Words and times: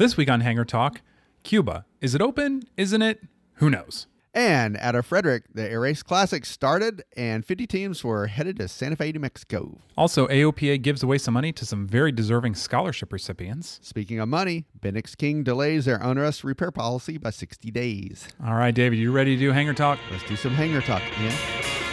This 0.00 0.16
week 0.16 0.30
on 0.30 0.40
Hangar 0.40 0.64
Talk, 0.64 1.02
Cuba. 1.42 1.84
Is 2.00 2.14
it 2.14 2.22
open? 2.22 2.62
Isn't 2.78 3.02
it? 3.02 3.20
Who 3.56 3.68
knows? 3.68 4.06
And 4.32 4.78
out 4.78 4.94
of 4.94 5.04
Frederick, 5.04 5.44
the 5.52 5.70
Air 5.70 5.80
Race 5.80 6.02
Classic 6.02 6.46
started, 6.46 7.02
and 7.18 7.44
50 7.44 7.66
teams 7.66 8.02
were 8.02 8.28
headed 8.28 8.56
to 8.60 8.68
Santa 8.68 8.96
Fe, 8.96 9.12
New 9.12 9.20
Mexico. 9.20 9.76
Also, 9.98 10.26
AOPA 10.28 10.80
gives 10.80 11.02
away 11.02 11.18
some 11.18 11.34
money 11.34 11.52
to 11.52 11.66
some 11.66 11.86
very 11.86 12.12
deserving 12.12 12.54
scholarship 12.54 13.12
recipients. 13.12 13.78
Speaking 13.82 14.18
of 14.20 14.30
money, 14.30 14.64
Bendix 14.80 15.14
King 15.14 15.42
delays 15.42 15.84
their 15.84 16.02
onerous 16.02 16.44
repair 16.44 16.70
policy 16.70 17.18
by 17.18 17.28
60 17.28 17.70
days. 17.70 18.26
All 18.42 18.54
right, 18.54 18.74
David, 18.74 18.98
you 18.98 19.12
ready 19.12 19.36
to 19.36 19.38
do 19.38 19.52
Hangar 19.52 19.74
Talk? 19.74 19.98
Let's 20.10 20.26
do 20.26 20.34
some 20.34 20.54
hangar 20.54 20.80
talk, 20.80 21.02
Ian. 21.20 21.89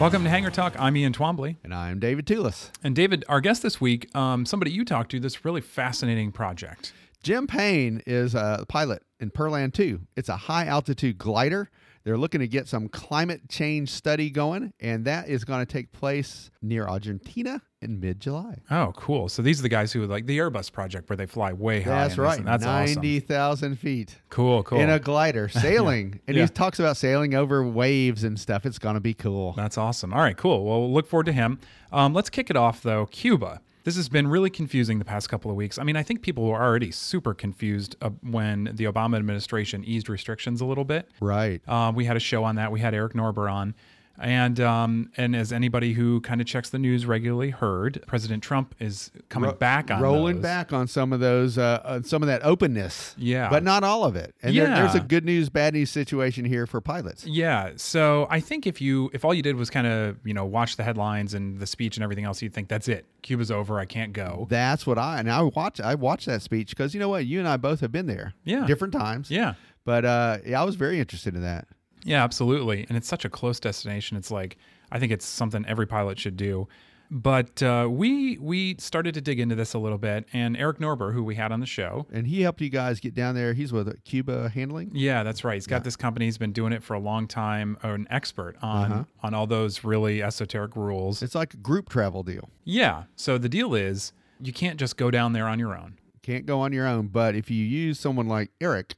Welcome 0.00 0.24
to 0.24 0.28
Hangar 0.28 0.50
Talk. 0.50 0.74
I'm 0.78 0.96
Ian 0.96 1.12
Twombly. 1.12 1.56
And 1.62 1.72
I'm 1.72 2.00
David 2.00 2.26
Tulis. 2.26 2.70
And 2.82 2.96
David, 2.96 3.24
our 3.28 3.40
guest 3.40 3.62
this 3.62 3.80
week, 3.80 4.14
um, 4.14 4.44
somebody 4.44 4.72
you 4.72 4.84
talked 4.84 5.12
to, 5.12 5.20
this 5.20 5.44
really 5.44 5.60
fascinating 5.60 6.32
project. 6.32 6.92
Jim 7.22 7.46
Payne 7.46 8.02
is 8.04 8.34
a 8.34 8.66
pilot 8.68 9.02
in 9.20 9.30
Perlan 9.30 9.70
2. 9.70 10.00
It's 10.16 10.28
a 10.28 10.36
high 10.36 10.66
altitude 10.66 11.16
glider. 11.16 11.70
They're 12.04 12.18
looking 12.18 12.40
to 12.40 12.48
get 12.48 12.68
some 12.68 12.88
climate 12.88 13.48
change 13.48 13.88
study 13.88 14.28
going, 14.28 14.72
and 14.78 15.06
that 15.06 15.28
is 15.28 15.44
going 15.44 15.64
to 15.64 15.72
take 15.72 15.90
place 15.92 16.50
near 16.60 16.86
Argentina 16.86 17.62
in 17.80 17.98
mid 17.98 18.20
July. 18.20 18.58
Oh, 18.70 18.92
cool. 18.94 19.30
So 19.30 19.40
these 19.40 19.58
are 19.58 19.62
the 19.62 19.70
guys 19.70 19.90
who 19.92 20.04
like 20.06 20.26
the 20.26 20.36
Airbus 20.36 20.70
project 20.70 21.08
where 21.08 21.16
they 21.16 21.24
fly 21.24 21.54
way 21.54 21.80
high. 21.80 21.90
That's 21.90 22.12
this, 22.14 22.18
right. 22.18 22.38
and 22.38 22.46
That's 22.46 22.64
awesome. 22.66 22.96
90,000 22.96 23.76
feet 23.78 24.16
Cool, 24.28 24.62
cool. 24.64 24.80
in 24.80 24.90
a 24.90 24.98
glider 24.98 25.48
sailing. 25.50 26.20
And 26.28 26.36
Yeah. 26.36 26.42
he 26.44 26.48
talks 26.50 26.78
about 26.78 26.98
sailing 26.98 27.34
over 27.34 27.66
waves 27.66 28.22
and 28.22 28.38
stuff. 28.38 28.66
It's 28.66 28.78
going 28.78 28.94
to 28.96 29.00
be 29.00 29.14
cool. 29.14 29.52
That's 29.54 29.78
awesome. 29.78 30.12
All 30.12 30.20
right, 30.20 30.36
cool. 30.36 30.62
Well, 30.64 30.80
we'll 30.80 30.92
look 30.92 31.06
forward 31.06 31.24
to 31.26 31.32
him. 31.32 31.58
Um, 31.90 32.12
let's 32.12 32.28
kick 32.28 32.50
it 32.50 32.56
off, 32.56 32.82
though. 32.82 33.06
Cuba. 33.06 33.60
This 33.84 33.96
has 33.96 34.08
been 34.08 34.26
really 34.26 34.48
confusing 34.48 34.98
the 34.98 35.04
past 35.04 35.28
couple 35.28 35.50
of 35.50 35.58
weeks. 35.58 35.78
I 35.78 35.84
mean, 35.84 35.94
I 35.94 36.02
think 36.02 36.22
people 36.22 36.44
were 36.44 36.60
already 36.60 36.90
super 36.90 37.34
confused 37.34 37.96
uh, 38.00 38.10
when 38.22 38.70
the 38.72 38.84
Obama 38.84 39.16
administration 39.18 39.84
eased 39.84 40.08
restrictions 40.08 40.62
a 40.62 40.64
little 40.64 40.84
bit. 40.84 41.10
Right. 41.20 41.60
Uh, 41.68 41.92
we 41.94 42.06
had 42.06 42.16
a 42.16 42.20
show 42.20 42.44
on 42.44 42.56
that. 42.56 42.72
We 42.72 42.80
had 42.80 42.94
Eric 42.94 43.12
Norber 43.12 43.52
on. 43.52 43.74
And 44.18 44.60
um, 44.60 45.10
and 45.16 45.34
as 45.34 45.52
anybody 45.52 45.92
who 45.94 46.20
kind 46.20 46.40
of 46.40 46.46
checks 46.46 46.70
the 46.70 46.78
news 46.78 47.04
regularly 47.04 47.50
heard, 47.50 48.02
President 48.06 48.42
Trump 48.44 48.74
is 48.78 49.10
coming 49.28 49.50
Ro- 49.50 49.56
back 49.56 49.90
on 49.90 50.00
rolling 50.00 50.36
those. 50.36 50.42
back 50.42 50.72
on 50.72 50.86
some 50.86 51.12
of 51.12 51.18
those, 51.18 51.58
uh, 51.58 51.80
uh, 51.84 52.02
some 52.02 52.22
of 52.22 52.28
that 52.28 52.44
openness. 52.44 53.14
Yeah. 53.18 53.50
but 53.50 53.64
not 53.64 53.82
all 53.82 54.04
of 54.04 54.14
it. 54.14 54.32
And 54.42 54.56
there, 54.56 54.68
there's 54.68 54.94
a 54.94 55.00
good 55.00 55.24
news, 55.24 55.48
bad 55.48 55.74
news 55.74 55.90
situation 55.90 56.44
here 56.44 56.66
for 56.66 56.80
pilots. 56.80 57.26
Yeah. 57.26 57.72
So 57.76 58.28
I 58.30 58.38
think 58.38 58.68
if 58.68 58.80
you 58.80 59.10
if 59.12 59.24
all 59.24 59.34
you 59.34 59.42
did 59.42 59.56
was 59.56 59.68
kind 59.68 59.86
of 59.86 60.16
you 60.24 60.32
know 60.32 60.44
watch 60.44 60.76
the 60.76 60.84
headlines 60.84 61.34
and 61.34 61.58
the 61.58 61.66
speech 61.66 61.96
and 61.96 62.04
everything 62.04 62.24
else, 62.24 62.40
you'd 62.40 62.54
think 62.54 62.68
that's 62.68 62.86
it. 62.86 63.06
Cuba's 63.22 63.50
over. 63.50 63.80
I 63.80 63.84
can't 63.84 64.12
go. 64.12 64.46
That's 64.48 64.86
what 64.86 64.96
I 64.96 65.18
and 65.18 65.28
I 65.30 65.42
watch. 65.42 65.80
I 65.80 65.96
watched 65.96 66.26
that 66.26 66.40
speech 66.42 66.70
because 66.70 66.94
you 66.94 67.00
know 67.00 67.08
what, 67.08 67.26
you 67.26 67.40
and 67.40 67.48
I 67.48 67.56
both 67.56 67.80
have 67.80 67.90
been 67.90 68.06
there. 68.06 68.34
Yeah. 68.44 68.64
different 68.66 68.92
times. 68.94 69.28
Yeah. 69.30 69.54
but 69.84 70.04
uh, 70.04 70.38
yeah, 70.46 70.60
I 70.60 70.64
was 70.64 70.76
very 70.76 71.00
interested 71.00 71.34
in 71.34 71.42
that. 71.42 71.66
Yeah, 72.04 72.22
absolutely. 72.22 72.86
And 72.88 72.96
it's 72.96 73.08
such 73.08 73.24
a 73.24 73.30
close 73.30 73.58
destination. 73.58 74.16
It's 74.16 74.30
like 74.30 74.56
I 74.92 74.98
think 74.98 75.10
it's 75.12 75.24
something 75.26 75.64
every 75.66 75.86
pilot 75.86 76.18
should 76.18 76.36
do. 76.36 76.68
But 77.10 77.62
uh, 77.62 77.86
we 77.90 78.38
we 78.38 78.76
started 78.78 79.14
to 79.14 79.20
dig 79.20 79.38
into 79.38 79.54
this 79.54 79.74
a 79.74 79.78
little 79.78 79.98
bit, 79.98 80.26
and 80.32 80.56
Eric 80.56 80.78
Norber, 80.78 81.12
who 81.12 81.22
we 81.22 81.34
had 81.34 81.52
on 81.52 81.60
the 81.60 81.66
show, 81.66 82.06
And 82.12 82.26
he 82.26 82.40
helped 82.40 82.60
you 82.62 82.70
guys 82.70 82.98
get 82.98 83.14
down 83.14 83.34
there. 83.34 83.52
He's 83.52 83.72
with 83.72 84.02
Cuba 84.04 84.48
Handling. 84.48 84.90
yeah, 84.94 85.22
that's 85.22 85.44
right. 85.44 85.54
He's 85.54 85.66
got 85.66 85.84
this 85.84 85.96
company. 85.96 86.24
He's 86.24 86.38
been 86.38 86.52
doing 86.52 86.72
it 86.72 86.82
for 86.82 86.94
a 86.94 86.98
long 86.98 87.28
time. 87.28 87.76
An 87.82 88.06
expert 88.10 88.56
on 88.62 88.90
Uh-huh. 88.92 89.04
on 89.22 89.34
all 89.34 89.46
those 89.46 89.84
really 89.84 90.22
esoteric 90.22 90.74
rules. 90.76 91.22
It's 91.22 91.34
like 91.34 91.52
a 91.54 91.58
group 91.58 91.88
travel 91.90 92.22
deal. 92.22 92.48
yeah. 92.64 93.04
So 93.16 93.36
the 93.38 93.50
deal 93.50 93.74
is, 93.74 94.12
you 94.40 94.52
can't 94.52 94.78
just 94.80 94.96
go 94.96 95.10
down 95.10 95.34
there 95.34 95.46
on 95.46 95.58
your 95.58 95.76
own. 95.76 95.98
Can't 96.22 96.46
go 96.46 96.60
on 96.62 96.72
your 96.72 96.86
own, 96.86 97.08
but 97.08 97.34
if 97.36 97.50
you 97.50 97.62
use 97.64 98.00
someone 98.00 98.28
like 98.28 98.50
Eric 98.62 98.94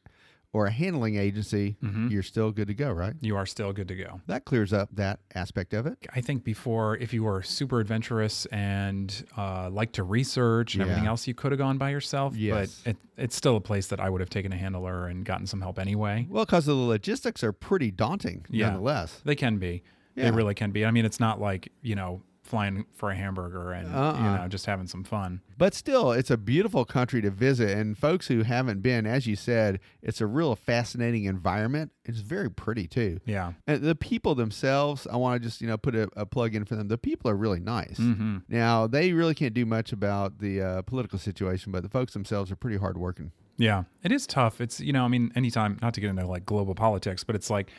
or 0.56 0.66
a 0.66 0.70
handling 0.70 1.16
agency, 1.16 1.76
Mm-hmm. 1.82 2.08
you're 2.08 2.22
still 2.22 2.50
good 2.50 2.68
to 2.68 2.74
go, 2.74 2.90
right? 2.90 3.14
You 3.20 3.36
are 3.36 3.44
still 3.46 3.72
good 3.72 3.88
to 3.88 3.94
go. 3.94 4.20
That 4.26 4.44
clears 4.44 4.72
up 4.72 4.88
that 4.94 5.20
aspect 5.34 5.74
of 5.74 5.86
it. 5.86 5.98
I 6.14 6.20
think 6.22 6.44
before, 6.44 6.96
if 6.96 7.12
you 7.12 7.22
were 7.24 7.42
super 7.42 7.78
adventurous 7.80 8.46
and 8.46 9.08
uh, 9.36 9.68
like 9.70 9.92
to 9.92 10.02
research 10.02 10.74
and 10.74 10.82
everything 10.82 11.06
else, 11.06 11.26
you 11.28 11.34
could 11.34 11.52
have 11.52 11.58
gone 11.58 11.76
by 11.78 11.90
yourself. 11.90 12.34
Yes. 12.36 12.80
But 12.84 12.90
it, 12.92 12.96
it's 13.18 13.36
still 13.36 13.56
a 13.56 13.60
place 13.60 13.86
that 13.88 14.00
I 14.00 14.08
would 14.10 14.20
have 14.22 14.30
taken 14.30 14.52
a 14.52 14.56
handler 14.56 15.06
and 15.08 15.24
gotten 15.24 15.46
some 15.46 15.60
help 15.60 15.78
anyway. 15.78 16.26
Well, 16.30 16.44
because 16.46 16.64
the 16.66 16.74
logistics 16.74 17.44
are 17.44 17.52
pretty 17.52 17.90
daunting, 17.90 18.46
Yeah. 18.48 18.68
nonetheless. 18.70 19.20
They 19.24 19.36
can 19.36 19.58
be. 19.58 19.82
Yeah. 20.14 20.24
They 20.24 20.30
really 20.36 20.54
can 20.54 20.70
be. 20.70 20.86
I 20.86 20.90
mean, 20.90 21.04
it's 21.04 21.20
not 21.20 21.40
like, 21.40 21.70
you 21.82 21.94
know, 21.94 22.22
flying 22.46 22.86
for 22.94 23.10
a 23.10 23.16
hamburger 23.16 23.72
and, 23.72 23.88
you 23.88 23.94
Uh-uh. 23.94 24.36
know, 24.38 24.48
just 24.48 24.66
having 24.66 24.86
some 24.86 25.04
fun. 25.04 25.40
But 25.58 25.74
still, 25.74 26.12
it's 26.12 26.30
a 26.30 26.36
beautiful 26.36 26.84
country 26.84 27.20
to 27.22 27.30
visit. 27.30 27.76
And 27.76 27.96
folks 27.98 28.28
who 28.28 28.42
haven't 28.42 28.80
been, 28.82 29.06
as 29.06 29.26
you 29.26 29.36
said, 29.36 29.80
it's 30.02 30.20
a 30.20 30.26
real 30.26 30.54
fascinating 30.56 31.24
environment. 31.24 31.92
It's 32.04 32.20
very 32.20 32.50
pretty 32.50 32.86
too. 32.86 33.20
Yeah. 33.26 33.52
And 33.66 33.82
the 33.82 33.94
people 33.94 34.34
themselves, 34.34 35.06
I 35.10 35.16
want 35.16 35.42
to 35.42 35.48
just 35.48 35.60
you 35.60 35.66
know 35.66 35.76
put 35.76 35.94
a, 35.94 36.08
a 36.16 36.24
plug 36.26 36.54
in 36.54 36.64
for 36.64 36.76
them. 36.76 36.88
The 36.88 36.98
people 36.98 37.30
are 37.30 37.36
really 37.36 37.60
nice. 37.60 37.96
hmm 37.96 38.38
Now 38.48 38.86
they 38.86 39.12
really 39.12 39.34
can't 39.34 39.54
do 39.54 39.66
much 39.66 39.92
about 39.92 40.38
the 40.38 40.62
uh, 40.62 40.82
political 40.82 41.18
situation, 41.18 41.72
but 41.72 41.82
the 41.82 41.88
folks 41.88 42.12
themselves 42.12 42.50
are 42.52 42.56
pretty 42.56 42.76
hardworking. 42.78 43.32
Yeah. 43.58 43.84
It 44.02 44.12
is 44.12 44.26
tough. 44.26 44.60
It's, 44.60 44.80
you 44.80 44.92
know, 44.92 45.04
I 45.04 45.08
mean, 45.08 45.32
anytime, 45.34 45.78
not 45.80 45.94
to 45.94 46.00
get 46.00 46.10
into 46.10 46.26
like 46.26 46.44
global 46.44 46.74
politics, 46.74 47.24
but 47.24 47.34
it's 47.34 47.48
like, 47.48 47.70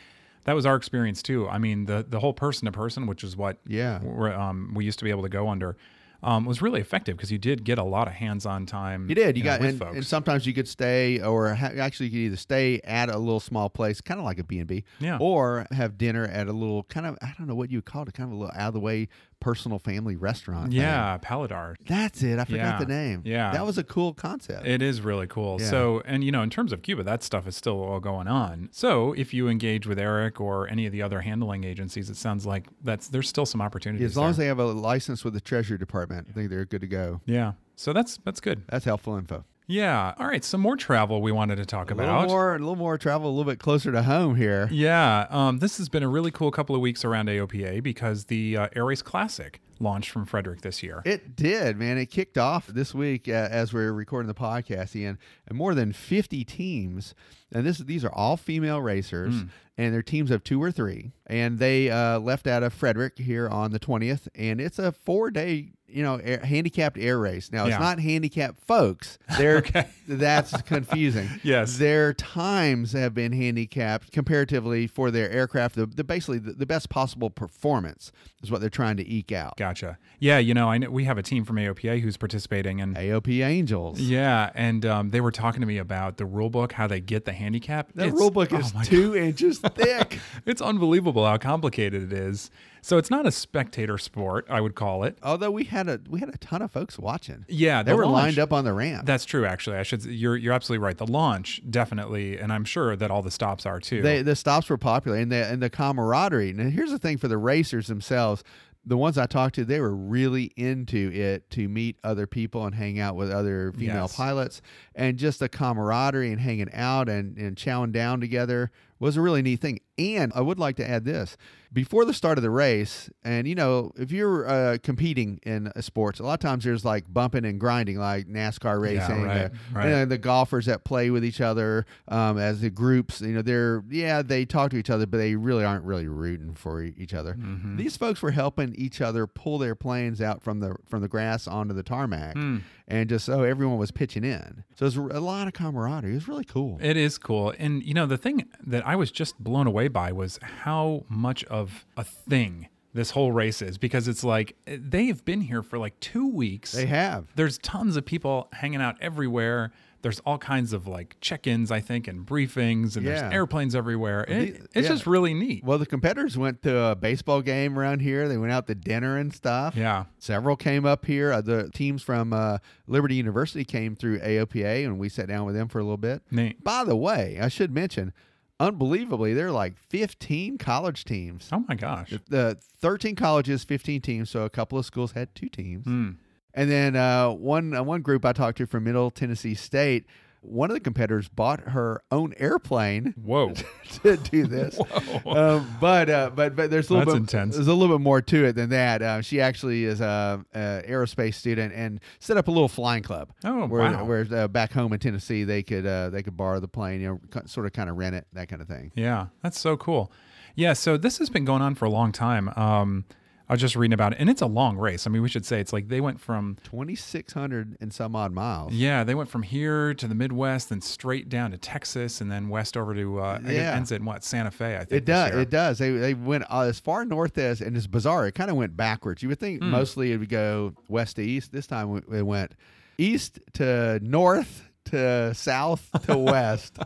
that 0.47 0.53
was 0.53 0.65
our 0.65 0.75
experience 0.75 1.21
too. 1.21 1.47
I 1.47 1.59
mean, 1.59 1.85
the 1.85 2.03
the 2.09 2.19
whole 2.19 2.33
person 2.33 2.65
to 2.65 2.71
person, 2.71 3.05
which 3.05 3.23
is 3.23 3.37
what 3.37 3.57
Yeah. 3.67 3.99
um, 4.03 4.71
we 4.73 4.85
used 4.85 4.97
to 4.99 5.05
be 5.05 5.11
able 5.11 5.23
to 5.23 5.29
go 5.29 5.49
under, 5.49 5.77
um, 6.23 6.45
was 6.45 6.61
really 6.63 6.81
effective 6.81 7.15
because 7.15 7.31
you 7.31 7.37
did 7.37 7.63
get 7.63 7.77
a 7.77 7.83
lot 7.83 8.07
of 8.07 8.13
hands-on 8.15 8.65
time. 8.65 9.07
You 9.07 9.13
did. 9.13 9.37
You, 9.37 9.43
know, 9.43 9.51
got 9.51 9.59
with 9.61 9.69
and, 9.69 9.79
folks. 9.79 9.95
and 9.97 10.05
sometimes 10.05 10.47
you 10.47 10.53
could 10.53 10.67
stay, 10.67 11.21
or 11.21 11.53
ha- 11.53 11.73
actually 11.77 12.07
you 12.07 12.11
could 12.13 12.25
either 12.25 12.35
stay 12.37 12.79
at 12.83 13.09
a 13.09 13.17
little 13.19 13.39
small 13.39 13.69
place, 13.69 14.01
kind 14.01 14.19
of 14.19 14.25
like 14.25 14.39
a 14.39 14.43
B 14.43 14.57
and 14.57 14.67
B, 14.67 14.83
Yeah. 14.99 15.17
or 15.21 15.67
have 15.71 15.97
dinner 15.97 16.23
at 16.25 16.47
a 16.47 16.53
little 16.53 16.83
kind 16.83 17.05
of 17.05 17.17
I 17.21 17.33
don't 17.37 17.45
know 17.47 17.53
what 17.55 17.69
you 17.69 17.77
would 17.77 17.85
call 17.85 18.01
it, 18.03 18.13
kind 18.15 18.29
of 18.31 18.35
a 18.35 18.39
little 18.39 18.55
out 18.55 18.69
of 18.69 18.73
the 18.73 18.79
way 18.79 19.09
personal 19.39 19.79
family 19.79 20.15
restaurant. 20.15 20.71
thing. 20.71 20.81
Yeah, 20.81 21.17
Paladar. 21.19 21.75
That's 21.87 22.23
it. 22.23 22.39
I 22.39 22.45
forgot 22.45 22.57
Yeah. 22.57 22.79
the 22.79 22.85
name. 22.85 23.21
Yeah. 23.23 23.51
That 23.51 23.65
was 23.65 23.77
a 23.77 23.83
cool 23.83 24.13
concept. 24.13 24.65
It 24.67 24.81
is 24.81 25.01
really 25.01 25.27
cool. 25.27 25.57
Yeah. 25.61 25.69
So, 25.69 26.01
and 26.05 26.23
you 26.23 26.31
know, 26.31 26.41
in 26.41 26.49
terms 26.49 26.73
of 26.73 26.81
Cuba, 26.81 27.03
that 27.03 27.23
stuff 27.23 27.47
is 27.47 27.55
still 27.55 27.81
all 27.81 27.99
going 27.99 28.27
on. 28.27 28.69
So, 28.71 29.13
if 29.13 29.33
you 29.33 29.47
engage 29.47 29.85
with 29.87 29.99
Eric 29.99 30.41
or 30.41 30.67
any 30.69 30.85
of 30.85 30.91
the 30.91 31.01
other 31.01 31.21
handling 31.21 31.63
agencies, 31.63 32.09
it 32.09 32.17
sounds 32.17 32.45
like 32.45 32.67
that's 32.83 33.07
there's 33.09 33.29
still 33.29 33.45
some 33.45 33.61
opportunities. 33.61 34.05
as 34.11 34.17
long 34.17 34.31
as 34.31 34.37
they 34.37 34.47
have 34.47 34.59
a 34.59 34.65
license 34.65 35.23
with 35.23 35.33
the 35.33 35.41
Treasury 35.41 35.77
Department, 35.77 36.27
I 36.29 36.33
think 36.33 36.49
they're 36.49 36.65
good 36.65 36.81
to 36.81 36.87
go. 36.87 37.21
yeah. 37.25 37.53
So 37.75 37.93
that's 37.93 38.17
that's 38.25 38.39
good. 38.39 38.63
That's 38.69 38.85
helpful 38.85 39.15
info. 39.17 39.45
Yeah. 39.67 40.13
All 40.17 40.25
right. 40.27 40.43
Some 40.43 40.61
more 40.61 40.77
travel 40.77 41.21
we 41.21 41.31
wanted 41.31 41.57
to 41.57 41.65
talk 41.65 41.91
A 41.91 41.93
little 41.95 42.09
about. 42.15 42.29
more, 42.29 42.55
a 42.55 42.59
little 42.59 42.75
more 42.77 42.97
travel, 42.97 43.29
a 43.29 43.33
little 43.33 43.51
bit 43.51 43.59
closer 43.59 43.91
to 43.91 44.01
home 44.03 44.35
here. 44.35 44.69
Yeah, 44.71 45.27
um, 45.29 45.59
this 45.59 45.77
has 45.77 45.89
been 45.89 46.03
a 46.03 46.07
really 46.07 46.31
cool 46.31 46.51
couple 46.51 46.73
of 46.75 46.81
weeks 46.81 47.03
around 47.03 47.27
AOPA 47.27 47.83
because 47.83 48.25
the 48.25 48.55
uh, 48.57 48.67
Air 48.75 48.85
Race 48.85 49.01
Classic 49.01 49.59
launched 49.79 50.09
from 50.09 50.25
Frederick 50.25 50.61
this 50.61 50.81
year. 50.81 51.01
It 51.05 51.35
did, 51.35 51.77
man. 51.77 51.97
It 51.97 52.07
kicked 52.07 52.37
off 52.37 52.67
this 52.67 52.95
week 52.95 53.27
uh, 53.27 53.31
as 53.51 53.73
we 53.73 53.81
are 53.81 53.93
recording 53.93 54.27
the 54.27 54.33
podcast, 54.33 54.95
Ian, 54.95 55.19
and 55.47 55.57
more 55.57 55.75
than 55.75 55.91
50 55.91 56.43
teams. 56.45 57.13
And 57.51 57.65
this 57.65 57.77
these 57.79 58.03
are 58.05 58.11
all 58.13 58.37
female 58.37 58.81
racers, 58.81 59.35
Hmm. 59.35 59.47
And 59.77 59.93
they're 59.93 60.01
teams 60.01 60.31
of 60.31 60.43
two 60.43 60.61
or 60.61 60.71
three. 60.71 61.11
And 61.27 61.59
they 61.59 61.89
uh, 61.89 62.19
left 62.19 62.47
out 62.47 62.63
of 62.63 62.73
Frederick 62.73 63.17
here 63.19 63.47
on 63.47 63.71
the 63.71 63.79
20th, 63.79 64.27
and 64.33 64.59
it's 64.61 64.79
a 64.79 64.91
four 64.93 65.29
day, 65.29 65.71
you 65.87 66.01
know, 66.01 66.15
air, 66.15 66.39
handicapped 66.39 66.97
air 66.97 67.19
race. 67.19 67.51
Now, 67.51 67.65
Yeah. 67.65 67.71
it's 67.75 67.79
not 67.81 67.99
handicapped 67.99 68.59
folks. 68.65 69.19
They're, 69.37 69.57
Okay. 69.67 69.87
That's 70.07 70.59
confusing. 70.63 71.29
Yes. 71.43 71.77
Their 71.77 72.13
times 72.13 72.93
have 72.93 73.13
been 73.13 73.33
handicapped 73.33 74.11
comparatively 74.13 74.87
for 74.87 75.11
their 75.11 75.29
aircraft. 75.29 75.75
The, 75.75 75.85
the 75.85 76.03
basically 76.03 76.39
the, 76.39 76.53
the 76.53 76.65
best 76.65 76.89
possible 76.89 77.29
performance 77.29 78.11
is 78.41 78.49
what 78.49 78.61
they're 78.61 78.69
trying 78.69 78.95
to 78.97 79.07
eke 79.07 79.31
out. 79.33 79.57
Gotcha. 79.57 79.97
Yeah, 80.19 80.37
you 80.39 80.53
know, 80.53 80.69
I 80.69 80.77
know 80.77 80.89
we 80.89 81.03
have 81.03 81.17
a 81.17 81.23
team 81.23 81.43
from 81.43 81.57
AOPA 81.57 81.99
who's 82.01 82.15
participating, 82.17 82.79
and 82.81 82.95
AOPA 82.95 83.45
Angels. 83.45 83.99
yeah, 83.99 84.49
and 84.55 84.85
um, 84.85 85.09
they 85.11 85.19
were 85.21 85.31
talking 85.31 85.59
to 85.61 85.67
me 85.67 85.77
about 85.77 86.17
the 86.17 86.25
rule 86.25 86.49
book, 86.49 86.71
how 86.71 86.87
they 86.87 86.99
get 87.01 87.25
the 87.25 87.33
handicap. 87.33 87.91
The 87.93 88.09
rule 88.11 88.31
book 88.31 88.51
oh 88.53 88.57
is 88.57 88.73
my 88.73 88.83
two 88.83 89.15
inches 89.15 89.59
thick. 89.69 90.19
It's 90.45 90.61
unbelievable 90.61 91.25
how 91.25 91.35
complicated 91.37 92.13
it 92.13 92.13
is. 92.17 92.49
So 92.81 92.97
it's 92.97 93.09
not 93.11 93.25
a 93.25 93.31
spectator 93.31 93.97
sport, 93.97 94.45
I 94.49 94.61
would 94.61 94.75
call 94.75 95.03
it. 95.03 95.17
Although 95.21 95.51
we 95.51 95.65
had 95.65 95.89
a 95.89 95.99
we 96.09 96.21
had 96.21 96.29
a 96.29 96.37
ton 96.37 96.61
of 96.61 96.71
folks 96.71 96.97
watching. 96.97 97.43
Yeah, 97.49 97.83
They 97.83 97.93
were 97.93 98.05
launch- 98.05 98.13
lined 98.37 98.39
up 98.39 98.53
on 98.53 98.63
the 98.63 98.71
ramp. 98.71 99.05
That's 99.05 99.25
true. 99.25 99.45
Actually, 99.45 99.75
I 99.77 99.83
should. 99.83 100.05
You're 100.05 100.37
you're 100.37 100.53
absolutely 100.53 100.85
right. 100.85 100.97
The 100.97 101.05
launch 101.07 101.61
definitely, 101.69 102.37
and 102.37 102.53
I'm 102.53 102.63
sure 102.63 102.95
that 102.95 103.11
all 103.11 103.21
the 103.21 103.31
stops 103.31 103.65
are 103.65 103.81
too. 103.81 104.01
they, 104.01 104.21
the 104.21 104.37
stops 104.37 104.69
were 104.69 104.77
popular 104.77 105.17
and 105.17 105.29
the 105.29 105.45
and 105.47 105.61
the 105.61 105.69
camaraderie. 105.69 106.53
Now 106.53 106.69
here's 106.69 106.91
the 106.91 106.99
thing 106.99 107.17
for 107.17 107.27
the 107.27 107.37
racers 107.37 107.87
themselves. 107.87 108.43
The 108.85 108.95
ones 108.95 109.17
I 109.17 109.25
talked 109.25 109.55
to, 109.55 109.65
they 109.65 109.81
were 109.81 109.93
really 109.93 110.53
into 110.55 111.11
it 111.13 111.49
to 111.49 111.67
meet 111.67 111.97
other 112.05 112.25
people 112.25 112.65
and 112.65 112.73
hang 112.73 113.01
out 113.01 113.17
with 113.17 113.29
other 113.31 113.73
female 113.73 114.03
Yes. 114.03 114.15
pilots. 114.15 114.61
And 114.95 115.17
just 115.17 115.39
the 115.41 115.49
camaraderie 115.49 116.31
and 116.31 116.39
hanging 116.39 116.71
out 116.71 117.09
and, 117.09 117.37
and 117.37 117.57
chowing 117.57 117.91
down 117.91 118.21
together 118.21 118.71
was 118.99 119.17
a 119.17 119.21
really 119.21 119.41
neat 119.41 119.59
thing. 119.59 119.79
And 119.97 120.31
I 120.35 120.41
would 120.41 120.59
like 120.59 120.75
to 120.77 120.87
add 120.87 121.05
this 121.05 121.37
before 121.73 122.05
the 122.05 122.13
start 122.13 122.37
of 122.37 122.43
the 122.43 122.49
race, 122.49 123.09
and 123.23 123.47
you 123.47 123.55
know, 123.55 123.91
if 123.95 124.11
you're 124.11 124.47
uh, 124.47 124.77
competing 124.83 125.39
in 125.43 125.67
uh, 125.67 125.81
sports, 125.81 126.19
a 126.19 126.23
lot 126.23 126.35
of 126.35 126.39
times 126.39 126.63
there's 126.63 126.85
like 126.85 127.11
bumping 127.11 127.45
and 127.45 127.59
grinding, 127.59 127.97
like 127.97 128.27
NASCAR 128.27 128.79
racing, 128.79 129.23
right, 129.23 129.45
uh, 129.45 129.49
right. 129.73 129.87
and 129.87 130.11
the 130.11 130.17
golfers 130.17 130.67
that 130.67 130.85
play 130.85 131.09
with 131.09 131.25
each 131.25 131.41
other 131.41 131.85
um, 132.07 132.37
as 132.37 132.61
the 132.61 132.69
groups. 132.69 133.21
You 133.21 133.33
know, 133.33 133.41
they're 133.41 133.83
yeah, 133.89 134.21
they 134.21 134.45
talk 134.45 134.71
to 134.71 134.77
each 134.77 134.89
other, 134.89 135.05
but 135.05 135.17
they 135.17 135.35
really 135.35 135.63
aren't 135.65 135.83
really 135.83 136.07
rooting 136.07 136.53
for 136.53 136.81
each 136.81 137.13
other. 137.13 137.33
Mm-hmm. 137.33 137.77
These 137.77 137.97
folks 137.97 138.21
were 138.21 138.31
helping 138.31 138.73
each 138.75 139.01
other 139.01 139.27
pull 139.27 139.57
their 139.57 139.75
planes 139.75 140.21
out 140.21 140.41
from 140.41 140.59
the 140.59 140.75
from 140.87 141.01
the 141.01 141.07
grass 141.07 141.47
onto 141.47 141.73
the 141.73 141.83
tarmac, 141.83 142.35
Hmm. 142.35 142.57
And 142.87 143.09
just 143.09 143.25
so 143.25 143.43
everyone 143.43 143.77
was 143.77 143.91
pitching 143.91 144.23
in. 144.23 144.63
So 144.75 144.85
it 144.85 144.95
was 144.95 144.97
a 144.97 145.19
lot 145.19 145.47
of 145.47 145.53
camaraderie. 145.53 146.11
It 146.11 146.15
was 146.15 146.27
really 146.27 146.45
cool. 146.45 146.77
It 146.81 146.97
is 146.97 147.17
cool. 147.17 147.53
And 147.57 147.83
you 147.83 147.93
know, 147.93 148.05
the 148.05 148.17
thing 148.17 148.45
that 148.65 148.85
I 148.87 148.95
was 148.95 149.11
just 149.11 149.37
blown 149.39 149.67
away 149.67 149.87
by 149.87 150.11
was 150.11 150.39
how 150.41 151.05
much 151.09 151.43
of 151.45 151.85
a 151.95 152.03
thing 152.03 152.69
this 152.93 153.11
whole 153.11 153.31
race 153.31 153.61
is 153.61 153.77
because 153.77 154.07
it's 154.07 154.23
like 154.23 154.55
eh, 154.65 154.77
they've 154.79 155.23
been 155.23 155.41
here 155.41 155.61
for 155.61 155.77
like 155.77 155.99
2 155.99 156.27
weeks. 156.27 156.71
They 156.71 156.87
have. 156.87 157.27
There's 157.35 157.57
tons 157.59 157.95
of 157.95 158.05
people 158.05 158.47
hanging 158.53 158.81
out 158.81 158.95
everywhere. 159.01 159.71
There's 160.07 160.19
all 160.21 160.37
kinds 160.37 160.71
of 160.71 160.87
like 160.87 161.17
check-ins, 161.19 161.69
I 161.69 161.81
think, 161.81 162.07
and 162.07 162.25
briefings, 162.25 162.95
and 162.95 163.05
Yeah. 163.05 163.21
there's 163.21 163.33
airplanes 163.33 163.75
everywhere. 163.75 164.23
It, 164.27 164.67
it's 164.73 164.75
yeah. 164.75 164.81
just 164.83 165.05
really 165.05 165.33
neat. 165.33 165.65
Well, 165.65 165.77
the 165.77 165.85
competitors 165.85 166.37
went 166.37 166.61
to 166.63 166.77
a 166.77 166.95
baseball 166.95 167.41
game 167.41 167.77
around 167.77 167.99
here. 167.99 168.29
They 168.29 168.37
went 168.37 168.53
out 168.53 168.67
to 168.67 168.75
dinner 168.75 169.17
and 169.17 169.33
stuff. 169.33 169.75
Yeah. 169.75 170.05
Several 170.17 170.55
came 170.55 170.85
up 170.85 171.05
here. 171.05 171.33
Uh, 171.33 171.41
the 171.41 171.69
teams 171.73 172.01
from 172.03 172.31
uh, 172.31 172.59
Liberty 172.87 173.15
University 173.15 173.65
came 173.65 173.95
through 173.97 174.19
AOPA, 174.19 174.85
and 174.85 174.97
we 174.97 175.09
sat 175.09 175.27
down 175.27 175.45
with 175.45 175.55
them 175.55 175.67
for 175.67 175.79
a 175.79 175.83
little 175.83 175.97
bit. 175.97 176.21
Neat. 176.31 176.63
By 176.63 176.85
the 176.85 176.95
way, 176.95 177.37
I 177.41 177.49
should 177.49 177.73
mention, 177.73 178.13
unbelievably, 178.59 179.33
there 179.33 179.47
are 179.47 179.51
like 179.51 179.77
15 179.77 180.57
college 180.57 181.03
teams. 181.05 181.49
Oh 181.51 181.63
my 181.67 181.75
gosh. 181.75 182.13
The 182.29 182.57
13 182.79 183.15
colleges, 183.15 183.63
15 183.63 184.01
teams. 184.01 184.29
So 184.29 184.43
a 184.43 184.49
couple 184.49 184.77
of 184.79 184.85
schools 184.85 185.11
had 185.11 185.35
two 185.35 185.49
teams. 185.49 185.85
Hmm. 185.85 186.11
And 186.57 186.71
then 186.71 186.95
uh, 186.95 187.29
one 187.29 187.75
uh, 187.75 187.83
one 187.83 188.01
group 188.01 188.25
I 188.25 188.33
talked 188.33 188.57
to 188.57 188.65
from 188.65 188.83
Middle 188.83 189.11
Tennessee 189.11 189.53
State, 189.53 190.07
one 190.41 190.71
of 190.71 190.73
the 190.73 190.79
competitors 190.79 191.27
bought 191.27 191.59
her 191.59 192.01
own 192.11 192.33
airplane 192.37 193.13
Whoa. 193.23 193.53
to 194.03 194.17
do 194.17 194.47
this. 194.47 194.79
Um, 195.25 195.69
but 195.81 196.09
uh, 196.09 196.31
but 196.33 196.55
but 196.55 196.71
there's 196.71 196.89
a 196.89 196.93
little 196.93 197.13
That's 197.13 197.13
bit 197.13 197.35
intense. 197.35 197.55
there's 197.55 197.67
a 197.67 197.73
little 197.73 197.97
bit 197.97 198.01
more 198.01 198.21
to 198.21 198.45
it 198.45 198.53
than 198.53 198.69
that. 198.69 199.01
Uh, 199.01 199.21
she 199.21 199.41
actually 199.41 199.83
is 199.83 199.99
a, 199.99 200.43
a 200.53 200.83
aerospace 200.87 201.35
student 201.35 201.73
and 201.73 201.99
set 202.19 202.37
up 202.37 202.47
a 202.47 202.51
little 202.51 202.69
flying 202.69 203.03
club. 203.03 203.33
Oh, 203.43 203.67
where, 203.67 203.81
wow. 203.81 204.05
Where 204.05 204.25
uh, 204.31 204.47
back 204.47 204.71
home 204.71 204.93
in 204.93 204.99
Tennessee 204.99 205.43
they 205.43 205.63
could 205.63 205.85
uh, 205.85 206.09
they 206.09 206.23
could 206.23 206.37
borrow 206.37 206.59
the 206.59 206.67
plane, 206.67 207.01
you 207.01 207.21
know, 207.33 207.41
sort 207.45 207.65
of 207.65 207.73
kind 207.73 207.89
of 207.89 207.97
rent 207.97 208.15
it, 208.15 208.25
that 208.33 208.47
kind 208.47 208.61
of 208.61 208.67
thing. 208.67 208.91
Yeah, 208.95 209.27
that's 209.43 209.59
so 209.59 209.75
cool. 209.77 210.11
Yeah, 210.55 210.73
so 210.73 210.97
this 210.97 211.17
has 211.19 211.29
been 211.29 211.45
going 211.45 211.61
on 211.61 211.75
for 211.75 211.85
a 211.85 211.89
long 211.91 212.11
time. 212.11 212.49
Um, 212.55 213.05
I 213.49 213.53
was 213.53 213.61
just 213.61 213.77
reading 213.77 213.93
about 213.93 214.11
it, 214.11 214.17
and 214.19 214.29
it's 214.29 214.41
a 214.41 214.45
long 214.45 214.77
race. 214.77 215.07
I 215.07 215.09
mean, 215.09 215.21
we 215.21 215.29
should 215.29 215.45
say 215.45 215.61
it's 215.61 215.71
like 215.71 215.87
they 215.87 216.01
went 216.01 216.19
from 216.19 216.57
Twenty 216.63 216.95
six 216.95 217.31
hundred 217.31 217.77
and 217.79 217.93
some 217.93 218.13
odd 218.15 218.33
miles. 218.33 218.73
yeah, 218.73 219.05
they 219.05 219.15
went 219.15 219.29
from 219.29 219.43
here 219.43 219.93
to 219.93 220.05
the 220.07 220.15
Midwest, 220.15 220.67
then 220.69 220.81
straight 220.81 221.29
down 221.29 221.51
to 221.51 221.57
Texas, 221.57 222.19
and 222.19 222.29
then 222.29 222.49
west 222.49 222.75
over 222.75 222.93
to 222.93 223.19
uh, 223.21 223.23
I 223.23 223.37
guess 223.39 223.51
it 223.51 223.55
Yeah. 223.55 223.75
ends 223.75 223.91
in 223.93 224.03
what 224.03 224.23
Santa 224.25 224.51
Fe. 224.51 224.75
I 224.75 224.79
think 224.79 224.91
It 224.91 225.05
does. 225.05 225.31
year. 225.31 225.39
It 225.39 225.49
does. 225.49 225.77
They 225.77 225.91
they 225.91 226.13
went 226.13 226.43
uh, 226.49 226.61
as 226.61 226.79
far 226.79 227.05
north 227.05 227.37
as, 227.37 227.61
and 227.61 227.77
it's 227.77 227.87
bizarre. 227.87 228.27
It 228.27 228.33
kind 228.35 228.51
of 228.51 228.57
went 228.57 228.75
backwards. 228.75 229.23
You 229.23 229.29
would 229.29 229.39
think 229.39 229.61
Hmm. 229.61 229.69
mostly 229.69 230.11
it 230.11 230.17
would 230.17 230.29
go 230.29 230.73
west 230.89 231.15
to 231.15 231.23
east. 231.23 231.53
This 231.53 231.67
time 231.67 232.03
it- 232.11 232.23
went 232.25 232.51
east 232.97 233.39
to 233.53 233.99
north 234.03 234.63
to 234.85 235.33
south 235.33 235.89
to 236.05 236.17
west. 236.17 236.79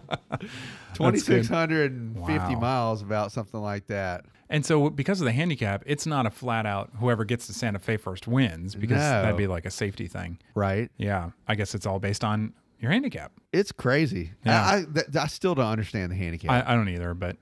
Twenty 0.93 1.19
six 1.19 1.47
hundred 1.47 1.91
and 1.93 2.15
fifty 2.27 2.53
Wow. 2.55 2.59
miles, 2.61 3.01
about 3.01 3.31
something 3.31 3.59
like 3.61 3.87
that. 3.87 4.25
And 4.51 4.63
so 4.65 4.89
because 4.91 5.19
of 5.21 5.25
the 5.25 5.31
handicap, 5.31 5.81
it's 5.87 6.05
not 6.05 6.25
a 6.27 6.29
flat 6.29 6.65
out 6.67 6.89
whoever 6.99 7.25
gets 7.25 7.47
to 7.47 7.53
Santa 7.53 7.79
Fe 7.79 7.97
first 7.97 8.27
wins 8.27 8.75
because 8.75 8.97
No. 8.97 9.21
that'd 9.23 9.37
be 9.37 9.47
like 9.47 9.65
a 9.65 9.71
safety 9.71 10.07
thing. 10.07 10.37
Right? 10.53 10.91
Yeah, 10.97 11.31
I 11.47 11.55
guess 11.55 11.73
it's 11.73 11.85
all 11.87 11.99
based 11.99 12.23
on 12.23 12.53
your 12.79 12.91
handicap. 12.91 13.31
It's 13.53 13.71
crazy. 13.71 14.31
Yeah. 14.45 14.61
I, 14.63 14.75
I, 14.77 14.83
th- 14.83 15.15
I 15.15 15.27
still 15.27 15.55
don't 15.55 15.65
understand 15.67 16.11
the 16.11 16.15
handicap. 16.17 16.51
I, 16.67 16.73
I 16.73 16.75
don't 16.75 16.89
either, 16.89 17.13
but 17.13 17.37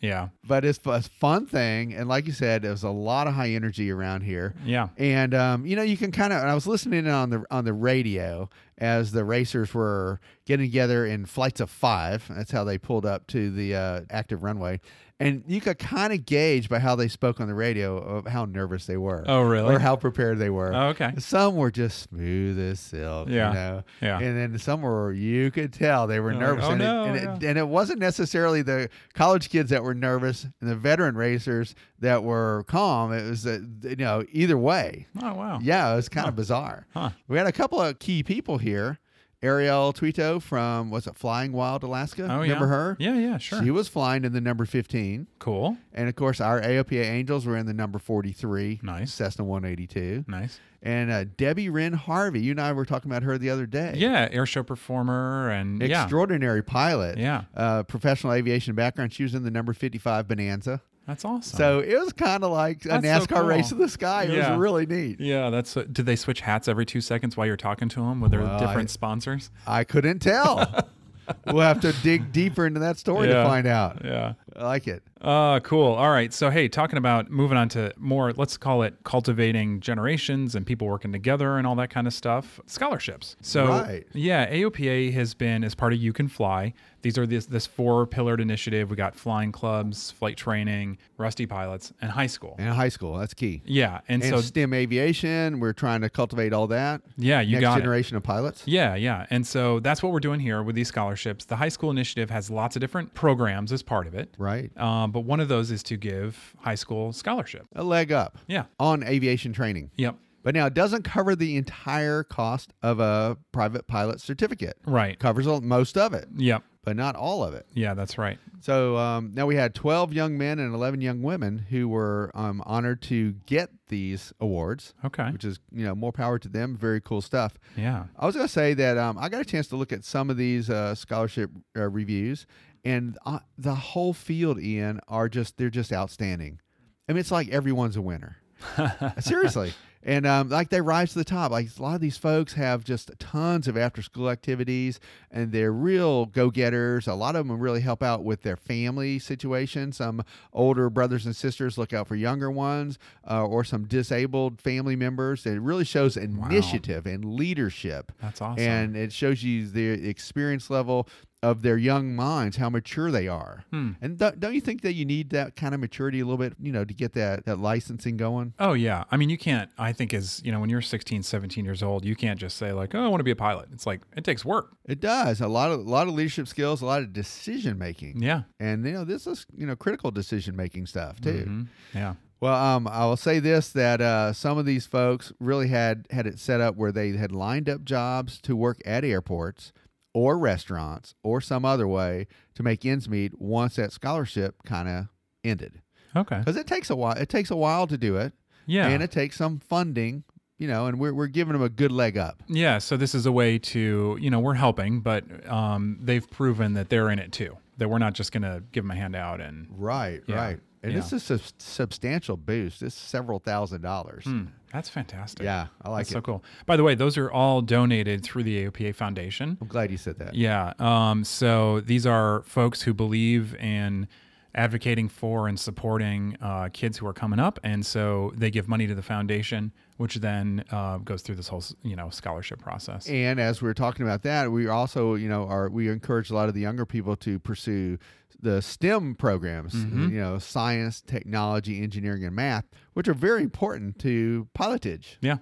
yeah, 0.00 0.28
but 0.44 0.64
it's 0.64 0.80
a 0.84 1.00
fun 1.02 1.46
thing, 1.46 1.94
and 1.94 2.08
like 2.08 2.26
you 2.26 2.32
said, 2.32 2.62
there's 2.62 2.82
a 2.82 2.90
lot 2.90 3.28
of 3.28 3.34
high 3.34 3.50
energy 3.50 3.88
around 3.90 4.22
here. 4.22 4.52
yeah. 4.64 4.88
And 4.98 5.32
um, 5.32 5.64
you 5.64 5.76
know, 5.76 5.82
you 5.82 5.96
can 5.96 6.10
kind 6.10 6.32
of. 6.32 6.42
I 6.42 6.54
was 6.54 6.66
listening 6.66 7.06
on 7.06 7.30
the 7.30 7.44
on 7.52 7.64
the 7.64 7.72
radio 7.72 8.50
as 8.78 9.12
the 9.12 9.24
racers 9.24 9.74
were 9.74 10.20
getting 10.46 10.66
together 10.66 11.06
in 11.06 11.24
flights 11.26 11.60
of 11.60 11.70
five. 11.70 12.24
That's 12.28 12.50
how 12.50 12.64
they 12.64 12.78
pulled 12.78 13.06
up 13.06 13.26
to 13.28 13.50
the 13.50 13.74
uh, 13.74 14.00
active 14.10 14.42
runway, 14.42 14.80
and 15.20 15.44
you 15.46 15.60
could 15.60 15.78
kind 15.78 16.12
of 16.12 16.26
gauge 16.26 16.68
by 16.68 16.80
how 16.80 16.96
they 16.96 17.06
spoke 17.06 17.40
on 17.40 17.46
the 17.46 17.54
radio 17.54 17.96
of 17.96 18.26
how 18.26 18.44
nervous 18.44 18.86
they 18.86 18.96
were. 18.96 19.22
Oh, 19.28 19.42
really? 19.42 19.74
Or 19.74 19.78
how 19.78 19.94
prepared 19.94 20.38
they 20.38 20.50
were. 20.50 20.74
Oh, 20.74 20.88
okay. 20.88 21.12
Some 21.18 21.54
were 21.54 21.70
just 21.70 22.02
smooth 22.10 22.58
as 22.58 22.80
silk. 22.80 23.28
Yeah. 23.28 23.48
You 23.48 23.54
know? 23.54 23.82
Yeah. 24.00 24.18
And 24.18 24.36
then 24.36 24.58
some 24.58 24.82
were 24.82 25.12
you 25.12 25.52
could 25.52 25.72
tell 25.72 26.08
they 26.08 26.18
were 26.18 26.32
nervous. 26.34 26.64
"Oh, 26.66 26.70
and, 26.70 26.78
no, 26.80 27.04
it, 27.04 27.22
and, 27.22 27.42
it, 27.42 27.46
and 27.46 27.58
it 27.58 27.68
wasn't 27.68 28.00
necessarily 28.00 28.62
the 28.62 28.88
college 29.14 29.48
kids 29.48 29.70
that 29.70 29.84
were 29.84 29.94
nervous 29.94 30.44
and 30.60 30.68
the 30.68 30.74
veteran 30.76 31.14
racers 31.14 31.76
that 32.02 32.22
were 32.24 32.64
calm. 32.66 33.12
It 33.12 33.28
was 33.28 33.46
you 33.46 33.96
know 33.96 34.24
either 34.30 34.58
way. 34.58 35.06
Oh 35.22 35.34
wow. 35.34 35.58
Yeah, 35.62 35.92
it 35.92 35.96
was 35.96 36.08
kind 36.08 36.28
of 36.28 36.36
bizarre. 36.36 36.86
Huh. 36.92 37.10
We 37.28 37.38
had 37.38 37.46
a 37.46 37.52
couple 37.52 37.80
of 37.80 37.98
key 37.98 38.22
people 38.22 38.58
here. 38.58 38.98
Ariel 39.42 39.92
Tweto 39.92 40.40
from 40.40 40.90
what's 40.90 41.08
it, 41.08 41.16
Flying 41.16 41.52
Wild 41.52 41.82
Alaska? 41.82 42.28
Oh 42.30 42.42
yeah. 42.42 42.52
Remember 42.52 42.66
yeah. 42.66 42.70
her? 42.70 42.96
Yeah, 43.00 43.18
yeah, 43.18 43.38
sure. 43.38 43.62
She 43.62 43.72
was 43.72 43.88
flying 43.88 44.24
in 44.24 44.32
the 44.32 44.40
number 44.40 44.64
15. 44.64 45.26
cool. 45.40 45.76
And 45.92 46.08
of 46.08 46.14
course, 46.14 46.40
our 46.40 46.60
AOPA 46.60 47.04
Angels 47.04 47.44
were 47.44 47.56
in 47.56 47.66
the 47.66 47.74
number 47.74 47.98
43. 47.98 48.80
Nice. 48.84 49.12
Cessna 49.12 49.44
182. 49.44 50.26
Nice. 50.28 50.60
And 50.80 51.10
uh, 51.10 51.24
Debbie 51.36 51.68
Rihn 51.68 51.94
Harvey, 51.94 52.40
you 52.40 52.52
and 52.52 52.60
I 52.60 52.72
were 52.72 52.84
talking 52.84 53.10
about 53.10 53.24
her 53.24 53.36
the 53.36 53.50
other 53.50 53.66
day. 53.66 53.94
Yeah, 53.96 54.28
air 54.30 54.46
show 54.46 54.62
performer 54.62 55.50
and 55.50 55.80
yeah. 55.82 56.02
Extraordinary 56.02 56.62
pilot. 56.62 57.18
Yeah. 57.18 57.42
Uh, 57.56 57.82
professional 57.82 58.32
aviation 58.32 58.76
background. 58.76 59.12
She 59.12 59.24
was 59.24 59.34
in 59.34 59.42
the 59.42 59.50
number 59.50 59.72
55 59.72 60.28
Bonanza. 60.28 60.82
That's 61.06 61.24
awesome. 61.24 61.56
So 61.56 61.80
it 61.80 61.98
was 61.98 62.12
kind 62.12 62.44
of 62.44 62.52
like 62.52 62.84
a 62.84 63.00
That's 63.00 63.04
so 63.04 63.26
NASCAR 63.34 63.46
race 63.46 63.70
cool. 63.70 63.78
in 63.78 63.82
the 63.82 63.88
sky. 63.88 64.24
It 64.24 64.30
Yeah. 64.30 64.50
was 64.52 64.58
really 64.60 64.86
neat. 64.86 65.20
yeah, 65.20 65.50
that's. 65.50 65.76
Uh, 65.76 65.84
did 65.90 66.06
they 66.06 66.16
switch 66.16 66.40
hats 66.42 66.68
every 66.68 66.86
two 66.86 67.00
seconds 67.00 67.36
while 67.36 67.46
you're 67.46 67.56
talking 67.56 67.88
to 67.90 68.00
them 68.00 68.20
with 68.20 68.30
their 68.30 68.42
Well, 68.42 68.58
different 68.58 68.88
I- 68.90 68.92
sponsors? 68.92 69.50
I 69.66 69.82
couldn't 69.84 70.20
tell. 70.20 70.88
we'll 71.46 71.60
have 71.60 71.80
to 71.80 71.92
dig 72.02 72.30
deeper 72.32 72.66
into 72.66 72.80
that 72.80 72.98
story 72.98 73.28
Yeah. 73.28 73.42
to 73.42 73.48
find 73.48 73.66
out. 73.66 74.02
Yeah. 74.04 74.34
I 74.54 74.64
like 74.64 74.86
it. 74.86 75.02
Uh, 75.20 75.60
cool. 75.60 75.92
All 75.92 76.10
right. 76.10 76.32
So, 76.32 76.50
hey, 76.50 76.68
talking 76.68 76.98
about 76.98 77.30
moving 77.30 77.56
on 77.56 77.68
to 77.70 77.92
more, 77.96 78.32
let's 78.32 78.56
call 78.56 78.82
it 78.82 78.94
cultivating 79.04 79.80
generations 79.80 80.54
and 80.54 80.66
people 80.66 80.86
working 80.88 81.12
together 81.12 81.56
and 81.58 81.66
all 81.66 81.76
that 81.76 81.90
kind 81.90 82.06
of 82.06 82.12
stuff. 82.12 82.60
Scholarships. 82.66 83.36
So, 83.40 83.66
Right. 83.68 84.04
yeah, 84.12 84.50
AOPA 84.52 85.12
has 85.14 85.32
been 85.34 85.62
as 85.64 85.74
part 85.74 85.92
of 85.92 86.00
You 86.00 86.12
Can 86.12 86.28
Fly. 86.28 86.74
These 87.02 87.18
are 87.18 87.26
this 87.26 87.46
this 87.46 87.66
four 87.66 88.06
pillared 88.06 88.40
initiative. 88.40 88.90
We 88.90 88.96
got 88.96 89.14
flying 89.14 89.52
clubs, 89.52 90.10
flight 90.12 90.36
training, 90.36 90.98
rusty 91.18 91.46
pilots, 91.46 91.92
and 92.00 92.10
high 92.10 92.26
school. 92.28 92.54
And 92.58 92.68
high 92.70 92.88
school, 92.88 93.16
that's 93.18 93.34
key. 93.34 93.62
Yeah, 93.64 94.00
and, 94.08 94.22
And 94.22 94.30
so 94.34 94.40
STEM 94.40 94.72
aviation, 94.72 95.60
we're 95.60 95.72
trying 95.72 96.00
to 96.02 96.08
cultivate 96.10 96.52
all 96.52 96.66
that. 96.68 97.02
yeah, 97.16 97.40
you 97.40 97.52
Next 97.56 97.60
got 97.62 97.78
it. 97.78 97.80
generation 97.82 98.16
of 98.16 98.22
pilots. 98.22 98.62
Yeah, 98.66 98.94
yeah. 98.94 99.26
And 99.30 99.46
so 99.46 99.80
that's 99.80 100.02
what 100.02 100.12
we're 100.12 100.20
doing 100.20 100.40
here 100.40 100.62
with 100.62 100.74
these 100.76 100.88
scholarships. 100.88 101.44
The 101.44 101.56
high 101.56 101.68
school 101.68 101.90
initiative 101.90 102.30
has 102.30 102.50
lots 102.50 102.76
of 102.76 102.80
different 102.80 103.14
programs 103.14 103.72
as 103.72 103.82
part 103.82 104.06
of 104.06 104.14
it. 104.14 104.34
Right. 104.38 104.70
Um, 104.78 105.10
but 105.12 105.20
one 105.20 105.40
of 105.40 105.48
those 105.48 105.70
is 105.70 105.82
to 105.84 105.96
give 105.96 106.54
high 106.60 106.74
school 106.76 107.12
scholarship. 107.12 107.66
A 107.74 107.82
leg 107.82 108.12
up 108.12 108.38
Yeah. 108.46 108.64
on 108.78 109.02
aviation 109.02 109.52
training. 109.52 109.90
Yep. 109.96 110.16
But 110.44 110.54
now 110.54 110.66
it 110.66 110.74
doesn't 110.74 111.02
cover 111.04 111.36
the 111.36 111.56
entire 111.56 112.24
cost 112.24 112.72
of 112.82 112.98
a 112.98 113.36
private 113.52 113.86
pilot 113.86 114.20
certificate. 114.20 114.76
Right. 114.84 115.18
covers 115.18 115.46
most 115.46 115.96
of 115.96 116.14
it, 116.14 116.26
Yep. 116.36 116.62
But 116.84 116.96
not 116.96 117.14
all 117.16 117.44
of 117.44 117.54
it. 117.54 117.66
Yeah, 117.74 117.94
that's 117.94 118.18
right. 118.18 118.38
So 118.60 118.96
um, 118.96 119.32
now 119.34 119.46
we 119.46 119.54
had 119.56 119.74
12 119.74 120.12
young 120.12 120.36
men 120.36 120.58
and 120.58 120.74
11 120.74 121.00
young 121.00 121.22
women 121.22 121.58
who 121.70 121.88
were 121.88 122.30
um, 122.34 122.62
honored 122.66 123.02
to 123.02 123.32
get 123.46 123.70
these 123.88 124.32
awards, 124.40 124.94
Okay. 125.04 125.30
which 125.30 125.44
is, 125.44 125.60
you 125.70 125.84
know, 125.84 125.94
more 125.94 126.12
power 126.12 126.38
to 126.38 126.48
them. 126.48 126.76
Very 126.76 127.00
cool 127.00 127.20
stuff. 127.20 127.58
Yeah. 127.76 128.04
I 128.18 128.26
was 128.26 128.34
going 128.34 128.46
to 128.46 128.52
say 128.52 128.74
that 128.74 128.98
um, 128.98 129.16
I 129.18 129.28
got 129.28 129.40
a 129.40 129.44
chance 129.44 129.66
to 129.68 129.76
look 129.76 129.92
at 129.92 130.04
some 130.04 130.30
of 130.30 130.36
these 130.36 130.70
uh, 130.70 130.94
scholarship 130.94 131.50
uh, 131.76 131.88
reviews, 131.88 132.46
and 132.84 133.16
uh, 133.26 133.38
the 133.56 133.74
whole 133.74 134.12
field, 134.12 134.60
Ian, 134.60 135.00
are 135.08 135.28
just, 135.28 135.56
they're 135.58 135.70
just 135.70 135.92
outstanding. 135.92 136.60
I 137.08 137.12
mean, 137.12 137.20
it's 137.20 137.30
like 137.30 137.48
everyone's 137.48 137.96
a 137.96 138.02
winner. 138.02 138.38
Seriously. 139.20 139.72
And 140.04 140.26
um, 140.26 140.48
like 140.48 140.70
they 140.70 140.80
rise 140.80 141.12
to 141.12 141.18
the 141.18 141.24
top. 141.24 141.52
Like 141.52 141.68
a 141.78 141.82
lot 141.82 141.94
of 141.94 142.00
these 142.00 142.16
folks 142.16 142.54
have 142.54 142.84
just 142.84 143.10
tons 143.18 143.68
of 143.68 143.76
after 143.76 144.02
school 144.02 144.28
activities 144.30 144.98
and 145.30 145.52
they're 145.52 145.72
real 145.72 146.26
go 146.26 146.50
getters. 146.50 147.06
A 147.06 147.14
lot 147.14 147.36
of 147.36 147.46
them 147.46 147.60
really 147.60 147.80
help 147.80 148.02
out 148.02 148.24
with 148.24 148.42
their 148.42 148.56
family 148.56 149.18
situation. 149.18 149.92
Some 149.92 150.24
older 150.52 150.90
brothers 150.90 151.24
and 151.24 151.36
sisters 151.36 151.78
look 151.78 151.92
out 151.92 152.08
for 152.08 152.16
younger 152.16 152.50
ones 152.50 152.98
uh, 153.28 153.44
or 153.46 153.62
some 153.64 153.84
disabled 153.84 154.60
family 154.60 154.96
members. 154.96 155.46
It 155.46 155.60
really 155.60 155.84
shows 155.84 156.16
initiative 156.16 157.06
and 157.06 157.24
leadership. 157.36 158.12
That's 158.20 158.40
awesome. 158.40 158.62
And 158.62 158.96
it 158.96 159.12
shows 159.12 159.42
you 159.42 159.68
the 159.68 160.08
experience 160.08 160.68
level 160.68 161.08
of 161.42 161.62
their 161.62 161.76
young 161.76 162.14
minds, 162.14 162.56
how 162.56 162.70
mature 162.70 163.10
they 163.10 163.26
are. 163.26 163.64
Hmm. 163.70 163.92
And 164.00 164.16
don't, 164.16 164.38
don't 164.38 164.54
you 164.54 164.60
think 164.60 164.82
that 164.82 164.92
you 164.94 165.04
need 165.04 165.30
that 165.30 165.56
kind 165.56 165.74
of 165.74 165.80
maturity 165.80 166.20
a 166.20 166.24
little 166.24 166.38
bit, 166.38 166.54
you 166.60 166.70
know, 166.70 166.84
to 166.84 166.94
get 166.94 167.14
that, 167.14 167.44
that 167.46 167.58
licensing 167.58 168.16
going? 168.16 168.54
Oh 168.60 168.74
yeah. 168.74 169.04
I 169.10 169.16
mean, 169.16 169.28
you 169.28 169.38
can't 169.38 169.68
I 169.76 169.92
think 169.92 170.14
as, 170.14 170.40
you 170.44 170.52
know, 170.52 170.60
when 170.60 170.70
you're 170.70 170.80
16, 170.80 171.22
17 171.22 171.64
years 171.64 171.82
old, 171.82 172.04
you 172.04 172.14
can't 172.14 172.38
just 172.38 172.56
say 172.56 172.72
like, 172.72 172.94
"Oh, 172.94 173.04
I 173.04 173.08
want 173.08 173.20
to 173.20 173.24
be 173.24 173.30
a 173.32 173.36
pilot." 173.36 173.68
It's 173.72 173.86
like 173.86 174.02
it 174.16 174.22
takes 174.24 174.44
work. 174.44 174.70
It 174.86 175.00
does 175.00 175.40
a 175.40 175.48
lot 175.48 175.70
of 175.72 175.80
a 175.80 175.82
lot 175.90 176.06
of 176.08 176.14
leadership 176.14 176.46
skills, 176.46 176.80
a 176.82 176.86
lot 176.86 177.02
of 177.02 177.12
decision 177.12 177.78
making, 177.78 178.22
Yeah. 178.22 178.42
and 178.60 178.84
you 178.86 178.92
know 178.92 179.04
this 179.04 179.26
is 179.26 179.46
you 179.56 179.66
know 179.66 179.74
critical 179.76 180.10
decision 180.10 180.54
making 180.56 180.86
stuff 180.86 181.20
too. 181.20 181.44
Mhm. 181.48 181.66
Yeah. 181.94 182.14
Well, 182.40 182.54
um, 182.56 182.88
I 182.88 183.04
will 183.06 183.16
say 183.16 183.38
this 183.38 183.68
that 183.70 184.00
uh, 184.00 184.32
some 184.32 184.58
of 184.58 184.66
these 184.66 184.84
folks 184.86 185.32
really 185.38 185.68
had 185.68 186.06
had 186.10 186.26
it 186.26 186.38
set 186.40 186.60
up 186.60 186.76
where 186.76 186.90
they 186.90 187.10
had 187.12 187.30
lined 187.32 187.68
up 187.68 187.84
jobs 187.84 188.40
to 188.42 188.56
work 188.56 188.80
at 188.84 189.04
airports 189.04 189.72
or 190.14 190.38
restaurants 190.38 191.14
or 191.22 191.40
some 191.40 191.64
other 191.64 191.88
way 191.88 192.26
to 192.54 192.62
make 192.62 192.84
ends 192.84 193.08
meet 193.08 193.40
once 193.40 193.76
that 193.76 193.92
scholarship 193.92 194.62
kind 194.64 194.88
of 194.88 195.06
ended 195.44 195.80
Okay. 196.14 196.38
because 196.38 196.56
it 196.56 196.66
takes 196.66 196.90
a 196.90 196.96
while. 196.96 197.16
It 197.16 197.28
takes 197.28 197.50
a 197.50 197.56
while 197.56 197.86
to 197.86 197.96
do 197.96 198.16
it, 198.16 198.32
Yeah. 198.66 198.88
and 198.88 199.02
it 199.02 199.10
takes 199.10 199.36
some 199.36 199.58
funding, 199.58 200.24
you 200.58 200.68
know, 200.68 200.86
and 200.86 200.98
we're 201.00 201.14
we're 201.14 201.26
giving 201.28 201.54
them 201.54 201.62
a 201.62 201.68
good 201.70 201.90
leg 201.92 202.18
up. 202.18 202.42
yeah, 202.46 202.78
so 202.78 202.96
this 202.96 203.14
is 203.14 203.24
a 203.26 203.32
way 203.32 203.58
to, 203.58 204.16
you 204.20 204.30
know, 204.30 204.38
we're 204.40 204.54
helping, 204.54 205.00
but 205.00 205.24
um, 205.50 205.98
they've 206.02 206.28
proven 206.30 206.74
that 206.74 206.88
they're 206.90 207.10
in 207.10 207.18
it 207.18 207.32
too. 207.32 207.56
That 207.78 207.88
we're 207.88 207.98
not 207.98 208.12
just 208.12 208.32
going 208.32 208.42
to 208.42 208.62
give 208.70 208.84
them 208.84 208.90
a 208.90 208.94
handout 208.94 209.40
and 209.40 209.66
Right, 209.70 210.22
Yeah, 210.26 210.36
right. 210.36 210.60
And 210.84 210.92
yeah. 210.92 210.98
this 210.98 211.12
is 211.12 211.30
a 211.30 211.38
sub- 211.38 211.52
substantial 211.58 212.36
boost. 212.36 212.82
It's 212.82 212.94
several 212.94 213.38
thousand 213.38 213.80
dollars. 213.82 214.24
Hmm, 214.24 214.44
that's 214.72 214.88
fantastic. 214.88 215.44
Yeah, 215.44 215.66
I 215.82 215.90
like 215.90 216.00
That's 216.00 216.10
it. 216.10 216.14
so 216.14 216.20
cool. 216.22 216.44
By 216.66 216.76
the 216.76 216.82
way, 216.82 216.94
those 216.94 217.18
are 217.18 217.30
all 217.30 217.60
donated 217.60 218.22
through 218.22 218.44
the 218.44 218.64
AOPA 218.66 218.94
Foundation. 218.94 219.58
I'm 219.60 219.68
glad 219.68 219.90
you 219.90 219.98
said 219.98 220.18
that. 220.18 220.34
Yeah. 220.34 220.72
Um, 220.78 221.24
so 221.24 221.80
these 221.80 222.06
are 222.06 222.42
folks 222.44 222.82
who 222.82 222.94
believe 222.94 223.54
in 223.56 224.08
advocating 224.54 225.08
for 225.08 225.48
and 225.48 225.58
supporting 225.58 226.36
uh, 226.40 226.68
kids 226.72 226.98
who 226.98 227.06
are 227.06 227.12
coming 227.12 227.38
up, 227.38 227.58
and 227.62 227.84
so 227.84 228.32
they 228.36 228.50
give 228.50 228.68
money 228.68 228.86
to 228.86 228.94
the 228.94 229.02
foundation, 229.02 229.72
which 230.02 230.16
then 230.16 230.64
uh, 230.72 230.98
goes 230.98 231.22
through 231.22 231.36
this 231.36 231.48
whole 231.48 231.62
you 231.82 231.94
know 231.96 232.10
scholarship 232.10 232.58
process. 232.60 233.08
And 233.08 233.38
as 233.38 233.62
we 233.62 233.68
are 233.68 233.74
talking 233.74 234.04
about 234.04 234.22
that, 234.22 234.50
we 234.50 234.66
also, 234.68 235.14
you 235.14 235.28
know, 235.28 235.46
are 235.46 235.68
we 235.70 235.88
encourage 235.88 236.28
a 236.30 236.34
lot 236.34 236.48
of 236.48 236.54
the 236.54 236.60
younger 236.60 236.84
people 236.84 237.14
to 237.16 237.38
pursue 237.38 237.98
the 238.40 238.60
STEM 238.60 239.14
programs, 239.14 239.72
Mm-hmm. 239.74 240.08
you 240.14 240.20
know, 240.20 240.38
science, 240.38 241.00
technology, 241.00 241.80
engineering, 241.82 242.24
and 242.24 242.34
math, 242.34 242.64
which 242.94 243.06
are 243.06 243.14
very 243.14 243.42
important 243.44 243.98
to 244.00 244.48
pilotage. 244.58 245.16
yeah. 245.20 245.36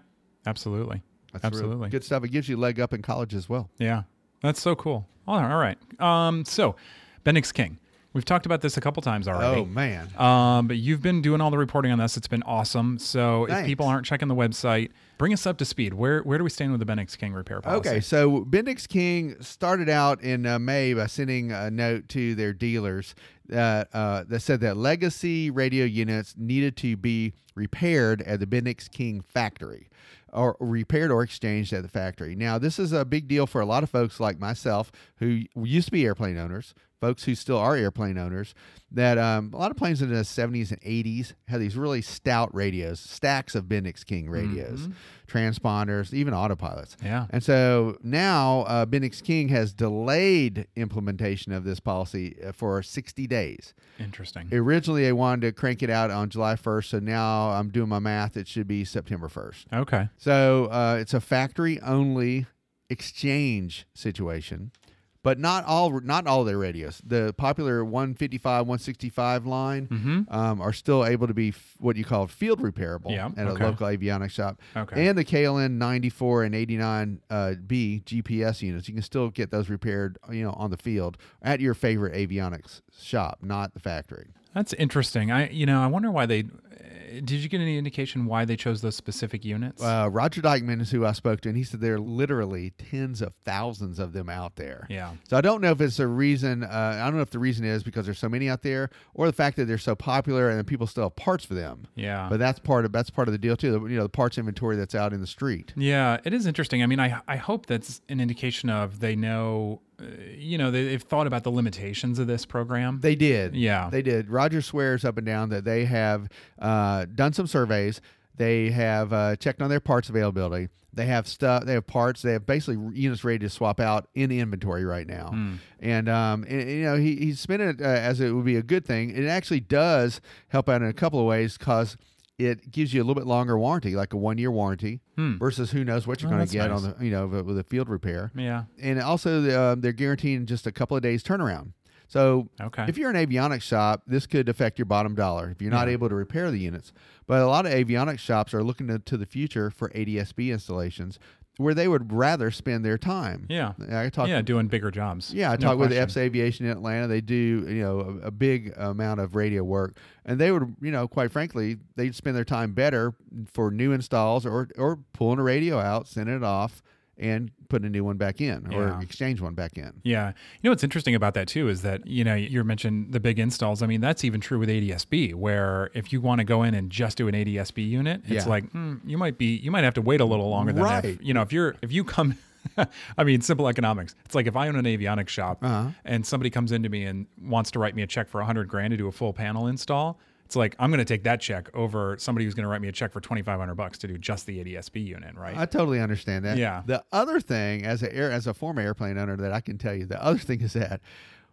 Absolutely. 0.47 1.03
That's 1.33 1.45
really 1.45 1.57
Absolutely. 1.65 1.89
good 1.91 2.05
stuff. 2.05 2.25
It 2.25 2.31
gives 2.31 2.49
you 2.49 2.57
a 2.57 2.61
leg 2.61 2.81
up 2.81 2.93
in 2.93 3.03
college 3.03 3.35
as 3.35 3.49
well. 3.49 3.71
Yeah, 3.79 4.03
that's 4.43 4.61
so 4.61 4.75
cool. 4.75 5.07
All 5.29 5.41
right, 5.41 5.51
all 5.53 5.59
right. 5.61 5.79
Um, 6.01 6.45
so, 6.45 6.77
Bendix 7.25 7.53
King, 7.55 7.79
we've 8.13 8.25
talked 8.25 8.47
about 8.47 8.61
this 8.61 8.77
a 8.77 8.81
couple 8.81 9.03
times 9.03 9.29
already. 9.29 9.61
Oh 9.61 9.65
man, 9.65 10.09
Um, 10.17 10.67
but 10.69 10.77
you've 10.77 11.03
been 11.03 11.23
doing 11.23 11.41
all 11.41 11.51
the 11.51 11.59
reporting 11.59 11.93
on 11.93 11.99
this. 11.99 12.17
It's 12.17 12.29
been 12.29 12.43
awesome. 12.45 12.99
So, 12.99 13.45
if 13.45 13.67
people 13.67 13.87
aren't 13.87 14.07
checking 14.07 14.29
the 14.29 14.35
website, 14.35 14.91
bring 15.19 15.33
us 15.33 15.47
up 15.47 15.59
to 15.59 15.65
speed. 15.65 15.95
Where 15.95 16.21
where 16.23 16.39
do 16.39 16.45
we 16.45 16.51
stand 16.51 16.73
with 16.73 16.81
the 16.81 16.87
Bendix 16.87 17.17
King 17.17 17.33
repair 17.33 17.61
policy? 17.61 17.89
Okay, 17.89 18.01
so 18.01 18.45
Bendix 18.45 18.89
King 18.89 19.37
started 19.41 19.89
out 19.89 20.23
in 20.23 20.47
uh, 20.47 20.59
May 20.59 20.95
by 20.95 21.07
sending 21.07 21.53
a 21.53 21.71
note 21.71 22.09
to 22.11 22.35
their 22.35 22.53
dealers 22.53 23.15
that 23.49 23.89
uh, 23.93 24.25
that 24.29 24.41
said 24.41 24.61
that 24.61 24.77
legacy 24.77 25.51
radio 25.51 25.85
units 25.85 26.35
needed 26.37 26.77
to 26.79 26.97
be 26.97 27.33
repaired 27.55 28.23
at 28.23 28.41
the 28.41 28.47
Bendix 28.47 28.91
King 28.91 29.21
factory, 29.21 29.89
or 30.33 30.57
repaired 30.61 31.11
or 31.11 31.23
exchanged 31.23 31.73
at 31.73 31.83
the 31.83 31.89
factory. 31.89 32.35
Now, 32.37 32.59
this 32.59 32.79
is 32.79 32.93
a 32.93 33.05
big 33.05 33.27
deal 33.29 33.47
for 33.47 33.61
a 33.61 33.67
lot 33.67 33.83
of 33.83 33.91
folks 33.91 34.21
like 34.21 34.39
myself 34.39 34.91
who 35.17 35.43
used 35.57 35.87
to 35.87 35.93
be 35.93 36.05
airplane 36.07 36.39
owners. 36.39 36.75
Folks 37.01 37.25
who 37.25 37.35
still 37.35 37.57
are 37.57 37.77
airplane 37.77 38.19
owners, 38.19 38.55
that 38.91 39.17
um, 39.17 39.53
a 39.55 39.57
lot 39.57 39.71
of 39.71 39.77
planes 39.77 40.03
in 40.03 40.11
the 40.13 40.21
70s 40.21 40.71
and 40.71 40.81
80s 40.83 41.33
had 41.49 41.61
these 41.61 41.77
really 41.77 42.03
stout 42.03 42.55
radios, 42.55 43.01
stacks 43.01 43.55
of 43.55 43.65
Bendix 43.65 44.05
King 44.05 44.29
radios, 44.29 44.89
transponders, 45.27 46.13
even 46.13 46.35
autopilots. 46.35 46.97
Yeah. 47.03 47.27
And 47.31 47.43
so 47.43 47.97
now 48.03 48.63
uh, 48.63 48.85
Bendix 48.85 49.23
King 49.23 49.49
has 49.49 49.73
delayed 49.73 50.67
implementation 50.77 51.53
of 51.53 51.65
this 51.65 51.81
policy 51.81 52.37
uh, 52.45 52.53
for 52.53 52.83
60 52.83 53.27
days. 53.27 53.73
Interesting. 53.99 54.49
Originally, 54.53 55.03
they 55.05 55.13
wanted 55.13 55.43
to 55.43 55.53
crank 55.53 55.83
it 55.83 55.91
out 55.91 56.11
on 56.11 56.29
July 56.29 56.55
1st. 56.55 56.85
So 56.85 56.99
now 56.99 57.51
I'm 57.51 57.71
doing 57.71 57.89
my 57.89 57.99
math. 57.99 58.37
It 58.37 58.49
should 58.49 58.67
be 58.69 58.85
September 58.85 59.29
1st. 59.29 59.73
Okay. 59.73 60.09
So 60.17 60.67
uh, 60.67 60.99
it's 61.01 61.15
a 61.15 61.21
factory 61.21 61.81
only 61.81 62.47
exchange 62.91 63.87
situation. 63.95 64.73
But 65.23 65.39
not 65.39 65.67
all, 65.67 66.01
not 66.01 66.27
all 66.27 66.45
their 66.45 66.57
radios. 66.57 67.03
The 67.05 67.35
popular 67.37 67.85
155, 67.85 68.67
165 68.67 69.45
line 69.45 69.87
Mm-hmm. 69.89 70.23
um, 70.35 70.61
are 70.63 70.73
still 70.73 71.05
able 71.05 71.27
to 71.27 71.35
be 71.35 71.49
f- 71.49 71.75
what 71.79 71.97
you 71.97 72.05
call 72.07 72.27
field 72.27 72.61
repairable 72.63 73.11
Yeah, 73.11 73.27
at 73.37 73.47
okay. 73.47 73.63
a 73.63 73.67
local 73.69 73.87
avionics 73.87 74.31
shop. 74.31 74.59
Okay. 74.75 75.09
And 75.09 75.19
the 75.19 75.25
KLN 75.25 75.73
94 75.73 76.45
and 76.45 76.55
89 76.55 77.21
uh, 77.29 77.55
B 77.67 78.03
GPS 78.07 78.63
units, 78.63 78.89
you 78.89 78.95
can 78.95 79.03
still 79.03 79.29
get 79.29 79.51
those 79.51 79.69
repaired, 79.69 80.17
you 80.31 80.43
know, 80.43 80.53
on 80.53 80.71
the 80.71 80.79
field 80.79 81.19
at 81.43 81.61
your 81.61 81.75
favorite 81.75 82.15
avionics 82.15 82.81
shop, 82.99 83.41
not 83.43 83.75
the 83.75 83.81
factory. 83.81 84.29
That's 84.55 84.73
interesting. 84.73 85.31
I 85.31 85.49
you 85.51 85.65
know 85.67 85.81
I 85.81 85.87
wonder 85.87 86.11
why 86.11 86.27
they. 86.27 86.45
Uh, 86.81 87.21
Did 87.25 87.31
you 87.33 87.49
get 87.49 87.61
any 87.61 87.79
indication 87.79 88.27
why 88.27 88.45
they 88.45 88.57
chose 88.57 88.81
those 88.81 88.97
specific 88.97 89.45
units? 89.45 89.83
Uh, 89.83 90.09
Roger 90.11 90.41
Dykeman 90.41 90.81
is 90.81 90.91
who 90.91 91.05
I 91.05 91.13
spoke 91.13 91.41
to, 91.43 91.49
and 91.49 91.57
he 91.59 91.65
said 91.65 91.81
there 91.81 91.95
are 91.95 92.01
literally 92.01 92.73
tens 92.79 93.21
of 93.23 93.35
thousands 93.45 93.99
of 93.99 94.13
them 94.13 94.29
out 94.29 94.57
there. 94.57 94.87
yeah. 94.89 95.13
So 95.29 95.37
I 95.37 95.41
don't 95.41 95.61
know 95.61 95.71
if 95.73 95.81
it's 95.81 95.99
a 95.99 96.07
reason. 96.07 96.65
Uh, 96.65 96.99
I 97.01 97.05
don't 97.05 97.17
know 97.17 97.23
if 97.23 97.31
the 97.31 97.39
reason 97.39 97.65
is 97.65 97.83
because 97.83 98.07
there's 98.07 98.19
so 98.19 98.29
many 98.29 98.49
out 98.49 98.63
there, 98.63 98.91
or 99.15 99.27
the 99.27 99.33
fact 99.33 99.57
that 99.57 99.67
they're 99.67 99.79
so 99.79 99.95
popular 99.95 100.51
and 100.51 100.67
people 100.67 100.87
still 100.87 101.05
have 101.05 101.17
parts 101.17 101.45
for 101.45 101.55
them. 101.55 101.87
Yeah. 101.95 102.29
But 102.29 102.39
that's 102.39 102.59
part 102.59 102.85
of 102.85 102.93
that's 102.93 103.11
part 103.11 103.29
of 103.29 103.33
the 103.33 103.39
deal 103.39 103.57
too. 103.57 103.87
You 103.89 103.97
know, 103.97 104.05
the 104.05 104.09
parts 104.09 104.39
inventory 104.39 104.77
that's 104.77 104.95
out 104.95 105.13
in 105.13 105.21
the 105.21 105.27
street. 105.27 105.73
Yeah, 105.77 106.19
it 106.25 106.33
is 106.33 106.47
interesting. 106.47 106.83
I 106.83 106.87
mean, 106.87 107.01
I 107.01 107.21
I 107.27 107.37
hope 107.37 107.67
that's 107.67 108.01
an 108.09 108.21
indication 108.21 108.71
of 108.71 109.01
they 109.01 109.17
know 109.17 109.81
uh, 110.01 110.05
you 110.37 110.57
know, 110.57 110.71
they, 110.71 110.85
they've 110.85 111.03
thought 111.03 111.27
about 111.27 111.45
the 111.45 111.51
limitations 111.51 112.19
of 112.19 112.27
this 112.27 112.47
program. 112.47 113.01
They 113.01 113.15
did. 113.15 113.55
Yeah. 113.55 113.91
They 113.91 114.03
did. 114.03 114.31
Roger 114.31 114.63
swears 114.63 115.05
up 115.05 115.19
and 115.19 115.27
down 115.27 115.51
that 115.51 115.65
they 115.65 115.85
have 115.85 116.29
uh, 116.59 116.67
done 117.15 117.33
some 117.33 117.47
surveys. 117.47 118.01
They 118.37 118.71
have 118.71 119.13
uh, 119.13 119.37
checked 119.37 119.61
on 119.61 119.69
their 119.69 119.81
parts 119.81 120.09
availability. 120.09 120.69
They 120.93 121.07
have 121.07 121.29
stuff. 121.29 121.67
They 121.67 121.75
have 121.75 121.87
parts. 121.87 122.23
They 122.23 122.33
have 122.33 122.47
basically 122.47 122.99
units 122.99 123.23
ready 123.23 123.39
to 123.41 123.51
swap 123.51 123.79
out 123.81 124.09
in 124.15 124.33
inventory 124.33 124.85
right 124.85 125.07
now. 125.07 125.31
And, 125.79 126.09
um, 126.09 126.45
and, 126.49 126.69
you 126.69 126.83
know, 126.83 126.97
he, 126.97 127.17
he's 127.17 127.39
spent 127.39 127.63
it 127.63 127.81
uh, 127.81 127.85
as 127.85 128.21
it 128.21 128.33
would 128.33 128.45
be 128.45 128.57
a 128.57 128.63
good 128.63 128.85
thing. 128.85 129.11
It 129.11 129.27
actually 129.27 129.61
does 129.61 130.21
help 130.49 130.69
out 130.69 130.83
in 130.83 130.89
a 130.89 130.93
couple 130.93 131.21
of 131.21 131.27
ways 131.27 131.57
because 131.57 131.97
it 132.39 132.71
gives 132.73 132.93
you 132.95 133.03
a 133.03 133.05
little 133.05 133.15
bit 133.15 133.27
longer 133.29 133.57
warranty, 133.59 133.95
like 133.95 134.15
a 134.15 134.17
one 134.17 134.39
year 134.39 134.51
warranty, 134.51 135.01
versus 135.19 135.71
who 135.71 135.85
knows 135.85 136.07
what 136.07 136.23
you're 136.23 136.33
Oh, 136.33 136.37
going 136.37 136.47
to 136.49 136.53
get 136.53 136.71
nice. 136.71 136.83
on 136.83 136.95
the 136.99 137.05
you 137.05 137.11
know 137.11 137.27
with 137.27 137.59
a 137.59 137.63
field 137.65 137.91
repair 137.91 138.33
yeah. 138.35 138.65
and 138.81 138.99
also 139.03 139.47
uh, 139.51 139.75
they're 139.79 139.93
guaranteeing 139.93 140.47
just 140.47 140.67
a 140.67 140.73
couple 140.73 140.97
of 140.97 141.03
days 141.03 141.23
turnaround. 141.23 141.73
So 142.11 142.49
Okay. 142.61 142.87
if 142.89 142.99
you're 142.99 143.09
an 143.11 143.17
avionics 143.17 143.63
shop, 143.63 144.03
this 144.05 144.27
could 144.27 144.49
affect 144.49 144.79
your 144.79 144.87
bottom 144.87 145.15
dollar 145.15 145.49
if 145.51 145.63
you're 145.63 145.71
not 145.71 145.87
Yeah. 145.87 145.93
able 145.95 146.09
to 146.09 146.15
repair 146.17 146.51
the 146.51 146.59
units. 146.59 146.93
But 147.29 147.41
a 147.41 147.47
lot 147.47 147.67
of 147.67 147.73
avionics 147.73 148.19
shops 148.19 148.53
are 148.53 148.65
looking 148.65 148.89
to, 148.89 148.99
to 148.99 149.17
the 149.17 149.27
future 149.27 149.71
for 149.71 149.91
ADSB 149.95 150.51
installations 150.51 151.21
where 151.57 151.73
they 151.75 151.87
would 151.87 152.11
rather 152.13 152.51
spend 152.51 152.85
their 152.85 152.99
time. 152.99 153.47
Yeah. 153.49 153.75
I 153.93 154.09
talked 154.09 154.29
yeah, 154.31 154.43
doing 154.43 154.67
bigger 154.67 154.91
jobs. 154.91 155.33
yeah, 155.33 155.51
I 155.51 155.53
No 155.53 155.59
talked 155.59 155.79
with. 155.79 155.93
Epps 155.93 156.17
Aviation 156.17 156.67
in 156.67 156.73
Atlanta. 156.73 157.07
They 157.07 157.21
do, 157.21 157.35
you 157.69 157.83
know, 157.83 158.01
a, 158.23 158.27
a 158.29 158.31
big 158.33 158.73
amount 158.77 159.21
of 159.21 159.37
radio 159.37 159.63
work, 159.63 159.97
and 160.25 160.41
they 160.41 160.51
would, 160.51 160.75
you 160.81 160.91
know, 160.91 161.07
quite 161.07 161.31
frankly, 161.31 161.77
they'd 161.97 162.15
spend 162.17 162.35
their 162.35 162.45
time 162.47 162.73
better 162.73 163.13
for 163.53 163.71
new 163.71 163.93
installs 163.93 164.45
or 164.47 164.69
or 164.79 164.97
pulling 165.13 165.39
a 165.39 165.43
radio 165.45 165.79
out, 165.79 166.09
sending 166.09 166.35
it 166.35 166.43
off, 166.45 166.83
and 167.21 167.51
put 167.69 167.83
a 167.83 167.89
new 167.89 168.03
one 168.03 168.17
back 168.17 168.41
in 168.41 168.67
or 168.75 168.89
Yeah. 168.89 169.01
exchange 169.01 169.41
one 169.41 169.55
back 169.55 169.77
in. 169.79 169.93
Yeah. 170.03 170.29
You 170.29 170.35
know 170.65 170.71
what's 170.73 170.83
interesting 170.83 171.15
about 171.15 171.35
that 171.35 171.47
too 171.47 171.69
is 171.69 171.83
that, 171.83 172.05
you 172.07 172.25
know, 172.25 172.35
you 172.35 172.65
mentioned 172.65 173.13
the 173.13 173.21
big 173.21 173.39
installs. 173.39 173.83
I 173.83 173.87
mean, 173.87 174.01
that's 174.01 174.25
even 174.25 174.41
true 174.41 174.59
with 174.59 174.69
ADSB, 174.69 175.35
where 175.35 175.91
if 175.95 176.13
you 176.13 176.21
want 176.21 176.39
to 176.41 176.45
go 176.45 176.63
in 176.65 176.75
and 176.75 176.91
just 176.91 177.19
do 177.19 177.29
an 177.29 177.35
ADSB 177.35 177.87
unit, 177.89 178.23
it's 178.27 178.47
Yeah. 178.47 178.51
like, 178.51 178.73
mm, 178.73 178.99
you 179.07 179.19
might 179.19 179.39
be, 179.39 179.55
you 179.57 179.71
might 179.71 179.85
have 179.85 179.95
to 179.95 180.03
wait 180.03 180.21
a 180.21 180.25
little 180.25 180.49
longer 180.49 180.73
than 180.73 180.83
Right. 180.83 181.05
if, 181.05 181.23
you 181.23 181.35
know, 181.35 181.43
if 181.43 181.53
you're, 181.53 181.77
if 181.83 181.93
you 181.93 182.03
come, 182.03 182.35
I 183.19 183.25
mean, 183.25 183.41
simple 183.41 183.69
economics. 183.69 184.15
It's 184.25 184.35
like 184.35 184.47
if 184.47 184.57
I 184.57 184.69
own 184.69 184.77
an 184.77 184.85
avionics 184.87 185.29
shop 185.29 185.59
Uh-huh. 185.63 185.91
and 186.05 186.27
somebody 186.27 186.51
comes 186.51 186.73
into 186.73 186.89
me 186.89 187.05
and 187.05 187.27
wants 187.43 187.71
to 187.73 187.79
write 187.79 187.95
me 187.95 188.03
a 188.03 188.07
check 188.07 188.29
for 188.29 188.41
a 188.41 188.45
hundred 188.47 188.69
grand 188.69 188.91
to 188.91 188.97
do 188.97 189.07
a 189.07 189.13
full 189.13 189.33
panel 189.33 189.67
install. 189.67 190.19
It's 190.51 190.57
like 190.57 190.75
I'm 190.81 190.91
going 190.91 190.99
to 190.99 191.05
take 191.05 191.23
that 191.23 191.41
check 191.41 191.71
over 191.75 192.17
somebody 192.19 192.45
who's 192.45 192.55
going 192.55 192.65
to 192.65 192.69
write 192.69 192.81
me 192.81 192.89
a 192.89 192.93
check 192.93 193.13
for 193.13 193.21
2,500 193.21 193.73
bucks 193.77 193.99
to 193.99 194.09
do 194.09 194.19
just 194.19 194.47
the 194.47 194.59
ADSB 194.65 195.07
unit, 195.07 195.37
right? 195.37 195.57
I 195.57 195.65
totally 195.65 196.01
understand 196.01 196.45
that. 196.45 196.57
Yeah. 196.59 196.83
The 196.85 197.05
other 197.13 197.39
thing, 197.39 197.85
as 197.87 198.03
a 198.03 198.13
air, 198.13 198.33
as 198.33 198.49
a 198.49 198.53
former 198.55 198.83
airplane 198.83 199.17
owner, 199.17 199.37
that 199.37 199.53
I 199.53 199.61
can 199.61 199.79
tell 199.79 199.95
you, 199.95 200.07
the 200.07 200.21
other 200.21 200.41
thing 200.41 200.61
is 200.61 200.73
that 200.73 201.01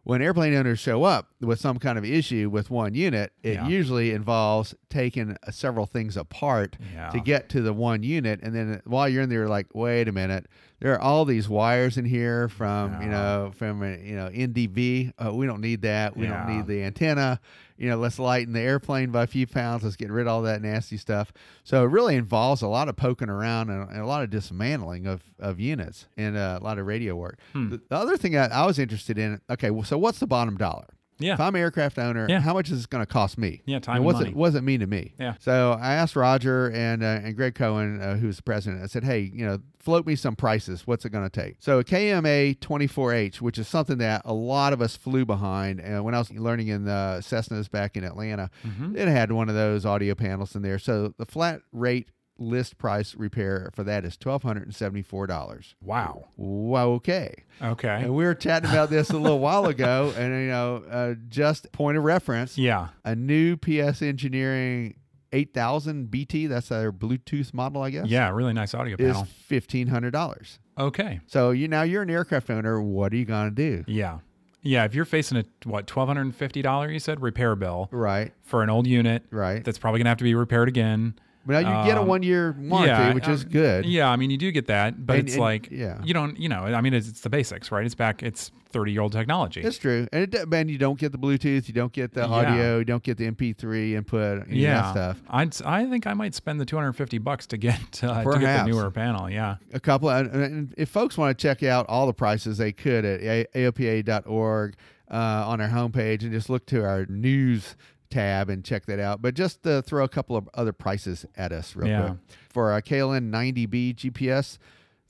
when 0.02 0.24
airplane 0.24 0.56
owners 0.56 0.80
show 0.80 1.04
up 1.04 1.28
with 1.42 1.60
some 1.60 1.78
kind 1.78 2.00
of 2.00 2.06
issue 2.06 2.50
with 2.50 2.72
one 2.72 2.96
unit, 2.96 3.34
it 3.44 3.54
Yeah. 3.56 3.68
usually 3.68 4.14
involves 4.14 4.74
taking 4.90 5.38
several 5.52 5.86
things 5.86 6.18
apart 6.18 6.76
Yeah. 6.96 7.10
to 7.12 7.20
get 7.20 7.50
to 7.50 7.62
the 7.62 7.74
one 7.74 8.02
unit, 8.02 8.40
and 8.42 8.56
then 8.56 8.82
while 8.86 9.08
you're 9.08 9.22
in 9.22 9.30
there, 9.30 9.40
you're 9.42 9.48
like, 9.48 9.68
wait 9.76 10.08
a 10.08 10.12
minute. 10.12 10.48
There 10.80 10.92
are 10.94 11.00
all 11.02 11.24
these 11.26 11.48
wires 11.48 11.98
in 12.00 12.06
here 12.06 12.48
from 12.50 13.00
you 13.02 13.10
know 13.10 13.52
from 13.56 13.84
you 13.84 14.16
know 14.16 14.30
NDB. 14.34 15.12
Uh, 15.24 15.34
we 15.36 15.46
don't 15.46 15.62
need 15.62 15.82
that. 15.84 16.18
We 16.18 16.26
Yeah. 16.26 16.46
don't 16.46 16.56
need 16.58 16.66
the 16.68 16.84
antenna. 16.84 17.40
You 17.78 17.90
know, 17.90 17.98
let's 17.98 18.20
lighten 18.20 18.54
the 18.54 18.62
airplane 18.62 19.12
by 19.12 19.24
a 19.24 19.28
few 19.28 19.48
pounds. 19.48 19.84
Let's 19.84 19.96
get 19.96 20.12
rid 20.12 20.28
of 20.28 20.34
all 20.34 20.42
that 20.44 20.62
nasty 20.62 20.98
stuff. 20.98 21.32
So 21.64 21.84
it 21.84 21.88
really 21.88 22.16
involves 22.16 22.62
a 22.62 22.68
lot 22.68 22.90
of 22.90 22.96
poking 22.96 23.30
around 23.30 23.70
and, 23.70 23.90
and 23.90 24.02
a 24.02 24.06
lot 24.06 24.24
of 24.24 24.30
dismantling 24.30 25.06
of, 25.06 25.22
of 25.40 25.60
units 25.60 26.08
and 26.18 26.36
uh, 26.36 26.58
a 26.60 26.64
lot 26.64 26.80
of 26.80 26.86
radio 26.86 27.16
work. 27.16 27.38
Hmm. 27.54 27.70
The, 27.70 27.82
the 27.90 27.96
other 27.96 28.18
thing 28.18 28.36
I, 28.36 28.48
I 28.48 28.66
was 28.66 28.80
interested 28.80 29.18
in. 29.18 29.42
Okay, 29.50 29.70
well, 29.70 29.84
so 29.84 29.98
what's 29.98 30.20
the 30.20 30.28
bottom 30.28 30.58
dollar? 30.58 30.88
Yeah. 31.20 31.34
If 31.34 31.40
I'm 31.40 31.56
an 31.56 31.62
aircraft 31.62 31.98
owner, 31.98 32.28
Yeah. 32.30 32.40
how 32.42 32.54
much 32.54 32.70
is 32.70 32.84
it 32.84 32.90
going 32.90 33.02
to 33.02 33.12
cost 33.12 33.38
me? 33.38 33.62
Yeah, 33.66 33.80
time 33.80 33.98
And 33.98 34.06
what's 34.06 34.20
money. 34.20 34.30
it 34.32 34.36
what 34.36 34.48
does 34.50 34.56
it 34.56 34.64
mean 34.64 34.80
to 34.82 34.88
me? 34.88 35.14
Yeah. 35.20 35.36
So 35.40 35.78
I 35.82 35.94
asked 35.96 36.16
Roger 36.16 36.70
and 36.72 37.04
uh, 37.04 37.22
and 37.24 37.36
Greg 37.36 37.56
Cohen, 37.56 38.02
uh, 38.02 38.18
who's 38.18 38.38
the 38.38 38.44
president. 38.44 38.84
I 38.84 38.88
said, 38.88 39.04
hey, 39.04 39.20
you 39.34 39.46
know, 39.46 39.60
float 39.80 40.06
me 40.06 40.16
some 40.16 40.36
prices. 40.36 40.86
What's 40.86 41.06
it 41.06 41.10
going 41.12 41.28
to 41.28 41.30
take? 41.30 41.56
So 41.60 41.80
a 41.80 41.84
KMA 41.84 42.60
24H, 42.60 43.42
which 43.42 43.58
is 43.58 43.68
something 43.68 43.98
that 44.00 44.22
a 44.26 44.34
lot 44.34 44.74
of 44.74 44.82
us 44.82 44.96
flew 44.96 45.26
behind. 45.26 45.80
And 45.80 46.04
when 46.04 46.14
I 46.14 46.20
was 46.20 46.32
learning 46.32 46.68
in 46.68 46.84
the 46.86 47.20
Cessnas 47.22 47.70
back 47.72 47.96
in 47.98 48.04
Atlanta, 48.04 48.50
Mhm. 48.68 48.96
it 48.98 49.08
had 49.08 49.32
one 49.32 49.50
of 49.50 49.56
those 49.56 49.86
audio 49.86 50.14
panels 50.14 50.56
in 50.56 50.62
there. 50.62 50.78
So 50.80 51.14
the 51.18 51.26
flat 51.26 51.62
rate 51.72 52.10
list 52.40 52.78
price 52.78 53.16
repair 53.16 53.70
for 53.74 53.84
that 53.84 54.06
is 54.06 54.18
twelve 54.18 54.44
hundred 54.44 54.64
and 54.64 54.76
seventy 54.76 55.02
four 55.02 55.28
dollars. 55.28 55.76
Wow. 55.82 56.26
Wow, 56.38 56.90
okay. 56.90 57.34
Okay. 57.62 58.02
And 58.04 58.14
we 58.16 58.24
were 58.26 58.36
chatting 58.36 58.70
about 58.70 58.90
this 58.90 59.10
a 59.10 59.18
little 59.18 59.40
while 59.48 59.66
ago, 59.66 60.14
and 60.18 60.34
you 60.34 60.50
know, 60.50 60.84
uh, 60.90 61.14
just 61.30 61.72
point 61.72 61.98
of 61.98 62.04
reference, 62.04 62.58
Yeah. 62.58 62.90
a 63.04 63.16
new 63.16 63.56
PS 63.58 64.02
Engineering 64.02 64.96
8000 65.34 66.10
BT, 66.10 66.48
that's 66.48 66.70
their 66.70 66.92
Bluetooth 66.92 67.54
model, 67.54 67.82
I 67.82 67.90
guess. 67.90 68.08
Yeah. 68.08 68.30
Really 68.30 68.54
nice 68.54 68.74
audio 68.74 68.96
panel. 68.98 69.26
fifteen 69.26 69.88
hundred 69.88 70.12
dollars. 70.12 70.60
Okay. 70.78 71.20
So 71.28 71.52
you 71.52 71.68
now 71.68 71.82
you're 71.84 72.04
an 72.04 72.10
aircraft 72.10 72.50
owner. 72.50 72.82
What 72.82 73.12
are 73.14 73.16
you 73.18 73.26
gonna 73.26 73.52
do? 73.52 73.84
Yeah. 73.88 74.20
Yeah. 74.62 74.86
If 74.86 74.96
you're 74.96 75.06
facing 75.06 75.38
a 75.40 75.46
what 75.66 75.86
twelve 75.88 76.08
hundred 76.08 76.22
and 76.22 76.36
fifty 76.36 76.62
dollar 76.62 76.90
you 76.92 77.00
said 77.00 77.22
repair 77.22 77.56
bill 77.56 77.90
Right, 77.92 78.32
for 78.44 78.64
an 78.64 78.70
old 78.70 78.88
unit 78.88 79.24
right. 79.32 79.64
that's 79.64 79.78
probably 79.78 80.00
gonna 80.00 80.10
have 80.10 80.18
to 80.20 80.24
be 80.24 80.36
repaired 80.36 80.70
again. 80.70 81.16
But 81.48 81.64
now 81.64 81.80
you 81.82 81.88
get 81.88 81.98
a 81.98 82.02
um, 82.02 82.08
one 82.08 82.22
year 82.24 82.56
warranty, 82.60 82.90
yeah, 82.92 83.14
which 83.14 83.28
is 83.28 83.44
um, 83.44 83.50
good. 83.50 83.86
Yeah, 83.86 84.10
I 84.10 84.18
mean 84.18 84.30
you 84.30 84.38
do 84.38 84.52
get 84.52 84.68
that, 84.68 85.06
but 85.06 85.18
And- 85.18 85.24
it's 85.28 85.34
and- 85.36 85.42
like 85.42 85.70
yeah. 85.72 86.02
you 86.04 86.14
don't 86.14 86.38
you 86.40 86.50
know 86.50 86.64
I 86.66 86.82
mean 86.82 86.94
it's, 86.94 87.08
it's 87.08 87.22
the 87.22 87.30
basics 87.30 87.72
right? 87.72 87.86
It's 87.86 87.96
back 87.96 88.22
it's 88.22 88.52
thirty 88.70 88.92
year 88.92 89.00
old 89.02 89.14
technology. 89.14 89.62
It's 89.62 89.78
true, 89.78 90.08
and 90.12 90.36
it, 90.36 90.50
man, 90.50 90.68
you 90.68 90.78
don't 90.78 91.00
get 91.00 91.14
the 91.14 91.18
Bluetooth, 91.18 91.70
you 91.70 91.74
don't 91.74 91.94
get 91.94 92.14
the 92.14 92.20
Yeah. 92.22 92.28
audio, 92.28 92.78
you 92.80 92.84
don't 92.86 93.02
get 93.02 93.18
the 93.18 93.26
MP3 93.32 93.94
input, 93.94 94.42
any 94.48 94.52
of 94.52 94.58
yeah, 94.58 94.82
that 94.82 94.92
stuff. 94.92 95.22
I'd 95.30 95.62
I 95.64 95.90
think 95.90 96.06
I 96.06 96.14
might 96.14 96.36
spend 96.36 96.60
the 96.60 96.66
two 96.66 96.76
hundred 96.76 96.94
fifty 96.94 97.18
bucks 97.18 97.48
to 97.48 97.58
get 97.58 97.80
uh, 98.04 98.24
to 98.26 98.40
get 98.40 98.66
the 98.66 98.70
newer 98.72 98.92
panel. 98.92 99.30
Yeah. 99.30 99.56
a 99.74 99.80
couple 99.80 100.10
of, 100.10 100.34
and- 100.34 100.74
if 100.78 100.90
folks 100.90 101.18
want 101.18 101.38
to 101.38 101.42
check 101.42 101.64
out 101.64 101.86
all 101.88 102.06
the 102.08 102.14
prices 102.14 102.58
they 102.58 102.74
could 102.74 103.06
at 103.06 103.54
aopa.org 103.54 104.76
uh, 105.10 105.16
on 105.16 105.62
our 105.62 105.70
homepage 105.70 106.22
and 106.24 106.32
just 106.32 106.50
look 106.50 106.66
to 106.68 106.84
our 106.84 107.06
news 107.06 107.76
tab 108.10 108.50
and 108.50 108.64
check 108.64 108.86
that 108.88 109.00
out. 109.00 109.22
But 109.22 109.34
just 109.36 109.64
to 109.64 109.82
throw 109.82 110.04
a 110.04 110.10
couple 110.10 110.36
of 110.36 110.50
other 110.54 110.74
prices 110.74 111.26
at 111.36 111.52
us 111.52 111.76
real 111.76 111.88
Yeah. 111.88 112.02
quick. 112.08 112.18
For 112.50 112.76
a 112.76 112.82
kln 112.82 113.30
90b 113.30 113.96
gps 113.96 114.58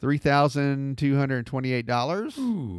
$3228 0.02 2.38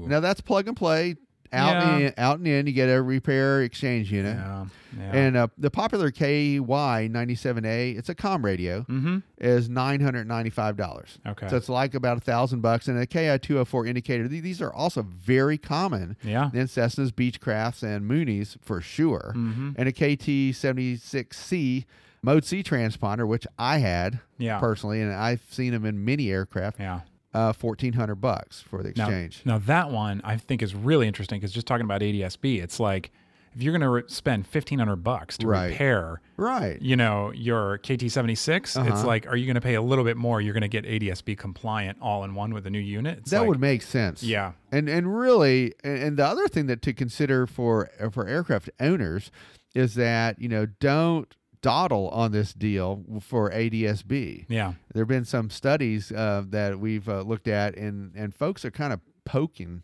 now 0.09 0.21
that's 0.21 0.41
plug 0.41 0.69
and 0.69 0.77
play 0.77 1.17
out 1.53 1.73
Yeah. 1.75 1.95
and 1.95 2.03
in, 2.05 2.15
out 2.19 2.39
and 2.39 2.47
in 2.49 2.67
you 2.67 2.73
get 2.73 2.87
a 2.89 3.01
repair 3.03 3.63
exchange 3.63 4.13
unit 4.13 4.37
Yeah. 4.37 4.67
yeah. 4.99 5.13
and 5.17 5.37
uh, 5.37 5.49
the 5.57 5.71
popular 5.71 6.11
ky97a 6.11 7.97
it's 7.99 8.09
a 8.09 8.15
com 8.15 8.45
radio 8.45 8.83
mm-hmm. 8.83 9.19
is 9.39 9.69
$995 9.69 11.19
Okay. 11.27 11.49
so 11.49 11.57
it's 11.57 11.69
like 11.69 11.95
about 11.95 12.17
a 12.19 12.21
thousand 12.21 12.61
bucks. 12.61 12.89
And 12.89 12.99
a 12.99 13.07
KI 13.07 13.39
two 13.39 13.55
hundred 13.55 13.65
four 13.67 13.87
indicator. 13.87 14.29
th- 14.29 14.43
These 14.43 14.63
are 14.63 14.73
also 14.73 15.03
very 15.03 15.59
common 15.59 16.17
yeah. 16.23 16.51
in 16.53 16.67
Cessnas, 16.67 17.11
Beechcrafts, 17.13 17.83
and 17.83 18.09
Mooneys 18.09 18.57
for 18.63 18.81
sure. 18.81 19.33
Mm-hmm. 19.37 19.73
And 19.77 19.89
a 19.89 19.93
KT 19.93 20.57
seventy 20.57 20.97
six 20.97 21.39
C 21.39 21.87
Mode 22.23 22.45
C 22.45 22.63
transponder, 22.63 23.27
which 23.27 23.47
I 23.59 23.79
had 23.79 24.21
Yeah. 24.39 24.59
personally, 24.59 25.01
and 25.01 25.13
I've 25.13 25.43
seen 25.51 25.73
them 25.73 25.85
in 25.85 26.05
many 26.05 26.31
aircraft. 26.31 26.81
Yeah. 26.81 27.01
Uh, 27.35 27.53
fourteen 27.53 27.93
hundred 27.93 28.17
bucks 28.17 28.63
for 28.63 28.83
the 28.83 28.89
exchange. 28.89 29.43
now 29.45 29.59
that 29.59 29.91
one 29.91 30.21
I 30.25 30.37
think 30.39 30.63
is 30.63 30.75
really 30.75 31.07
interesting 31.07 31.39
because 31.39 31.53
just 31.53 31.67
talking 31.67 31.85
about 31.85 32.01
ADSB, 32.01 32.63
it's 32.63 32.81
like 32.81 33.11
if 33.55 33.63
you're 33.63 33.73
going 33.73 33.83
to 33.83 33.89
re- 33.89 34.03
spend 34.07 34.47
fifteen 34.47 34.79
hundred 34.79 34.97
bucks 35.05 35.37
to 35.39 35.47
Right. 35.47 35.67
repair, 35.71 36.21
Right. 36.39 36.81
you 36.81 36.97
know, 36.97 37.31
your 37.35 37.79
KT76, 37.79 38.57
it's 38.65 38.77
Uh-huh. 38.77 39.07
like, 39.07 39.27
are 39.27 39.37
you 39.37 39.45
going 39.47 39.57
to 39.57 39.61
pay 39.61 39.75
a 39.75 39.83
little 39.83 40.05
bit 40.05 40.17
more? 40.17 40.41
You're 40.41 40.55
going 40.55 40.63
to 40.63 40.69
get 40.69 40.85
ADSB 40.87 41.37
compliant 41.37 41.99
all 42.01 42.25
in 42.25 42.35
one 42.35 42.55
with 42.55 42.67
a 42.67 42.71
new 42.71 42.79
unit. 42.79 43.19
It's 43.19 43.31
that 43.31 43.41
like- 43.41 43.49
would 43.49 43.61
make 43.61 43.83
sense. 43.83 44.23
yeah, 44.23 44.53
And 44.73 44.89
and 44.89 45.15
really, 45.19 45.75
and, 45.85 45.99
and 45.99 46.17
the 46.17 46.27
other 46.27 46.49
thing 46.49 46.67
that 46.67 46.81
to 46.83 46.93
consider 46.95 47.47
for 47.47 47.91
for 48.11 48.27
aircraft 48.27 48.71
owners 48.81 49.31
is 49.75 49.95
that 49.97 50.41
you 50.41 50.49
know 50.49 50.65
don't 50.81 51.35
dawdle 51.61 52.09
on 52.11 52.33
this 52.33 52.53
deal 52.53 53.05
for 53.21 53.51
ADSB. 53.51 54.47
yeah, 54.49 54.75
There 54.93 55.03
have 55.03 55.09
been 55.09 55.25
some 55.25 55.51
studies 55.51 56.13
uh, 56.13 56.45
that 56.49 56.79
we've 56.79 57.09
uh, 57.09 57.23
looked 57.23 57.49
at, 57.49 57.77
and 57.77 58.13
and 58.15 58.35
folks 58.35 58.65
are 58.65 58.71
kind 58.71 58.93
of 58.93 59.01
poking 59.25 59.83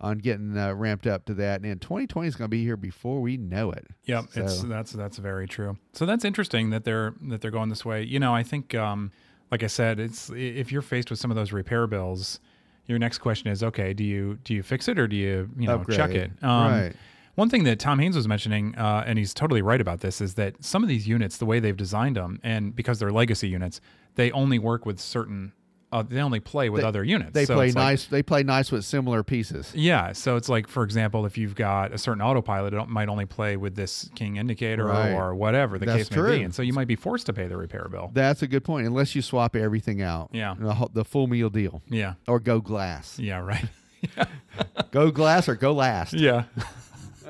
on 0.00 0.18
getting 0.18 0.56
uh, 0.56 0.72
ramped 0.72 1.06
up 1.06 1.26
to 1.26 1.34
that. 1.34 1.62
And 1.62 1.80
2020 1.80 2.26
is 2.26 2.34
going 2.34 2.46
to 2.46 2.48
be 2.48 2.64
here 2.64 2.76
before 2.76 3.20
we 3.20 3.36
know 3.36 3.70
it. 3.70 3.86
yep. 4.04 4.24
It's 4.34 4.62
that's 4.62 4.92
that's 4.92 5.18
very 5.18 5.46
true. 5.46 5.76
So 5.92 6.06
that's 6.06 6.24
interesting 6.24 6.70
that 6.70 6.84
they're 6.84 7.14
that 7.28 7.40
they're 7.40 7.50
going 7.50 7.68
this 7.68 7.84
way. 7.84 8.02
You 8.02 8.18
know, 8.18 8.34
I 8.34 8.42
think, 8.42 8.74
um, 8.74 9.12
like 9.50 9.62
I 9.62 9.66
said, 9.66 10.00
it's 10.00 10.30
if 10.34 10.72
you're 10.72 10.82
faced 10.82 11.10
with 11.10 11.18
some 11.18 11.30
of 11.30 11.36
those 11.36 11.52
repair 11.52 11.86
bills, 11.86 12.40
your 12.86 12.98
next 12.98 13.18
question 13.18 13.50
is, 13.50 13.62
okay, 13.62 13.92
do 13.92 14.02
you 14.04 14.38
do 14.44 14.54
you 14.54 14.62
fix 14.62 14.88
it 14.88 14.98
or 14.98 15.06
do 15.06 15.16
you 15.16 15.50
you 15.58 15.66
know 15.66 15.84
check 15.84 16.10
Upgrade. 16.10 16.16
it? 16.16 16.44
Um, 16.44 16.72
right. 16.72 16.92
One 17.36 17.48
thing 17.48 17.64
that 17.64 17.78
Tom 17.78 17.98
Haynes 18.00 18.16
was 18.16 18.28
mentioning, 18.28 18.74
uh, 18.76 19.04
and 19.06 19.18
he's 19.18 19.32
totally 19.32 19.62
right 19.62 19.80
about 19.80 20.00
this, 20.00 20.20
is 20.20 20.34
that 20.34 20.62
some 20.62 20.82
of 20.82 20.88
these 20.88 21.06
units, 21.08 21.38
the 21.38 21.46
way 21.46 21.60
they've 21.60 21.76
designed 21.76 22.16
them, 22.16 22.38
and 22.42 22.74
because 22.76 22.98
they're 22.98 23.12
legacy 23.12 23.48
units, 23.48 23.80
they 24.16 24.30
only 24.32 24.58
work 24.58 24.84
with 24.84 25.00
certain 25.00 25.52
uh, 25.92 26.04
they 26.08 26.20
only 26.20 26.38
play 26.38 26.70
with 26.70 26.82
They- 26.82 26.86
other 26.86 27.02
units. 27.02 27.32
They 27.32 27.44
So 27.44 27.56
play 27.56 27.66
it's 27.66 27.74
like- 27.74 27.82
nice. 27.84 28.04
they 28.06 28.22
play 28.22 28.44
nice 28.44 28.70
with 28.70 28.84
similar 28.84 29.24
pieces. 29.24 29.72
yeah, 29.74 30.12
so 30.12 30.36
it's 30.36 30.48
like, 30.48 30.68
for 30.68 30.84
example, 30.84 31.26
if 31.26 31.36
you've 31.36 31.56
got 31.56 31.92
a 31.92 31.98
certain 31.98 32.22
autopilot, 32.22 32.72
it 32.74 32.88
might 32.88 33.08
only 33.08 33.26
play 33.26 33.56
with 33.56 33.74
this 33.74 34.08
king 34.14 34.36
indicator 34.36 34.84
Right. 34.84 35.10
or 35.10 35.34
whatever 35.34 35.80
the 35.80 35.86
That's 35.86 35.98
case 36.08 36.10
may 36.12 36.16
true. 36.16 36.36
be, 36.38 36.42
and 36.44 36.54
so 36.54 36.62
you 36.62 36.72
might 36.72 36.86
be 36.86 36.94
forced 36.94 37.26
to 37.26 37.32
pay 37.32 37.48
the 37.48 37.56
repair 37.56 37.88
bill. 37.90 38.08
That's 38.14 38.40
a 38.42 38.46
good 38.46 38.62
point. 38.62 38.86
Unless 38.86 39.16
you 39.16 39.22
swap 39.22 39.56
everything 39.56 40.00
out. 40.00 40.30
Yeah. 40.32 40.54
The, 40.56 40.88
the 40.92 41.04
full 41.04 41.26
meal 41.26 41.50
deal, 41.50 41.82
Yeah, 41.88 42.14
or 42.28 42.38
go 42.38 42.60
glass. 42.60 43.18
yeah, 43.18 43.40
right. 43.40 43.64
go 44.92 45.10
glass 45.10 45.48
or 45.48 45.56
go 45.56 45.72
last. 45.72 46.12
Yeah. 46.12 46.44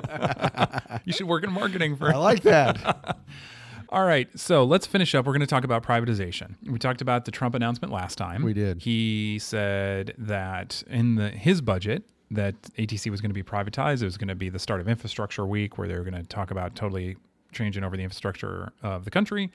you 1.04 1.12
should 1.12 1.26
work 1.26 1.44
in 1.44 1.52
marketing 1.52 1.96
for 1.96 2.12
I 2.12 2.16
like 2.16 2.42
that. 2.42 3.18
All 3.92 4.04
right, 4.04 4.28
so 4.38 4.62
let's 4.62 4.86
finish 4.86 5.16
up. 5.16 5.26
We're 5.26 5.32
going 5.32 5.40
to 5.40 5.48
talk 5.48 5.64
about 5.64 5.82
privatization. 5.82 6.54
We 6.64 6.78
talked 6.78 7.00
about 7.00 7.24
the 7.24 7.32
Trump 7.32 7.56
announcement 7.56 7.92
last 7.92 8.16
time. 8.16 8.44
We 8.44 8.52
did. 8.52 8.80
He 8.80 9.40
said 9.40 10.14
that 10.16 10.84
in 10.88 11.16
the 11.16 11.30
his 11.30 11.60
budget 11.60 12.04
that 12.30 12.54
ATC 12.78 13.10
was 13.10 13.20
going 13.20 13.30
to 13.30 13.34
be 13.34 13.42
privatized. 13.42 14.02
It 14.02 14.04
was 14.04 14.16
going 14.16 14.28
to 14.28 14.36
be 14.36 14.48
the 14.48 14.60
start 14.60 14.80
of 14.80 14.88
infrastructure 14.88 15.44
week 15.44 15.76
where 15.76 15.88
they 15.88 15.94
were 15.94 16.04
going 16.04 16.14
to 16.14 16.22
talk 16.22 16.52
about 16.52 16.76
totally 16.76 17.16
changing 17.52 17.82
over 17.82 17.96
the 17.96 18.04
infrastructure 18.04 18.72
of 18.82 19.04
the 19.04 19.10
country. 19.10 19.50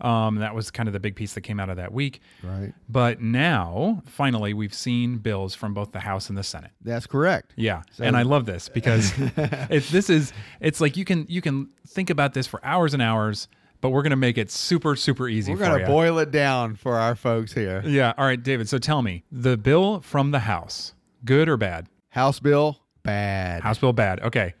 Um, 0.00 0.36
that 0.36 0.54
was 0.54 0.70
kind 0.70 0.88
of 0.88 0.92
the 0.92 1.00
big 1.00 1.16
piece 1.16 1.34
that 1.34 1.40
came 1.40 1.58
out 1.58 1.70
of 1.70 1.76
that 1.76 1.92
week. 1.92 2.20
right. 2.42 2.72
But 2.88 3.20
now, 3.20 4.02
finally, 4.06 4.54
we've 4.54 4.74
seen 4.74 5.18
bills 5.18 5.54
from 5.54 5.74
both 5.74 5.92
the 5.92 6.00
House 6.00 6.28
and 6.28 6.38
the 6.38 6.42
Senate. 6.44 6.70
That's 6.82 7.06
correct. 7.06 7.52
Yeah, 7.56 7.82
and 7.98 8.16
I 8.16 8.22
love 8.22 8.46
this 8.46 8.68
because 8.68 9.12
it's 9.36 9.90
this 9.90 10.08
is 10.08 10.32
it's 10.60 10.80
like 10.80 10.96
you 10.96 11.04
can 11.04 11.26
you 11.28 11.40
can 11.40 11.68
think 11.86 12.10
about 12.10 12.34
this 12.34 12.46
for 12.46 12.64
hours 12.64 12.94
and 12.94 13.02
hours, 13.02 13.48
but 13.80 13.90
we're 13.90 14.02
gonna 14.02 14.16
make 14.16 14.38
it 14.38 14.50
super 14.50 14.94
super 14.96 15.28
easy 15.28 15.52
We're 15.52 15.58
for 15.58 15.64
gonna 15.78 15.86
boil 15.86 16.18
it 16.18 16.30
down 16.30 16.76
for 16.76 16.96
our 16.96 17.14
folks 17.16 17.52
here. 17.52 17.82
yeah. 17.84 18.12
All 18.16 18.24
right, 18.24 18.40
David. 18.42 18.68
So 18.68 18.78
tell 18.78 19.02
me, 19.02 19.24
the 19.32 19.56
bill 19.56 20.00
from 20.00 20.30
the 20.30 20.40
House, 20.40 20.94
good 21.24 21.48
or 21.48 21.56
bad? 21.56 21.88
House 22.10 22.38
bill, 22.40 22.78
bad. 23.02 23.62
House 23.62 23.78
bill, 23.78 23.92
bad. 23.92 24.20
Okay. 24.20 24.54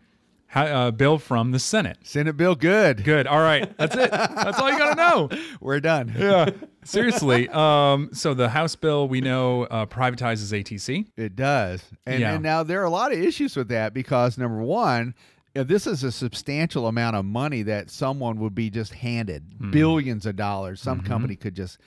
Uh, 0.54 0.90
bill 0.90 1.18
from 1.18 1.52
the 1.52 1.58
Senate, 1.58 1.98
Senate 2.02 2.36
bill, 2.36 2.54
good. 2.54 3.04
good. 3.04 3.26
All 3.26 3.40
right, 3.40 3.70
that's 3.76 3.94
it. 3.94 4.10
That's 4.10 4.58
all 4.58 4.70
you 4.70 4.78
gotta 4.78 4.94
know. 4.96 5.28
We're 5.60 5.78
done. 5.80 6.14
Yeah. 6.18 6.50
Seriously. 6.84 7.48
Um. 7.50 8.10
So 8.12 8.32
the 8.34 8.48
House 8.48 8.74
bill 8.74 9.08
we 9.08 9.20
know 9.20 9.64
uh, 9.64 9.86
privatizes 9.86 10.52
ATC. 10.58 11.06
It 11.16 11.36
does. 11.36 11.82
And, 12.06 12.20
Yeah. 12.20 12.34
and 12.34 12.42
now 12.42 12.62
there 12.62 12.80
are 12.80 12.84
a 12.86 12.90
lot 12.90 13.12
of 13.12 13.18
issues 13.18 13.56
with 13.56 13.68
that 13.68 13.92
because 13.92 14.38
number 14.38 14.62
one, 14.62 15.14
this 15.54 15.86
is 15.86 16.02
a 16.02 16.10
substantial 16.10 16.86
amount 16.86 17.16
of 17.16 17.24
money 17.26 17.62
that 17.64 17.90
someone 17.90 18.38
would 18.40 18.54
be 18.54 18.70
just 18.70 18.94
handed 18.94 19.44
Hmm. 19.58 19.70
billions 19.70 20.24
of 20.24 20.36
dollars. 20.36 20.80
Some 20.80 20.98
Mm-hmm. 21.00 21.06
company 21.08 21.36
could 21.36 21.54
just 21.56 21.78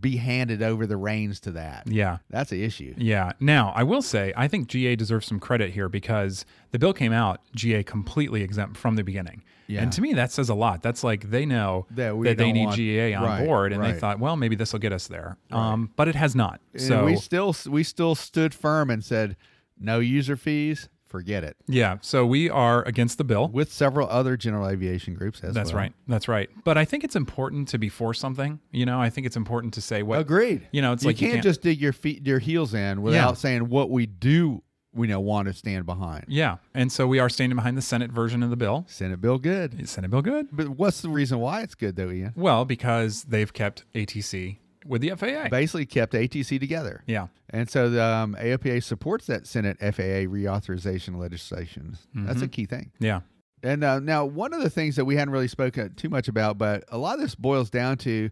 be 0.00 0.16
handed 0.16 0.62
over 0.62 0.86
the 0.86 0.96
reins 0.96 1.40
to 1.40 1.50
that. 1.52 1.86
Yeah. 1.86 2.18
That's 2.30 2.52
an 2.52 2.60
issue. 2.60 2.94
Yeah. 2.96 3.32
Now, 3.40 3.72
I 3.74 3.82
will 3.84 4.02
say, 4.02 4.32
I 4.36 4.48
think 4.48 4.68
GA 4.68 4.96
deserves 4.96 5.26
some 5.26 5.38
credit 5.40 5.70
here 5.72 5.88
because 5.88 6.44
the 6.72 6.78
bill 6.78 6.92
came 6.92 7.12
out 7.12 7.40
GA 7.54 7.82
completely 7.82 8.42
exempt 8.42 8.76
from 8.76 8.96
the 8.96 9.04
beginning. 9.04 9.42
Yeah. 9.66 9.82
And 9.82 9.92
to 9.92 10.02
me, 10.02 10.12
that 10.14 10.30
says 10.30 10.50
a 10.50 10.54
lot. 10.54 10.82
That's 10.82 11.02
like 11.04 11.30
they 11.30 11.46
know 11.46 11.86
That 11.92 12.16
we 12.16 12.32
they 12.34 12.52
need 12.52 12.66
want- 12.66 12.76
GA 12.76 13.14
on 13.14 13.24
right, 13.24 13.44
board, 13.46 13.72
and 13.72 13.82
they 13.82 13.92
thought, 13.94 14.18
well, 14.18 14.36
maybe 14.36 14.56
this 14.56 14.72
will 14.72 14.80
get 14.80 14.92
us 14.92 15.06
there. 15.06 15.38
Um, 15.50 15.90
but 15.96 16.06
it 16.08 16.14
has 16.16 16.34
not. 16.34 16.60
And 16.74 16.82
So 16.82 17.04
we 17.06 17.16
still 17.16 17.54
we 17.68 17.82
still 17.82 18.14
stood 18.14 18.52
firm 18.52 18.90
and 18.90 19.02
said 19.02 19.36
no 19.78 20.00
user 20.00 20.36
fees, 20.36 20.88
forget 21.14 21.44
it. 21.44 21.56
yeah, 21.68 21.98
so 22.00 22.26
we 22.26 22.50
are 22.50 22.82
against 22.88 23.18
the 23.18 23.24
bill. 23.24 23.46
With 23.48 23.72
several 23.72 24.08
other 24.08 24.36
general 24.36 24.68
aviation 24.68 25.14
groups 25.14 25.40
as 25.44 25.54
That's 25.54 25.70
well. 25.72 25.82
right. 25.82 25.92
That's 26.08 26.26
right. 26.26 26.50
But 26.64 26.76
I 26.76 26.84
think 26.84 27.04
it's 27.04 27.14
important 27.14 27.68
to 27.68 27.78
be 27.78 27.88
for 27.88 28.12
something. 28.14 28.58
You 28.72 28.84
know, 28.84 29.00
I 29.00 29.10
think 29.10 29.26
it's 29.28 29.36
important 29.36 29.74
to 29.74 29.80
say 29.80 30.02
what. 30.02 30.18
Agreed. 30.18 30.66
You 30.72 30.82
know, 30.82 30.92
it's 30.92 31.04
you 31.04 31.10
like 31.10 31.20
you 31.20 31.28
can't 31.28 31.34
can't- 31.36 31.44
just 31.44 31.62
dig 31.62 31.80
your 31.80 31.92
feet 31.92 32.26
your 32.26 32.40
heels 32.40 32.74
in 32.74 33.00
without 33.02 33.28
Yeah. 33.28 33.34
saying 33.34 33.68
what 33.68 33.90
we 33.90 34.06
do 34.06 34.62
we 34.92 35.06
know 35.08 35.18
want 35.20 35.46
to 35.48 35.52
stand 35.52 35.86
behind. 35.86 36.24
Yeah, 36.28 36.56
and 36.72 36.90
so 36.90 37.06
we 37.08 37.18
are 37.18 37.28
standing 37.28 37.56
behind 37.56 37.76
the 37.76 37.82
Senate 37.82 38.12
version 38.12 38.42
of 38.44 38.50
the 38.50 38.56
bill. 38.56 38.84
Senate 38.88 39.20
bill 39.20 39.38
good. 39.38 39.88
Senate 39.88 40.08
bill 40.10 40.22
good. 40.22 40.46
But 40.52 40.68
what's 40.68 41.00
the 41.00 41.08
reason 41.08 41.38
why 41.40 41.62
it's 41.62 41.74
good 41.74 41.96
though, 41.96 42.10
Ian? 42.10 42.32
Well, 42.36 42.64
because 42.64 43.24
they've 43.24 43.52
kept 43.52 43.84
ATC 43.94 44.58
with 44.84 45.00
the 45.00 45.10
FAA. 45.16 45.48
Basically 45.48 45.86
kept 45.86 46.12
ATC 46.12 46.60
together. 46.60 47.02
yeah. 47.06 47.28
And 47.50 47.70
so 47.70 47.88
the 47.88 48.02
um, 48.02 48.36
AOPA 48.40 48.82
supports 48.82 49.26
that 49.26 49.46
Senate 49.46 49.78
FAA 49.78 50.26
reauthorization 50.28 51.18
legislation. 51.18 51.96
That's 52.14 52.36
Mm-hmm. 52.38 52.44
a 52.44 52.48
key 52.48 52.66
thing. 52.66 52.90
Yeah. 52.98 53.20
And 53.62 53.82
uh, 53.84 54.00
now, 54.00 54.24
one 54.24 54.52
of 54.52 54.60
the 54.62 54.68
things 54.70 54.96
that 54.96 55.04
we 55.04 55.14
hadn't 55.16 55.32
really 55.32 55.48
spoken 55.48 55.94
too 55.94 56.08
much 56.08 56.26
about, 56.28 56.58
but 56.58 56.84
a 56.88 56.98
lot 56.98 57.14
of 57.14 57.20
this 57.20 57.34
boils 57.34 57.70
down 57.70 57.96
to 57.98 58.28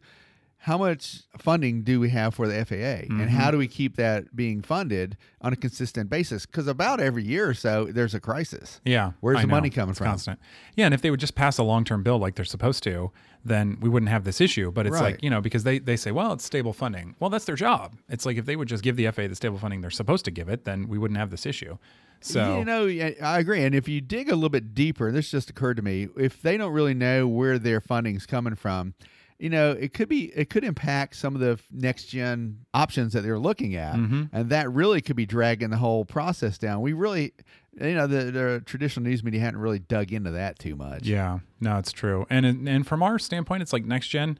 how 0.62 0.78
much 0.78 1.22
funding 1.38 1.82
do 1.82 1.98
we 1.98 2.08
have 2.10 2.36
for 2.36 2.46
the 2.46 2.64
FAA, 2.64 3.12
and 3.12 3.28
how 3.28 3.46
mm-hmm. 3.46 3.50
do 3.50 3.58
we 3.58 3.66
keep 3.66 3.96
that 3.96 4.36
being 4.36 4.62
funded 4.62 5.16
on 5.40 5.52
a 5.52 5.56
consistent 5.56 6.08
basis? 6.08 6.46
Because 6.46 6.68
about 6.68 7.00
every 7.00 7.24
year 7.24 7.48
or 7.48 7.54
so, 7.54 7.86
there's 7.86 8.14
a 8.14 8.20
crisis. 8.20 8.80
Yeah. 8.84 9.10
Where's 9.18 9.38
I 9.38 9.40
the 9.40 9.48
know. 9.48 9.54
money 9.56 9.70
coming 9.70 9.90
It's 9.90 9.98
from? 9.98 10.06
Constant. 10.06 10.38
Yeah, 10.76 10.84
and 10.84 10.94
if 10.94 11.02
they 11.02 11.10
would 11.10 11.18
just 11.18 11.34
pass 11.34 11.58
a 11.58 11.64
long 11.64 11.82
term 11.82 12.04
bill 12.04 12.18
like 12.18 12.36
they're 12.36 12.44
supposed 12.44 12.84
to, 12.84 13.10
then 13.44 13.76
we 13.80 13.88
wouldn't 13.88 14.10
have 14.10 14.22
this 14.22 14.40
issue. 14.40 14.70
But 14.70 14.86
it's 14.86 14.94
Right. 14.94 15.14
like, 15.14 15.22
you 15.24 15.30
know, 15.30 15.40
because 15.40 15.64
they, 15.64 15.80
they 15.80 15.96
say, 15.96 16.12
well, 16.12 16.32
it's 16.32 16.44
stable 16.44 16.72
funding. 16.72 17.16
Well, 17.18 17.28
that's 17.28 17.44
their 17.44 17.56
job. 17.56 17.96
It's 18.08 18.24
like 18.24 18.36
if 18.36 18.46
they 18.46 18.54
would 18.54 18.68
just 18.68 18.84
give 18.84 18.94
the 18.94 19.10
FAA 19.10 19.26
the 19.26 19.34
stable 19.34 19.58
funding 19.58 19.80
they're 19.80 19.90
supposed 19.90 20.24
to 20.26 20.30
give 20.30 20.48
it, 20.48 20.64
then 20.64 20.86
we 20.86 20.96
wouldn't 20.96 21.18
have 21.18 21.30
this 21.30 21.44
issue. 21.44 21.76
So 22.20 22.58
you 22.58 22.64
know, 22.64 22.86
I 22.86 23.40
agree. 23.40 23.64
And 23.64 23.74
if 23.74 23.88
you 23.88 24.00
dig 24.00 24.28
a 24.28 24.36
little 24.36 24.48
bit 24.48 24.74
deeper, 24.74 25.10
this 25.10 25.28
just 25.28 25.50
occurred 25.50 25.76
to 25.78 25.82
me: 25.82 26.06
if 26.16 26.40
they 26.40 26.56
don't 26.56 26.72
really 26.72 26.94
know 26.94 27.26
where 27.26 27.58
their 27.58 27.80
funding's 27.80 28.26
coming 28.26 28.54
from, 28.54 28.94
you 29.38 29.50
know, 29.50 29.72
it 29.72 29.92
could 29.94 30.08
be 30.08 30.26
it 30.36 30.50
could 30.50 30.64
impact 30.64 31.16
some 31.16 31.34
of 31.34 31.40
the 31.40 31.58
next 31.70 32.04
gen 32.06 32.58
options 32.74 33.12
that 33.12 33.22
they're 33.22 33.38
looking 33.38 33.74
at, 33.76 33.94
Mm-hmm. 33.96 34.22
and 34.32 34.50
that 34.50 34.70
really 34.72 35.00
could 35.00 35.16
be 35.16 35.26
dragging 35.26 35.70
the 35.70 35.76
whole 35.78 36.04
process 36.04 36.58
down. 36.58 36.80
We 36.80 36.92
really, 36.92 37.32
you 37.80 37.94
know, 37.94 38.06
the, 38.06 38.30
the 38.30 38.62
traditional 38.64 39.04
news 39.04 39.24
media 39.24 39.40
hadn't 39.40 39.60
really 39.60 39.78
dug 39.80 40.12
into 40.12 40.30
that 40.32 40.58
too 40.58 40.76
much. 40.76 41.06
Yeah, 41.06 41.40
no, 41.60 41.78
it's 41.78 41.92
true. 41.92 42.26
And 42.30 42.46
and 42.68 42.86
from 42.86 43.02
our 43.02 43.18
standpoint, 43.18 43.62
it's 43.62 43.72
like 43.72 43.84
next 43.84 44.08
gen. 44.08 44.38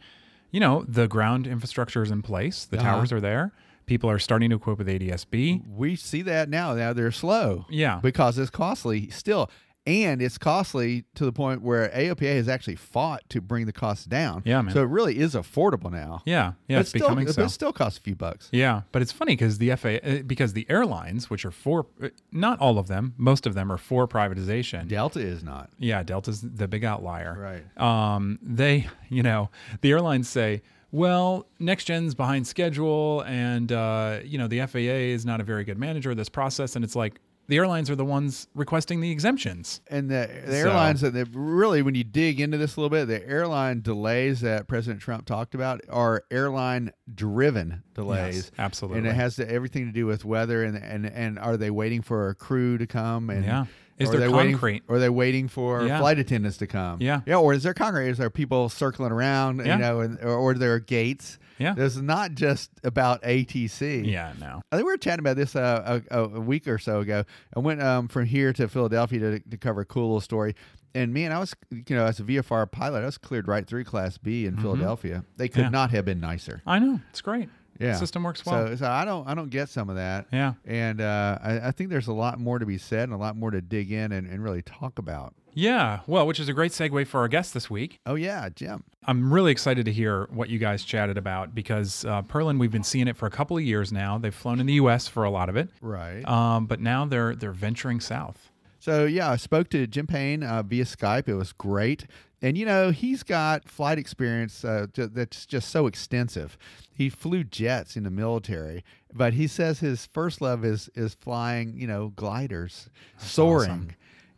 You 0.50 0.60
know, 0.60 0.84
the 0.86 1.08
ground 1.08 1.46
infrastructure 1.46 2.02
is 2.02 2.10
in 2.10 2.20
place. 2.22 2.66
The 2.66 2.78
Uh-huh. 2.78 2.86
towers 2.96 3.10
are 3.12 3.20
there. 3.20 3.52
People 3.86 4.08
are 4.10 4.18
starting 4.18 4.50
to 4.50 4.56
equip 4.56 4.78
with 4.78 4.86
ADSB. 4.86 5.62
We 5.68 5.96
see 5.96 6.22
that 6.22 6.48
now. 6.48 6.74
Now 6.74 6.92
they're 6.92 7.10
slow. 7.10 7.66
Yeah. 7.68 7.98
because 8.02 8.38
it's 8.38 8.50
costly 8.50 9.08
still. 9.10 9.50
And 9.84 10.22
it's 10.22 10.38
costly 10.38 11.04
to 11.16 11.24
the 11.24 11.32
point 11.32 11.62
where 11.62 11.88
AOPA 11.88 12.36
has 12.36 12.48
actually 12.48 12.76
fought 12.76 13.22
to 13.30 13.40
bring 13.40 13.66
the 13.66 13.72
costs 13.72 14.04
down. 14.04 14.42
Yeah, 14.44 14.62
man. 14.62 14.72
So 14.72 14.82
it 14.82 14.88
really 14.88 15.18
is 15.18 15.34
affordable 15.34 15.90
now. 15.90 16.22
Yeah, 16.24 16.52
yeah, 16.68 16.76
but 16.76 16.80
it's 16.82 16.90
still, 16.90 17.00
becoming 17.00 17.26
so. 17.26 17.42
it 17.42 17.48
still 17.48 17.72
costs 17.72 17.98
a 17.98 18.02
few 18.02 18.14
bucks. 18.14 18.48
Yeah, 18.52 18.82
but 18.92 19.02
it's 19.02 19.10
funny 19.10 19.32
because 19.32 19.58
the 19.58 19.74
FAA, 19.74 19.88
uh, 19.88 20.22
because 20.24 20.52
the 20.52 20.66
airlines, 20.68 21.30
which 21.30 21.44
are 21.44 21.50
for, 21.50 21.86
uh, 22.00 22.10
not 22.30 22.60
all 22.60 22.78
of 22.78 22.86
them, 22.86 23.14
most 23.16 23.44
of 23.44 23.54
them 23.54 23.72
are 23.72 23.78
for 23.78 24.06
privatization. 24.06 24.86
Delta 24.86 25.18
is 25.18 25.42
not. 25.42 25.70
Yeah, 25.78 26.04
Delta's 26.04 26.42
the 26.42 26.68
big 26.68 26.84
outlier. 26.84 27.62
Right. 27.76 28.14
Um, 28.14 28.38
they, 28.40 28.86
you 29.08 29.24
know, 29.24 29.50
the 29.80 29.90
airlines 29.90 30.28
say, 30.28 30.62
well, 30.92 31.46
next 31.58 31.86
gen's 31.86 32.14
behind 32.14 32.46
schedule, 32.46 33.22
and 33.22 33.72
uh, 33.72 34.20
you 34.24 34.38
know 34.38 34.46
the 34.46 34.64
FAA 34.66 34.78
is 34.78 35.26
not 35.26 35.40
a 35.40 35.44
very 35.44 35.64
good 35.64 35.78
manager 35.78 36.10
of 36.12 36.18
this 36.18 36.28
process, 36.28 36.76
and 36.76 36.84
it's 36.84 36.94
like 36.94 37.18
the 37.52 37.58
airlines 37.58 37.90
are 37.90 37.96
the 37.96 38.04
ones 38.04 38.48
requesting 38.54 39.02
the 39.02 39.10
exemptions. 39.10 39.82
And 39.88 40.10
the, 40.10 40.26
the 40.46 40.52
So- 40.52 40.68
airlines 40.70 41.02
that 41.02 41.12
really, 41.34 41.82
when 41.82 41.94
you 41.94 42.02
dig 42.02 42.40
into 42.40 42.56
this 42.56 42.76
a 42.76 42.80
little 42.80 42.88
bit, 42.88 43.04
the 43.08 43.28
airline 43.28 43.82
delays 43.82 44.40
that 44.40 44.68
President 44.68 45.02
Trump 45.02 45.26
talked 45.26 45.54
about 45.54 45.82
are 45.90 46.24
airline 46.30 46.92
driven 47.14 47.82
delays. 47.92 48.36
Yes, 48.36 48.50
absolutely. 48.58 49.00
And 49.00 49.06
it 49.08 49.12
has 49.14 49.36
to, 49.36 49.46
everything 49.50 49.84
to 49.84 49.92
do 49.92 50.06
with 50.06 50.24
weather 50.24 50.64
and, 50.64 50.76
and, 50.78 51.04
and 51.04 51.38
are 51.38 51.58
they 51.58 51.70
waiting 51.70 52.00
for 52.00 52.30
a 52.30 52.34
crew 52.34 52.78
to 52.78 52.86
come? 52.86 53.28
And 53.28 53.44
Yeah. 53.44 53.66
Is 53.98 54.08
or 54.08 54.14
are 54.14 54.18
there 54.18 54.28
they 54.30 54.34
waiting- 54.34 54.52
concrete? 54.52 54.82
or 54.88 54.96
are 54.96 54.98
they 54.98 55.10
waiting 55.10 55.46
for 55.48 55.84
Yeah. 55.86 55.98
flight 56.00 56.18
attendants 56.18 56.56
to 56.56 56.66
come? 56.66 57.02
Yeah. 57.02 57.20
Yeah. 57.26 57.36
Or 57.36 57.52
is 57.52 57.62
there 57.64 57.74
concrete? 57.74 58.08
Is 58.08 58.16
there 58.16 58.30
people 58.30 58.70
circling 58.70 59.12
around, 59.12 59.58
Yeah. 59.58 59.74
you 59.76 59.78
know, 59.82 60.00
and, 60.00 60.18
or, 60.22 60.34
or 60.36 60.54
there 60.54 60.72
are 60.72 60.80
gates? 60.80 61.38
Yeah. 61.62 61.74
There's 61.74 62.00
not 62.00 62.34
just 62.34 62.70
about 62.84 63.22
ATC. 63.22 64.10
Yeah, 64.10 64.32
no. 64.38 64.62
I 64.70 64.76
think 64.76 64.86
we 64.86 64.92
were 64.92 64.96
chatting 64.98 65.20
about 65.20 65.36
this 65.36 65.54
uh, 65.56 66.00
a, 66.10 66.18
a, 66.18 66.40
week 66.40 66.66
or 66.68 66.78
so 66.78 67.00
ago. 67.00 67.24
I 67.56 67.60
went 67.60 67.82
um, 67.82 68.08
from 68.08 68.26
here 68.26 68.52
to 68.54 68.68
Philadelphia 68.68 69.18
to, 69.20 69.38
to 69.40 69.56
cover 69.56 69.82
a 69.82 69.84
cool 69.84 70.08
little 70.08 70.20
story. 70.20 70.54
And 70.94 71.14
man, 71.14 71.32
I 71.32 71.38
was, 71.38 71.54
you 71.70 71.96
know, 71.96 72.04
as 72.04 72.20
a 72.20 72.22
VFR 72.24 72.70
pilot, 72.70 73.02
I 73.02 73.06
was 73.06 73.16
cleared 73.16 73.48
right 73.48 73.66
through 73.66 73.84
Class 73.84 74.18
B 74.18 74.44
in 74.44 74.58
Philadelphia. 74.58 75.24
They 75.38 75.48
could 75.48 75.62
Mm-hmm. 75.64 75.74
Yeah. 75.74 75.80
not 75.80 75.90
have 75.92 76.04
been 76.04 76.20
nicer. 76.20 76.60
I 76.66 76.78
know 76.78 77.00
it's 77.10 77.20
great. 77.22 77.48
Yeah, 77.80 77.92
The 77.92 77.98
system 77.98 78.22
works 78.22 78.44
well. 78.44 78.68
So, 78.68 78.76
so 78.76 78.86
I 78.86 79.04
don't, 79.04 79.26
I 79.26 79.34
don't 79.34 79.48
get 79.48 79.68
some 79.70 79.88
of 79.88 79.96
that. 79.96 80.26
yeah. 80.30 80.52
And 80.66 81.00
uh, 81.00 81.38
I, 81.42 81.68
I 81.68 81.70
think 81.70 81.88
there's 81.88 82.06
a 82.08 82.12
lot 82.12 82.38
more 82.38 82.58
to 82.58 82.66
be 82.66 82.76
said 82.78 83.04
and 83.04 83.12
a 83.12 83.16
lot 83.16 83.36
more 83.36 83.50
to 83.50 83.60
dig 83.62 83.90
in 83.90 84.12
and, 84.12 84.26
and 84.26 84.44
really 84.44 84.62
talk 84.62 84.98
about. 84.98 85.34
Yeah. 85.54 86.00
Well, 86.06 86.26
which 86.26 86.40
is 86.40 86.48
a 86.48 86.52
great 86.52 86.72
segue 86.72 87.06
for 87.06 87.20
our 87.20 87.28
guest 87.28 87.52
this 87.54 87.68
week. 87.70 88.00
Oh 88.06 88.14
yeah, 88.14 88.48
Jim. 88.54 88.84
I'm 89.06 89.32
really 89.32 89.52
excited 89.52 89.84
to 89.86 89.92
hear 89.92 90.26
what 90.30 90.48
you 90.48 90.58
guys 90.58 90.84
chatted 90.84 91.18
about 91.18 91.54
because 91.54 92.04
uh, 92.04 92.22
Perlan, 92.22 92.58
we've 92.58 92.70
been 92.70 92.84
seeing 92.84 93.08
it 93.08 93.16
for 93.16 93.26
a 93.26 93.30
couple 93.30 93.56
of 93.56 93.62
years 93.62 93.92
now. 93.92 94.16
They've 94.18 94.34
flown 94.34 94.60
in 94.60 94.66
the 94.66 94.74
U.S. 94.74 95.08
for 95.08 95.24
a 95.24 95.30
lot 95.30 95.48
of 95.48 95.56
it, 95.56 95.68
Right. 95.80 96.26
um, 96.28 96.66
but 96.66 96.80
now 96.80 97.04
they're 97.04 97.34
they're 97.34 97.52
venturing 97.52 98.00
south. 98.00 98.50
So 98.78 99.04
yeah, 99.04 99.30
I 99.30 99.36
spoke 99.36 99.68
to 99.70 99.86
Jim 99.86 100.06
Payne 100.06 100.42
uh, 100.42 100.62
via 100.62 100.84
Skype. 100.84 101.28
It 101.28 101.34
was 101.34 101.52
great. 101.52 102.06
And 102.40 102.58
you 102.58 102.66
know, 102.66 102.90
he's 102.90 103.22
got 103.22 103.68
flight 103.68 103.98
experience 103.98 104.64
uh, 104.64 104.86
that's 104.94 105.46
just 105.46 105.68
so 105.68 105.86
extensive. 105.86 106.58
He 106.92 107.08
flew 107.08 107.44
jets 107.44 107.96
in 107.96 108.02
the 108.02 108.10
military, 108.10 108.84
but 109.14 109.34
he 109.34 109.46
says 109.46 109.78
his 109.80 110.06
first 110.06 110.40
love 110.40 110.64
is 110.64 110.88
is 110.94 111.14
flying, 111.14 111.78
you 111.78 111.86
know, 111.86 112.08
gliders, 112.16 112.88
soaring. 113.16 113.70
Awesome. 113.70 113.88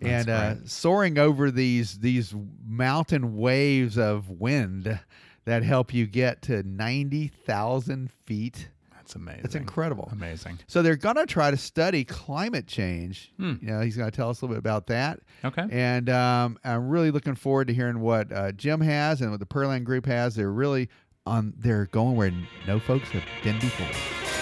And 0.07 0.29
uh, 0.29 0.55
soaring 0.65 1.19
over 1.19 1.51
these 1.51 1.99
these 1.99 2.35
mountain 2.67 3.37
waves 3.37 3.99
of 3.99 4.29
wind 4.29 4.99
that 5.45 5.63
help 5.63 5.93
you 5.93 6.07
get 6.07 6.41
to 6.43 6.63
90,000 6.63 8.11
feet 8.25 8.69
that's 9.05 9.17
amazing. 9.17 9.43
That's 9.43 9.55
incredible. 9.55 10.09
Amazing. 10.13 10.61
So 10.67 10.81
they're 10.81 10.97
going 10.97 11.17
to 11.17 11.27
try 11.27 11.51
to 11.51 11.59
study 11.59 12.05
climate 12.05 12.67
change. 12.67 13.35
Hmm. 13.37 13.57
You 13.61 13.69
know, 13.69 13.81
he's 13.83 13.99
going 13.99 14.11
to 14.11 14.17
tell 14.17 14.31
us 14.31 14.41
a 14.41 14.47
little 14.47 14.55
bit 14.55 14.61
about 14.61 14.87
that. 14.87 15.21
Okay. 15.45 15.67
And 15.71 16.09
um, 16.09 16.59
I'm 16.65 16.89
really 16.89 17.11
looking 17.11 17.35
forward 17.35 17.69
to 17.69 17.75
hearing 17.75 18.01
what 18.01 18.33
uh, 18.33 18.53
Jim 18.53 18.81
has 18.81 19.21
and 19.21 19.31
what 19.31 19.41
the 19.41 19.47
Perlan 19.47 19.85
Group 19.85 20.07
has. 20.07 20.35
They're 20.35 20.51
really 20.51 20.89
on. 21.27 21.53
They're 21.59 21.85
going 21.87 22.17
where 22.17 22.33
no 22.67 22.81
folks 22.81 23.11
have 23.11 23.25
been 23.43 23.59
before. 23.59 24.34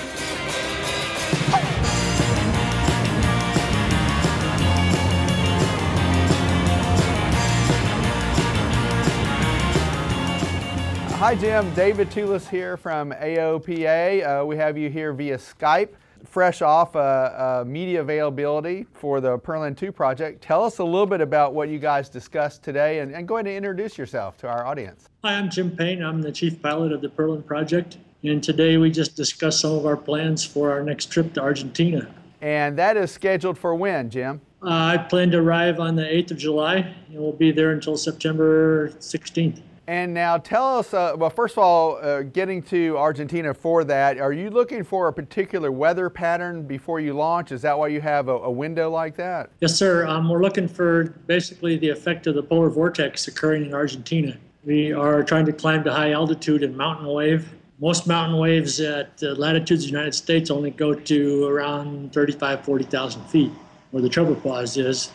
Hi, 11.22 11.36
Jim. 11.36 11.72
David 11.74 12.10
Tulis 12.10 12.48
here 12.48 12.76
from 12.76 13.12
AOPA. 13.12 14.42
Uh, 14.42 14.44
we 14.44 14.56
have 14.56 14.76
you 14.76 14.90
here 14.90 15.12
via 15.12 15.38
Skype, 15.38 15.90
fresh 16.24 16.62
off 16.62 16.96
uh, 16.96 16.98
uh, 16.98 17.64
media 17.64 18.00
availability 18.00 18.86
for 18.92 19.20
the 19.20 19.38
Perlan 19.38 19.76
2 19.76 19.92
project. 19.92 20.42
Tell 20.42 20.64
us 20.64 20.78
a 20.78 20.84
little 20.84 21.06
bit 21.06 21.20
about 21.20 21.54
what 21.54 21.68
you 21.68 21.78
guys 21.78 22.08
discussed 22.08 22.64
today 22.64 22.98
and, 22.98 23.14
and 23.14 23.28
go 23.28 23.36
ahead 23.36 23.46
and 23.46 23.56
introduce 23.56 23.96
yourself 23.96 24.36
to 24.38 24.48
our 24.48 24.66
audience. 24.66 25.08
Hi, 25.22 25.34
I'm 25.34 25.48
Jim 25.48 25.70
Payne. 25.76 26.02
I'm 26.02 26.22
the 26.22 26.32
chief 26.32 26.60
pilot 26.60 26.90
of 26.90 27.02
the 27.02 27.08
Perlan 27.08 27.44
project. 27.44 27.98
And 28.24 28.42
today 28.42 28.76
we 28.76 28.90
just 28.90 29.14
discussed 29.14 29.60
some 29.60 29.74
of 29.76 29.86
our 29.86 29.96
plans 29.96 30.44
for 30.44 30.72
our 30.72 30.82
next 30.82 31.12
trip 31.12 31.34
to 31.34 31.40
Argentina. 31.40 32.12
And 32.40 32.76
that 32.78 32.96
is 32.96 33.12
scheduled 33.12 33.58
for 33.58 33.76
when, 33.76 34.10
Jim? 34.10 34.40
Uh, 34.60 34.70
I 34.70 34.98
plan 34.98 35.30
to 35.30 35.38
arrive 35.38 35.78
on 35.78 35.94
the 35.94 36.02
8th 36.02 36.32
of 36.32 36.38
July, 36.38 36.78
and 36.78 37.16
we'll 37.16 37.30
be 37.30 37.52
there 37.52 37.70
until 37.70 37.96
September 37.96 38.88
16th. 38.98 39.62
And 39.88 40.14
now 40.14 40.38
tell 40.38 40.78
us, 40.78 40.94
uh, 40.94 41.14
well, 41.16 41.30
first 41.30 41.54
of 41.54 41.58
all, 41.58 41.96
uh, 41.96 42.22
getting 42.22 42.62
to 42.64 42.96
Argentina 42.96 43.52
for 43.52 43.82
that, 43.84 44.18
are 44.18 44.32
you 44.32 44.48
looking 44.48 44.84
for 44.84 45.08
a 45.08 45.12
particular 45.12 45.72
weather 45.72 46.08
pattern 46.08 46.62
before 46.62 47.00
you 47.00 47.14
launch? 47.14 47.50
Is 47.50 47.62
that 47.62 47.76
why 47.76 47.88
you 47.88 48.00
have 48.00 48.28
a, 48.28 48.36
a 48.36 48.50
window 48.50 48.90
like 48.90 49.16
that? 49.16 49.50
Yes, 49.60 49.74
sir. 49.74 50.06
Um, 50.06 50.28
we're 50.28 50.40
looking 50.40 50.68
for 50.68 51.04
basically 51.26 51.78
the 51.78 51.88
effect 51.88 52.28
of 52.28 52.36
the 52.36 52.42
polar 52.42 52.70
vortex 52.70 53.26
occurring 53.26 53.64
in 53.64 53.74
Argentina. 53.74 54.36
We 54.64 54.92
are 54.92 55.24
trying 55.24 55.46
to 55.46 55.52
climb 55.52 55.82
to 55.82 55.92
high 55.92 56.12
altitude 56.12 56.62
and 56.62 56.76
mountain 56.76 57.08
wave. 57.08 57.52
Most 57.80 58.06
mountain 58.06 58.38
waves 58.38 58.78
at 58.78 59.10
uh, 59.24 59.30
latitudes 59.30 59.82
of 59.84 59.90
the 59.90 59.96
United 59.96 60.14
States 60.14 60.48
only 60.52 60.70
go 60.70 60.94
to 60.94 61.46
around 61.46 62.12
35, 62.12 62.64
40,000 62.64 63.24
feet, 63.24 63.50
where 63.90 64.00
the 64.00 64.08
tropopause 64.08 64.78
is. 64.78 65.10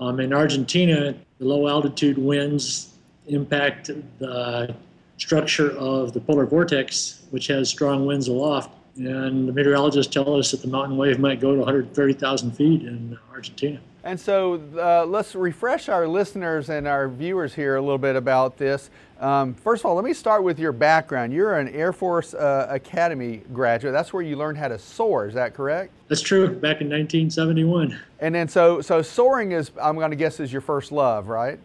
Um, 0.00 0.18
in 0.18 0.32
Argentina, 0.32 1.14
the 1.38 1.44
low 1.44 1.68
altitude 1.68 2.16
winds 2.16 2.94
impact 3.28 3.90
the 4.18 4.74
structure 5.16 5.70
of 5.72 6.12
the 6.12 6.20
polar 6.20 6.46
vortex, 6.46 7.22
which 7.30 7.46
has 7.48 7.68
strong 7.68 8.06
winds 8.06 8.28
aloft. 8.28 8.74
And 8.96 9.48
the 9.48 9.52
meteorologists 9.52 10.12
tell 10.12 10.34
us 10.36 10.50
that 10.50 10.62
the 10.62 10.68
mountain 10.68 10.96
wave 10.96 11.20
might 11.20 11.40
go 11.40 11.52
to 11.52 11.58
130,000 11.58 12.52
feet 12.52 12.82
in 12.82 13.16
Argentina. 13.32 13.80
And 14.04 14.18
so 14.18 14.62
uh, 14.76 15.04
let's 15.04 15.34
refresh 15.34 15.88
our 15.88 16.08
listeners 16.08 16.70
and 16.70 16.86
our 16.86 17.08
viewers 17.08 17.54
here 17.54 17.76
a 17.76 17.80
little 17.80 17.98
bit 17.98 18.16
about 18.16 18.56
this. 18.56 18.90
Um, 19.20 19.54
first 19.54 19.82
of 19.82 19.86
all, 19.86 19.96
let 19.96 20.04
me 20.04 20.14
start 20.14 20.44
with 20.44 20.58
your 20.58 20.72
background. 20.72 21.32
You're 21.32 21.58
an 21.58 21.68
Air 21.68 21.92
Force 21.92 22.34
uh, 22.34 22.68
Academy 22.70 23.42
graduate. 23.52 23.92
That's 23.92 24.12
where 24.12 24.22
you 24.22 24.36
learned 24.36 24.58
how 24.58 24.68
to 24.68 24.78
soar. 24.78 25.26
Is 25.26 25.34
that 25.34 25.54
correct? 25.54 25.92
That's 26.08 26.22
true. 26.22 26.46
Back 26.46 26.80
in 26.80 26.88
1971. 26.88 28.00
And 28.20 28.34
then 28.34 28.48
so 28.48 28.80
so 28.80 29.02
soaring 29.02 29.52
is 29.52 29.72
I'm 29.80 29.96
going 29.96 30.10
to 30.10 30.16
guess 30.16 30.40
is 30.40 30.52
your 30.52 30.62
first 30.62 30.92
love, 30.92 31.28
right? 31.28 31.58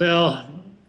Well, 0.00 0.46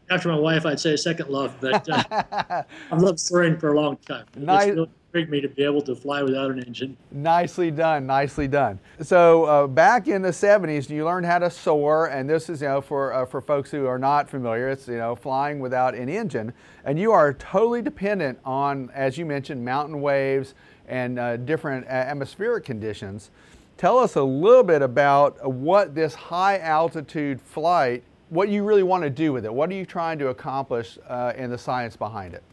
after 0.09 0.29
my 0.29 0.37
wife, 0.37 0.65
I'd 0.65 0.79
say 0.79 0.95
second 0.95 1.29
love, 1.29 1.55
but 1.59 1.87
uh, 1.89 2.63
I've 2.91 3.01
loved 3.01 3.19
soaring 3.19 3.57
for 3.57 3.73
a 3.73 3.79
long 3.79 3.97
time. 3.97 4.25
Nice. 4.35 4.67
It's 4.67 4.89
really 5.11 5.27
me 5.27 5.41
to 5.41 5.49
be 5.49 5.63
able 5.63 5.81
to 5.81 5.95
fly 5.95 6.21
without 6.21 6.51
an 6.51 6.63
engine. 6.63 6.95
Nicely 7.11 7.71
done, 7.71 8.05
nicely 8.05 8.47
done. 8.47 8.79
So 9.01 9.45
uh, 9.45 9.67
back 9.67 10.07
in 10.07 10.21
the 10.21 10.29
70s, 10.29 10.89
you 10.89 11.05
learned 11.05 11.25
how 11.25 11.39
to 11.39 11.49
soar, 11.49 12.07
and 12.07 12.29
this 12.29 12.49
is, 12.49 12.61
you 12.61 12.67
know, 12.67 12.81
for, 12.81 13.13
uh, 13.13 13.25
for 13.25 13.41
folks 13.41 13.71
who 13.71 13.85
are 13.85 13.99
not 13.99 14.29
familiar, 14.29 14.69
it's, 14.69 14.87
you 14.87 14.97
know, 14.97 15.15
flying 15.15 15.59
without 15.59 15.95
an 15.95 16.09
engine, 16.09 16.53
and 16.85 16.99
you 16.99 17.11
are 17.11 17.33
totally 17.33 17.81
dependent 17.81 18.39
on, 18.45 18.89
as 18.93 19.17
you 19.17 19.25
mentioned, 19.25 19.63
mountain 19.63 20.01
waves 20.01 20.53
and 20.87 21.19
uh, 21.19 21.37
different 21.37 21.85
atmospheric 21.87 22.63
conditions. 22.63 23.31
Tell 23.77 23.99
us 23.99 24.15
a 24.15 24.23
little 24.23 24.63
bit 24.63 24.81
about 24.81 25.47
what 25.47 25.93
this 25.93 26.15
high 26.15 26.57
altitude 26.59 27.41
flight 27.41 28.03
what 28.29 28.49
you 28.49 28.63
really 28.63 28.83
want 28.83 29.03
to 29.03 29.09
do 29.09 29.33
with 29.33 29.45
it. 29.45 29.53
What 29.53 29.69
are 29.69 29.75
you 29.75 29.85
trying 29.85 30.19
to 30.19 30.27
accomplish 30.29 30.97
uh, 31.07 31.33
in 31.35 31.49
the 31.49 31.57
science 31.57 31.95
behind 31.95 32.33
it? 32.33 32.43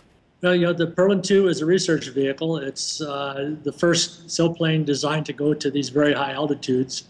Well, 0.43 0.55
you 0.55 0.67
know, 0.67 0.73
the 0.75 0.89
Perlan 0.89 1.23
2 1.23 1.49
is 1.49 1.63
a 1.63 1.67
research 1.67 2.11
vehicle. 2.11 2.59
It's 2.59 3.01
uh, 3.01 3.57
the 3.63 3.73
first 3.73 4.27
sailplane 4.27 4.85
designed 4.85 5.25
to 5.27 5.33
go 5.33 5.55
to 5.55 5.71
these 5.71 5.89
very 5.89 6.13
high 6.13 6.33
altitudes. 6.33 7.05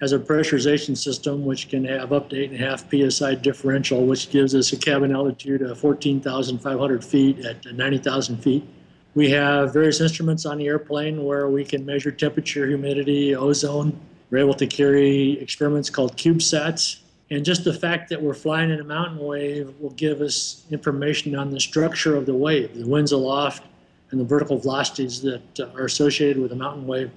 Has 0.00 0.12
a 0.12 0.18
pressurization 0.18 0.96
system 0.96 1.44
which 1.44 1.68
can 1.68 1.84
have 1.84 2.14
up 2.14 2.30
to 2.30 2.36
8.5 2.36 3.12
psi 3.12 3.34
differential, 3.34 4.06
which 4.06 4.30
gives 4.30 4.54
us 4.54 4.72
a 4.72 4.78
cabin 4.78 5.14
altitude 5.14 5.60
of 5.60 5.78
14,500 5.78 7.04
feet 7.04 7.44
at 7.44 7.66
90,000 7.66 8.38
feet. 8.38 8.66
We 9.14 9.28
have 9.30 9.74
various 9.74 10.00
instruments 10.00 10.46
on 10.46 10.56
the 10.56 10.66
airplane 10.66 11.22
where 11.22 11.48
we 11.50 11.66
can 11.66 11.84
measure 11.84 12.10
temperature, 12.10 12.66
humidity, 12.66 13.36
ozone. 13.36 13.98
We're 14.30 14.38
able 14.38 14.54
to 14.54 14.66
carry 14.66 15.38
experiments 15.38 15.90
called 15.90 16.16
CubeSats, 16.16 17.00
and 17.30 17.44
just 17.44 17.62
the 17.62 17.72
fact 17.72 18.08
that 18.10 18.20
we're 18.20 18.34
flying 18.34 18.70
in 18.70 18.80
a 18.80 18.84
mountain 18.84 19.18
wave 19.18 19.72
will 19.78 19.90
give 19.90 20.20
us 20.20 20.64
information 20.70 21.36
on 21.36 21.50
the 21.50 21.60
structure 21.60 22.16
of 22.16 22.26
the 22.26 22.34
wave, 22.34 22.76
the 22.76 22.86
winds 22.86 23.12
aloft, 23.12 23.64
and 24.10 24.20
the 24.20 24.24
vertical 24.24 24.58
velocities 24.58 25.22
that 25.22 25.42
are 25.76 25.84
associated 25.84 26.38
with 26.38 26.50
the 26.50 26.56
mountain 26.56 26.86
wave, 26.86 27.10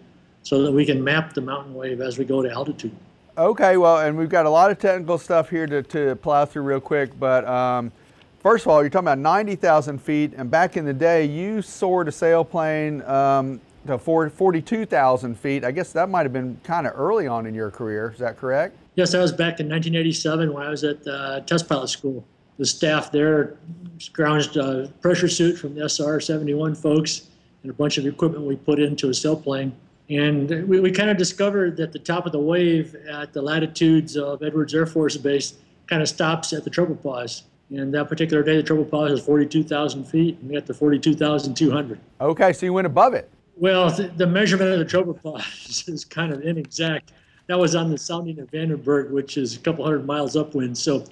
so 0.43 0.61
that 0.61 0.71
we 0.71 0.85
can 0.85 1.03
map 1.03 1.33
the 1.33 1.41
mountain 1.41 1.73
wave 1.73 1.99
as 1.99 2.19
we 2.19 2.25
go 2.25 2.43
to 2.43 2.51
altitude. 2.51 2.95
Okay, 3.35 3.77
well, 3.77 3.99
and 3.99 4.15
we've 4.15 4.29
got 4.29 4.45
a 4.45 4.49
lot 4.49 4.69
of 4.69 4.77
technical 4.77 5.17
stuff 5.17 5.49
here 5.49 5.65
to, 5.65 5.81
to 5.81 6.15
plow 6.17 6.45
through 6.45 6.61
real 6.61 6.79
quick, 6.79 7.17
but 7.19 7.47
um, 7.47 7.91
first 8.39 8.65
of 8.65 8.71
all, 8.71 8.83
you're 8.83 8.91
talking 8.91 9.07
about 9.07 9.17
90,000 9.17 9.97
feet, 9.99 10.33
and 10.37 10.51
back 10.51 10.77
in 10.77 10.85
the 10.85 10.93
day, 10.93 11.25
you 11.25 11.63
soared 11.63 12.07
a 12.07 12.11
sailplane 12.11 13.07
um, 13.09 13.59
to 13.87 13.97
42,000 13.97 15.35
feet. 15.39 15.63
I 15.63 15.71
guess 15.71 15.91
that 15.93 16.09
might 16.09 16.23
have 16.23 16.33
been 16.33 16.59
kind 16.63 16.85
of 16.85 16.93
early 16.95 17.25
on 17.25 17.47
in 17.47 17.55
your 17.55 17.71
career. 17.71 18.11
Is 18.13 18.19
that 18.19 18.37
correct? 18.37 18.77
Yes, 18.95 19.11
that 19.11 19.19
was 19.19 19.31
back 19.31 19.59
in 19.59 19.67
1987 19.67 20.53
when 20.53 20.65
I 20.65 20.69
was 20.69 20.83
at 20.83 21.05
uh, 21.07 21.41
test 21.41 21.67
pilot 21.67 21.87
school. 21.87 22.25
The 22.59 22.65
staff 22.65 23.11
there 23.11 23.57
scrounged 23.97 24.55
a 24.57 24.87
pressure 24.99 25.27
suit 25.27 25.57
from 25.57 25.73
the 25.73 25.89
SR 25.89 26.19
71 26.19 26.75
folks 26.75 27.29
and 27.63 27.71
a 27.71 27.73
bunch 27.73 27.97
of 27.97 28.05
equipment 28.05 28.45
we 28.45 28.55
put 28.55 28.79
into 28.79 29.07
a 29.07 29.11
sailplane. 29.11 29.71
And 30.09 30.67
we, 30.67 30.79
we 30.79 30.91
kind 30.91 31.09
of 31.09 31.17
discovered 31.17 31.77
that 31.77 31.91
the 31.91 31.99
top 31.99 32.25
of 32.25 32.31
the 32.31 32.39
wave 32.39 32.95
at 33.09 33.33
the 33.33 33.41
latitudes 33.41 34.15
of 34.15 34.43
Edwards 34.43 34.75
Air 34.75 34.85
Force 34.85 35.17
Base 35.17 35.55
kind 35.87 36.01
of 36.01 36.09
stops 36.09 36.53
at 36.53 36.63
the 36.63 36.69
tropopause. 36.69 37.43
And 37.71 37.91
that 37.95 38.09
particular 38.09 38.43
day, 38.43 38.57
the 38.57 38.63
tropopause 38.63 39.09
was 39.11 39.25
42,000 39.25 40.03
feet, 40.03 40.37
and 40.39 40.49
we 40.49 40.55
got 40.55 40.67
to 40.67 40.73
42,200. 40.73 41.99
Okay, 42.21 42.53
so 42.53 42.65
you 42.65 42.73
went 42.73 42.85
above 42.85 43.15
it. 43.15 43.29
Well, 43.55 43.89
the, 43.89 44.09
the 44.09 44.27
measurement 44.27 44.71
of 44.71 44.79
the 44.79 44.85
tropopause 44.85 45.89
is 45.93 46.05
kind 46.05 46.31
of 46.31 46.41
inexact 46.41 47.13
that 47.47 47.59
was 47.59 47.75
on 47.75 47.91
the 47.91 47.97
sounding 47.97 48.39
of 48.39 48.49
Vandenberg, 48.51 49.09
which 49.09 49.37
is 49.37 49.55
a 49.55 49.59
couple 49.59 49.83
hundred 49.83 50.05
miles 50.05 50.35
upwind. 50.35 50.77
So, 50.77 51.05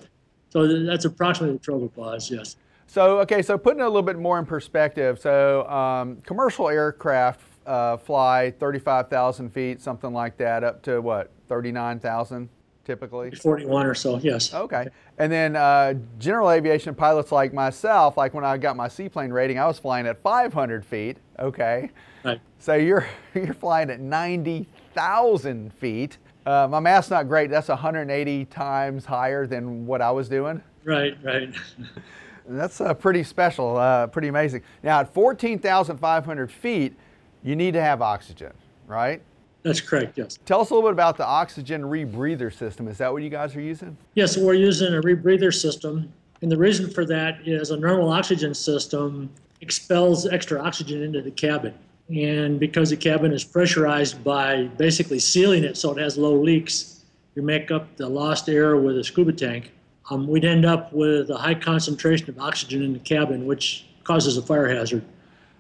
so 0.50 0.84
that's 0.84 1.06
approximately 1.06 1.58
the 1.58 1.64
tropopause, 1.64 2.30
yes. 2.30 2.56
So, 2.88 3.20
okay, 3.20 3.42
so 3.42 3.58
putting 3.58 3.82
a 3.82 3.86
little 3.86 4.02
bit 4.02 4.18
more 4.18 4.38
in 4.40 4.46
perspective, 4.46 5.20
so 5.20 5.68
um, 5.70 6.18
commercial 6.26 6.68
aircraft 6.68 7.42
uh, 7.66 7.98
fly 7.98 8.52
35,000 8.60 9.50
feet, 9.50 9.82
something 9.82 10.12
like 10.12 10.38
that, 10.38 10.64
up 10.64 10.82
to 10.84 11.02
what, 11.02 11.32
39,000 11.48 12.50
typically? 12.84 13.32
41 13.32 13.86
or 13.86 13.94
so, 13.94 14.18
yes. 14.18 14.54
Okay. 14.54 14.88
And 15.18 15.32
then 15.32 15.56
uh, 15.56 15.94
general 16.20 16.52
aviation 16.52 16.96
pilots 16.96 17.32
like 17.32 17.54
myself, 17.54 18.18
like 18.18 18.34
when 18.34 18.44
I 18.44 18.58
got 18.58 18.76
my 18.76 18.88
seaplane 18.88 19.32
rating, 19.32 19.60
I 19.60 19.68
was 19.68 19.80
flying 19.80 20.08
at 20.08 20.22
500 20.22 20.86
feet. 20.86 21.18
Okay. 21.40 21.92
Right. 22.24 22.42
So 22.60 22.74
you're, 22.74 23.08
you're 23.36 23.54
flying 23.54 23.90
at 23.90 24.00
90,000. 24.00 24.81
Thousand 24.94 25.74
feet. 25.74 26.18
Uh, 26.46 26.68
my 26.70 26.80
math's 26.80 27.10
not 27.10 27.28
great. 27.28 27.50
That's 27.50 27.68
180 27.68 28.46
times 28.46 29.06
higher 29.06 29.46
than 29.46 29.86
what 29.86 30.02
I 30.02 30.12
was 30.12 30.28
doing. 30.28 30.62
Right, 30.84 31.16
right. 31.24 31.54
That's 32.48 32.82
uh, 32.82 32.94
pretty 32.94 33.24
special, 33.24 33.78
uh, 33.78 34.08
pretty 34.08 34.28
amazing. 34.28 34.64
Now, 34.84 35.00
at 35.00 35.14
14,500 35.14 36.52
feet, 36.52 36.96
you 37.44 37.56
need 37.56 37.74
to 37.74 37.82
have 37.82 38.02
oxygen, 38.02 38.52
right? 38.88 39.22
That's 39.64 39.80
correct, 39.80 40.18
yes. 40.18 40.40
Tell 40.46 40.62
us 40.62 40.72
a 40.72 40.74
little 40.74 40.90
bit 40.90 40.94
about 40.94 41.18
the 41.18 41.26
oxygen 41.26 41.84
rebreather 41.84 42.52
system. 42.52 42.88
Is 42.88 42.98
that 42.98 43.14
what 43.14 43.22
you 43.22 43.30
guys 43.30 43.56
are 43.56 43.62
using? 43.62 43.96
Yes, 44.16 44.38
we're 44.38 44.56
using 44.56 44.94
a 44.96 45.02
rebreather 45.02 45.54
system. 45.54 46.12
And 46.42 46.52
the 46.52 46.58
reason 46.58 46.90
for 46.90 47.06
that 47.06 47.48
is 47.48 47.70
a 47.70 47.78
normal 47.78 48.10
oxygen 48.10 48.56
system 48.56 49.30
expels 49.62 50.28
extra 50.28 50.60
oxygen 50.60 51.04
into 51.04 51.22
the 51.22 51.30
cabin. 51.30 51.76
And 52.12 52.60
because 52.60 52.90
the 52.90 52.98
cabin 52.98 53.32
is 53.32 53.44
pressurized 53.44 54.22
by 54.24 54.66
basically 54.78 55.20
sealing 55.20 55.64
it 55.64 55.78
so 55.78 55.92
it 55.92 56.02
has 56.02 56.18
low 56.18 56.36
leaks, 56.36 57.06
you 57.36 57.42
make 57.42 57.72
up 57.72 57.96
the 57.96 58.08
lost 58.08 58.50
air 58.50 58.76
with 58.76 58.98
a 58.98 59.04
scuba 59.04 59.32
tank. 59.32 59.72
Um, 60.10 60.28
we'd 60.28 60.44
end 60.44 60.66
up 60.66 60.92
with 60.92 61.30
a 61.30 61.38
high 61.38 61.54
concentration 61.54 62.30
of 62.30 62.38
oxygen 62.38 62.84
in 62.84 62.92
the 62.92 63.00
cabin, 63.00 63.46
which 63.46 63.86
causes 64.04 64.36
a 64.36 64.42
fire 64.42 64.68
hazard. 64.68 65.04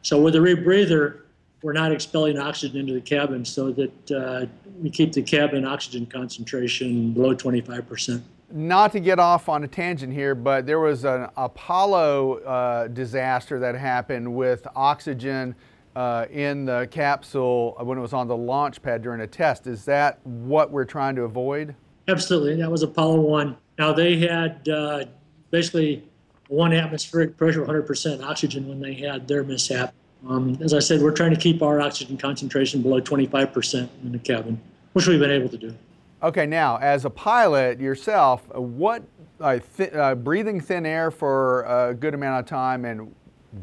So 0.01 0.19
with 0.19 0.35
a 0.35 0.39
rebreather, 0.39 1.21
we're 1.61 1.73
not 1.73 1.93
expelling 1.93 2.37
oxygen 2.37 2.81
into 2.81 2.93
the 2.93 3.01
cabin 3.01 3.45
so 3.45 3.71
that 3.71 4.11
uh, 4.11 4.45
we 4.81 4.89
keep 4.89 5.13
the 5.13 5.21
cabin 5.21 5.63
oxygen 5.63 6.05
concentration 6.05 7.13
below 7.13 7.33
25%. 7.33 8.21
Not 8.53 8.91
to 8.91 8.99
get 8.99 9.19
off 9.19 9.47
on 9.47 9.63
a 9.63 9.67
tangent 9.67 10.11
here, 10.11 10.35
but 10.35 10.65
there 10.65 10.81
was 10.81 11.05
an 11.05 11.29
Apollo 11.37 12.39
uh, 12.39 12.87
disaster 12.87 13.59
that 13.59 13.75
happened 13.75 14.35
with 14.35 14.67
oxygen 14.75 15.55
uh, 15.95 16.25
in 16.31 16.65
the 16.65 16.87
capsule 16.91 17.75
when 17.79 17.97
it 17.97 18.01
was 18.01 18.13
on 18.13 18.27
the 18.27 18.37
launch 18.37 18.81
pad 18.81 19.01
during 19.01 19.21
a 19.21 19.27
test. 19.27 19.67
Is 19.67 19.85
that 19.85 20.25
what 20.25 20.71
we're 20.71 20.85
trying 20.85 21.15
to 21.15 21.23
avoid? 21.23 21.75
Absolutely. 22.07 22.55
That 22.55 22.71
was 22.71 22.83
Apollo 22.83 23.21
1. 23.21 23.57
Now, 23.77 23.93
they 23.93 24.17
had 24.17 24.67
uh, 24.69 25.05
basically 25.49 26.07
one 26.47 26.73
atmospheric 26.73 27.37
pressure, 27.37 27.65
100% 27.65 28.23
oxygen 28.23 28.67
when 28.67 28.79
they 28.79 28.93
had 28.93 29.27
their 29.27 29.43
mishap. 29.43 29.93
Um, 30.27 30.57
as 30.61 30.73
I 30.73 30.79
said, 30.79 31.01
we're 31.01 31.13
trying 31.13 31.31
to 31.31 31.39
keep 31.39 31.61
our 31.61 31.81
oxygen 31.81 32.17
concentration 32.17 32.81
below 32.81 33.01
25% 33.01 33.89
in 34.03 34.11
the 34.11 34.19
cabin, 34.19 34.61
which 34.93 35.07
we've 35.07 35.19
been 35.19 35.31
able 35.31 35.49
to 35.49 35.57
do. 35.57 35.73
Okay, 36.21 36.45
now 36.45 36.77
as 36.77 37.05
a 37.05 37.09
pilot 37.09 37.79
yourself, 37.79 38.47
what 38.53 39.03
uh, 39.39 39.57
th- 39.75 39.93
uh, 39.93 40.13
breathing 40.13 40.61
thin 40.61 40.85
air 40.85 41.09
for 41.09 41.63
a 41.63 41.95
good 41.95 42.13
amount 42.13 42.41
of 42.41 42.45
time, 42.45 42.85
and 42.85 43.15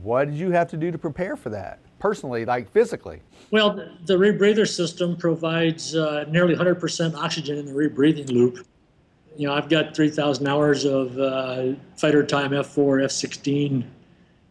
what 0.02 0.24
did 0.24 0.34
you 0.34 0.50
have 0.50 0.68
to 0.70 0.76
do 0.76 0.90
to 0.90 0.98
prepare 0.98 1.36
for 1.36 1.50
that 1.50 1.78
personally, 1.98 2.44
like 2.44 2.70
physically? 2.70 3.20
Well, 3.50 3.88
the 4.04 4.14
rebreather 4.14 4.68
system 4.68 5.16
provides 5.16 5.94
uh, 5.94 6.24
nearly 6.28 6.54
100% 6.54 7.14
oxygen 7.14 7.58
in 7.58 7.66
the 7.66 7.72
rebreathing 7.72 8.30
loop. 8.30 8.66
You 9.36 9.48
know, 9.48 9.54
I've 9.54 9.68
got 9.68 9.94
3,000 9.94 10.46
hours 10.46 10.84
of 10.84 11.18
uh, 11.18 11.74
fighter 11.96 12.24
time 12.24 12.50
F4, 12.50 13.04
F16, 13.04 13.84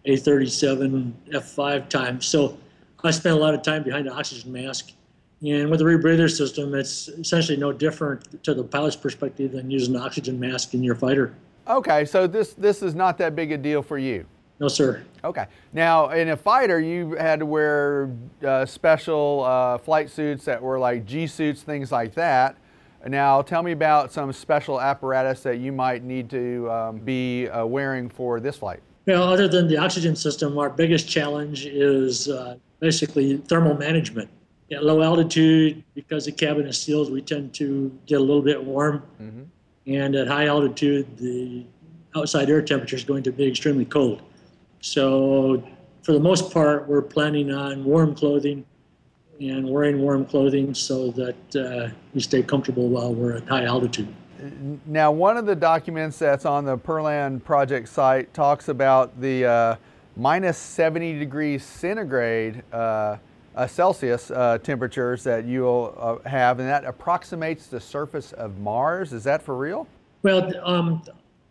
A37, 0.07 1.11
F5 1.31 1.89
time. 1.89 2.21
So 2.21 2.57
I 3.03 3.11
spent 3.11 3.35
a 3.35 3.39
lot 3.39 3.53
of 3.53 3.61
time 3.61 3.83
behind 3.83 4.07
the 4.07 4.13
oxygen 4.13 4.51
mask. 4.51 4.91
And 5.41 5.69
with 5.69 5.79
the 5.79 5.85
rebreather 5.85 6.35
system, 6.35 6.73
it's 6.73 7.09
essentially 7.09 7.57
no 7.57 7.71
different 7.71 8.43
to 8.43 8.55
the 8.55 8.63
pilot's 8.63 8.95
perspective 8.95 9.51
than 9.51 9.69
using 9.69 9.95
an 9.95 10.01
oxygen 10.01 10.39
mask 10.39 10.73
in 10.73 10.83
your 10.83 10.95
fighter. 10.95 11.35
Okay, 11.67 12.05
so 12.05 12.25
this 12.25 12.53
this 12.53 12.81
is 12.81 12.95
not 12.95 13.17
that 13.17 13.35
big 13.35 13.51
a 13.51 13.57
deal 13.57 13.83
for 13.83 13.97
you. 13.97 14.25
No, 14.59 14.67
sir. 14.67 15.03
Okay. 15.23 15.45
Now, 15.73 16.09
in 16.09 16.29
a 16.29 16.37
fighter, 16.37 16.79
you 16.79 17.15
had 17.15 17.39
to 17.39 17.45
wear 17.45 18.09
uh, 18.45 18.65
special 18.65 19.43
uh, 19.43 19.77
flight 19.77 20.09
suits 20.09 20.45
that 20.45 20.61
were 20.61 20.79
like 20.79 21.05
G 21.05 21.27
suits, 21.27 21.61
things 21.61 21.91
like 21.91 22.13
that. 22.15 22.57
Now, 23.05 23.41
tell 23.41 23.61
me 23.61 23.71
about 23.71 24.11
some 24.11 24.33
special 24.33 24.81
apparatus 24.81 25.43
that 25.43 25.59
you 25.59 25.71
might 25.71 26.03
need 26.03 26.29
to 26.31 26.69
um, 26.71 26.97
be 26.97 27.47
uh, 27.47 27.65
wearing 27.65 28.09
for 28.09 28.39
this 28.39 28.57
flight. 28.57 28.81
Well, 29.05 29.23
other 29.23 29.47
than 29.47 29.67
the 29.67 29.77
oxygen 29.77 30.15
system, 30.15 30.57
our 30.57 30.69
biggest 30.69 31.07
challenge 31.07 31.65
is 31.65 32.27
uh, 32.27 32.57
basically 32.79 33.37
thermal 33.37 33.77
management. 33.77 34.29
At 34.71 34.83
low 34.83 35.01
altitude, 35.01 35.83
because 35.93 36.25
the 36.25 36.31
cabin 36.33 36.67
is 36.67 36.81
sealed, 36.81 37.09
we 37.11 37.21
tend 37.21 37.53
to 37.53 37.97
get 38.05 38.19
a 38.19 38.23
little 38.23 38.41
bit 38.41 38.61
warm. 38.61 39.03
Mm-hmm. 39.21 39.43
And 39.93 40.15
at 40.15 40.27
high 40.27 40.47
altitude, 40.47 41.15
the 41.17 41.65
outside 42.17 42.49
air 42.49 42.61
temperature 42.61 42.97
is 42.97 43.05
going 43.05 43.23
to 43.23 43.31
be 43.31 43.47
extremely 43.47 43.85
cold. 43.85 44.23
So, 44.81 45.63
for 46.03 46.13
the 46.13 46.19
most 46.19 46.51
part, 46.51 46.87
we're 46.87 47.01
planning 47.01 47.51
on 47.51 47.83
warm 47.83 48.15
clothing 48.15 48.65
and 49.39 49.69
wearing 49.69 50.01
warm 50.01 50.25
clothing 50.25 50.73
so 50.73 51.11
that 51.11 51.55
uh, 51.55 51.93
we 52.13 52.21
stay 52.21 52.41
comfortable 52.41 52.87
while 52.89 53.13
we're 53.13 53.37
at 53.37 53.47
high 53.47 53.65
altitude. 53.65 54.07
Now, 54.85 55.11
one 55.11 55.37
of 55.37 55.45
the 55.45 55.55
documents 55.55 56.19
that's 56.19 56.45
on 56.45 56.65
the 56.65 56.77
Perlan 56.77 57.39
project 57.39 57.89
site 57.89 58.33
talks 58.33 58.67
about 58.67 59.19
the 59.19 59.45
uh, 59.45 59.75
minus 60.15 60.57
70 60.57 61.17
degrees 61.19 61.63
centigrade 61.63 62.63
uh, 62.71 63.17
uh, 63.55 63.65
Celsius 63.65 64.29
uh, 64.29 64.59
temperatures 64.59 65.23
that 65.23 65.45
you'll 65.45 65.95
uh, 65.97 66.29
have, 66.29 66.59
and 66.59 66.69
that 66.69 66.85
approximates 66.85 67.65
the 67.67 67.79
surface 67.79 68.31
of 68.33 68.59
Mars. 68.59 69.13
Is 69.13 69.23
that 69.23 69.41
for 69.41 69.57
real? 69.57 69.87
Well, 70.21 70.51
um, 70.63 71.01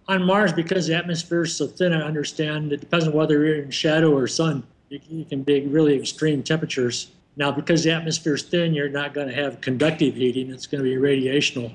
on 0.08 0.24
Mars, 0.24 0.52
because 0.52 0.86
the 0.86 0.94
atmosphere 0.94 1.42
is 1.42 1.56
so 1.56 1.66
thin, 1.66 1.92
I 1.92 2.02
understand 2.02 2.72
it 2.72 2.80
depends 2.80 3.06
on 3.06 3.12
whether 3.12 3.44
you're 3.44 3.62
in 3.62 3.70
shadow 3.70 4.16
or 4.16 4.26
sun. 4.26 4.64
You, 4.88 5.00
you 5.08 5.24
can 5.24 5.42
be 5.42 5.66
really 5.66 5.96
extreme 5.98 6.42
temperatures. 6.42 7.10
Now, 7.36 7.50
because 7.50 7.82
the 7.84 7.90
atmosphere 7.90 8.34
is 8.34 8.42
thin, 8.42 8.72
you're 8.72 8.88
not 8.88 9.12
going 9.12 9.28
to 9.28 9.34
have 9.34 9.60
conductive 9.60 10.14
heating. 10.14 10.50
It's 10.50 10.66
going 10.66 10.82
to 10.82 10.88
be 10.88 10.96
radiational. 10.96 11.72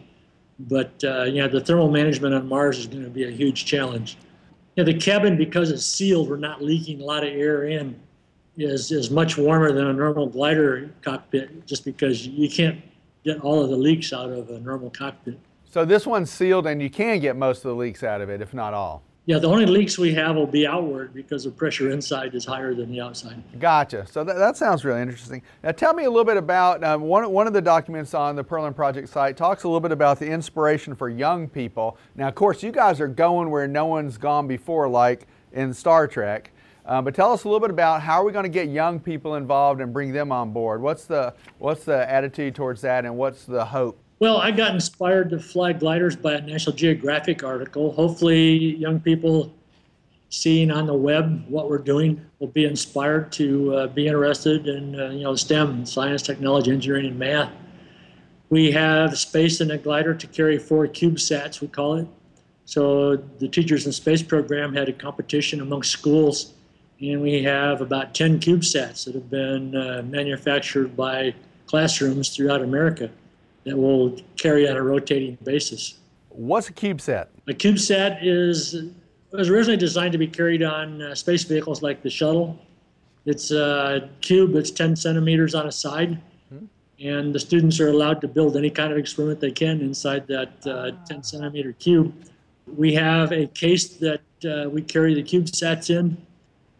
But 0.59 1.03
uh, 1.03 1.25
the 1.25 1.63
thermal 1.65 1.91
management 1.91 2.33
on 2.33 2.47
Mars 2.47 2.79
is 2.79 2.87
going 2.87 3.03
to 3.03 3.09
be 3.09 3.25
a 3.25 3.31
huge 3.31 3.65
challenge. 3.65 4.17
The 4.75 4.93
cabin, 4.93 5.37
because 5.37 5.69
it's 5.69 5.85
sealed, 5.85 6.29
we're 6.29 6.37
not 6.37 6.63
leaking 6.63 7.01
a 7.01 7.05
lot 7.05 7.23
of 7.23 7.29
air 7.33 7.65
in, 7.65 7.99
is 8.57 8.91
is 8.91 9.11
much 9.11 9.37
warmer 9.37 9.71
than 9.71 9.87
a 9.87 9.93
normal 9.93 10.27
glider 10.27 10.89
cockpit, 11.01 11.65
just 11.67 11.85
because 11.85 12.25
you 12.25 12.49
can't 12.49 12.81
get 13.23 13.41
all 13.41 13.63
of 13.63 13.69
the 13.69 13.75
leaks 13.75 14.13
out 14.13 14.29
of 14.29 14.49
a 14.49 14.59
normal 14.59 14.89
cockpit. 14.89 15.37
So 15.71 15.85
this 15.85 16.05
one's 16.05 16.29
sealed, 16.29 16.67
and 16.67 16.81
you 16.81 16.89
can 16.89 17.19
get 17.19 17.37
most 17.37 17.59
of 17.59 17.69
the 17.69 17.75
leaks 17.75 18.03
out 18.03 18.19
of 18.19 18.29
it, 18.29 18.41
if 18.41 18.53
not 18.53 18.73
all. 18.73 19.03
Yeah, 19.25 19.39
the 19.39 19.47
only 19.47 19.65
leaks 19.65 19.97
we 19.97 20.13
have 20.15 20.35
will 20.35 20.45
be 20.45 20.67
outward 20.67 21.13
because 21.13 21.45
the 21.45 21.51
pressure 21.51 21.91
inside 21.91 22.35
is 22.35 22.43
higher 22.43 22.73
than 22.73 22.91
the 22.91 22.99
outside. 22.99 23.41
Gotcha. 23.57 24.05
So 24.05 24.25
that, 24.25 24.35
that 24.35 24.57
sounds 24.57 24.83
really 24.83 25.01
interesting. 25.01 25.41
Now, 25.63 25.71
tell 25.71 25.93
me 25.93 26.03
a 26.03 26.09
little 26.09 26.25
bit 26.25 26.35
about 26.35 26.83
um, 26.83 27.03
one, 27.03 27.31
one 27.31 27.47
of 27.47 27.53
the 27.53 27.61
documents 27.61 28.13
on 28.13 28.35
the 28.35 28.43
Perlan 28.43 28.73
Project 28.73 29.07
site 29.07 29.37
talks 29.37 29.63
a 29.63 29.67
little 29.67 29.79
bit 29.79 29.93
about 29.93 30.19
the 30.19 30.25
inspiration 30.27 30.93
for 30.93 31.07
young 31.07 31.47
people. 31.47 31.97
Now, 32.15 32.27
of 32.27 32.35
course, 32.35 32.61
you 32.63 32.73
guys 32.73 32.99
are 32.99 33.07
going 33.07 33.49
where 33.49 33.65
no 33.65 33.85
one's 33.85 34.17
gone 34.17 34.47
before, 34.47 34.89
like 34.89 35.25
in 35.53 35.73
Star 35.73 36.05
Trek. 36.05 36.51
Uh, 36.85 37.01
but 37.01 37.15
tell 37.15 37.31
us 37.31 37.45
a 37.45 37.47
little 37.47 37.61
bit 37.61 37.69
about 37.69 38.01
how 38.01 38.21
are 38.21 38.25
we 38.25 38.33
going 38.33 38.43
to 38.43 38.49
get 38.49 38.67
young 38.67 38.99
people 38.99 39.35
involved 39.35 39.79
and 39.79 39.93
bring 39.93 40.11
them 40.11 40.33
on 40.33 40.51
board? 40.51 40.81
What's 40.81 41.05
the 41.05 41.33
what's 41.59 41.85
the 41.85 42.11
attitude 42.11 42.55
towards 42.55 42.81
that, 42.81 43.05
and 43.05 43.15
what's 43.15 43.45
the 43.45 43.63
hope? 43.63 43.97
Well, 44.21 44.37
I 44.37 44.51
got 44.51 44.75
inspired 44.75 45.31
to 45.31 45.39
fly 45.39 45.73
gliders 45.73 46.15
by 46.15 46.33
a 46.33 46.41
National 46.41 46.75
Geographic 46.75 47.43
article. 47.43 47.91
Hopefully, 47.91 48.75
young 48.75 48.99
people 48.99 49.51
seeing 50.29 50.69
on 50.69 50.85
the 50.85 50.93
web 50.93 51.43
what 51.49 51.67
we're 51.67 51.79
doing 51.79 52.23
will 52.37 52.45
be 52.45 52.65
inspired 52.65 53.31
to 53.31 53.75
uh, 53.75 53.87
be 53.87 54.05
interested 54.05 54.67
in 54.67 54.99
uh, 54.99 55.09
you 55.09 55.23
know 55.23 55.33
STEM, 55.33 55.87
science, 55.87 56.21
technology, 56.21 56.69
engineering, 56.69 57.07
and 57.07 57.17
math. 57.17 57.51
We 58.51 58.69
have 58.73 59.17
space 59.17 59.59
in 59.59 59.71
a 59.71 59.77
glider 59.79 60.13
to 60.13 60.27
carry 60.27 60.59
four 60.59 60.85
CubeSats, 60.85 61.59
we 61.59 61.67
call 61.67 61.95
it. 61.95 62.07
So 62.65 63.15
the 63.15 63.47
Teachers 63.47 63.87
in 63.87 63.91
Space 63.91 64.21
program 64.21 64.71
had 64.75 64.87
a 64.87 64.93
competition 64.93 65.61
among 65.61 65.81
schools, 65.81 66.53
and 66.99 67.23
we 67.23 67.41
have 67.41 67.81
about 67.81 68.13
10 68.13 68.39
CubeSats 68.39 69.03
that 69.05 69.15
have 69.15 69.31
been 69.31 69.75
uh, 69.75 70.03
manufactured 70.05 70.95
by 70.95 71.33
classrooms 71.65 72.29
throughout 72.35 72.61
America 72.61 73.09
that 73.63 73.77
we'll 73.77 74.17
carry 74.37 74.67
on 74.69 74.75
a 74.75 74.81
rotating 74.81 75.37
basis. 75.43 75.95
What's 76.29 76.69
a 76.69 76.73
CubeSat? 76.73 77.27
A 77.47 77.53
CubeSat 77.53 78.19
is 78.21 78.75
was 79.31 79.49
originally 79.49 79.77
designed 79.77 80.11
to 80.11 80.17
be 80.17 80.27
carried 80.27 80.61
on 80.61 81.01
uh, 81.01 81.15
space 81.15 81.43
vehicles 81.43 81.81
like 81.81 82.01
the 82.01 82.09
shuttle. 82.09 82.59
It's 83.25 83.51
a 83.51 84.09
cube 84.21 84.53
that's 84.53 84.71
10 84.71 84.95
centimeters 84.95 85.55
on 85.55 85.67
a 85.67 85.71
side, 85.71 86.19
hmm. 86.49 86.65
and 86.99 87.33
the 87.33 87.39
students 87.39 87.79
are 87.79 87.89
allowed 87.89 88.19
to 88.21 88.27
build 88.27 88.57
any 88.57 88.69
kind 88.69 88.91
of 88.91 88.97
experiment 88.97 89.39
they 89.39 89.51
can 89.51 89.79
inside 89.81 90.27
that 90.27 90.67
uh, 90.67 90.91
10 91.07 91.23
centimeter 91.23 91.71
cube. 91.73 92.13
We 92.75 92.93
have 92.95 93.31
a 93.31 93.47
case 93.47 93.89
that 93.97 94.21
uh, 94.43 94.69
we 94.69 94.81
carry 94.81 95.13
the 95.13 95.23
CubeSats 95.23 95.89
in. 95.89 96.17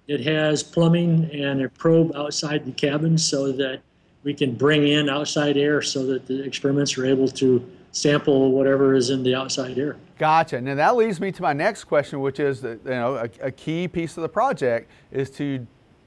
It 0.08 0.22
has 0.22 0.64
plumbing 0.64 1.30
and 1.32 1.62
a 1.62 1.70
probe 1.70 2.14
outside 2.16 2.66
the 2.66 2.72
cabin 2.72 3.18
so 3.18 3.52
that 3.54 3.82
we 4.24 4.34
can 4.34 4.54
bring 4.54 4.88
in 4.88 5.10
outside 5.10 5.58
air 5.58 5.82
so 5.82 6.06
that 6.06 6.28
the 6.28 6.44
experiments 6.44 6.98
are 6.98 7.06
able 7.06 7.28
to 7.28 7.66
sample 7.92 8.52
whatever 8.52 8.94
is 8.94 9.10
in 9.10 9.24
the 9.24 9.36
outside 9.36 9.78
air. 9.78 9.98
Gotcha. 10.18 10.62
Now 10.62 10.76
that 10.76 10.96
leads 10.96 11.20
me 11.20 11.32
to 11.32 11.42
my 11.42 11.54
next 11.54 11.86
question, 11.86 12.22
which 12.22 12.40
is 12.40 12.62
that 12.62 12.80
you 12.86 12.92
know 12.92 13.16
a, 13.16 13.30
a 13.48 13.52
key 13.52 13.88
piece 13.88 14.18
of 14.18 14.22
the 14.22 14.30
project 14.30 14.90
is 15.12 15.30
to 15.32 15.66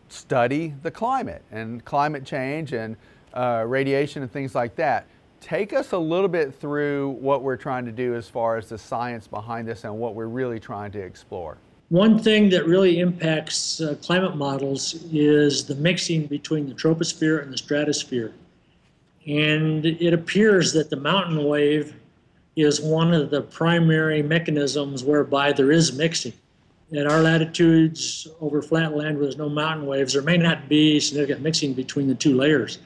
study 0.08 0.74
the 0.82 0.90
climate 0.90 1.42
and 1.50 1.84
climate 1.84 2.24
change 2.24 2.72
and 2.72 2.96
uh, 3.34 3.64
radiation 3.66 4.22
and 4.22 4.30
things 4.30 4.54
like 4.54 4.76
that. 4.76 5.06
Take 5.40 5.72
us 5.74 5.92
a 5.92 5.98
little 5.98 6.28
bit 6.28 6.54
through 6.54 7.10
what 7.20 7.42
we're 7.42 7.56
trying 7.56 7.84
to 7.84 7.92
do 7.92 8.14
as 8.14 8.28
far 8.28 8.56
as 8.56 8.68
the 8.68 8.78
science 8.78 9.26
behind 9.26 9.68
this 9.68 9.84
and 9.84 9.98
what 9.98 10.14
we're 10.14 10.26
really 10.26 10.58
trying 10.58 10.90
to 10.92 11.00
explore. 11.00 11.58
One 11.94 12.18
thing 12.18 12.48
that 12.48 12.66
really 12.66 12.98
impacts 12.98 13.80
uh, 13.80 13.94
climate 14.02 14.34
models 14.34 14.96
is 15.12 15.64
the 15.64 15.76
mixing 15.76 16.26
between 16.26 16.66
the 16.68 16.74
troposphere 16.74 17.40
and 17.40 17.52
the 17.52 17.56
stratosphere. 17.56 18.34
And 19.28 19.86
it 19.86 20.12
appears 20.12 20.72
that 20.72 20.90
the 20.90 20.96
mountain 20.96 21.44
wave 21.44 21.94
is 22.56 22.80
one 22.80 23.14
of 23.14 23.30
the 23.30 23.42
primary 23.42 24.24
mechanisms 24.24 25.04
whereby 25.04 25.52
there 25.52 25.70
is 25.70 25.96
mixing. 25.96 26.32
at 26.96 27.06
our 27.06 27.22
latitudes 27.22 28.26
over 28.40 28.60
flat 28.60 28.96
land 28.96 29.16
where 29.16 29.26
there's 29.26 29.36
no 29.36 29.48
mountain 29.48 29.86
waves, 29.86 30.14
there 30.14 30.22
may 30.22 30.36
not 30.36 30.68
be 30.68 30.98
significant 30.98 31.42
mixing 31.42 31.74
between 31.74 32.08
the 32.08 32.16
two 32.16 32.34
layers. 32.34 32.80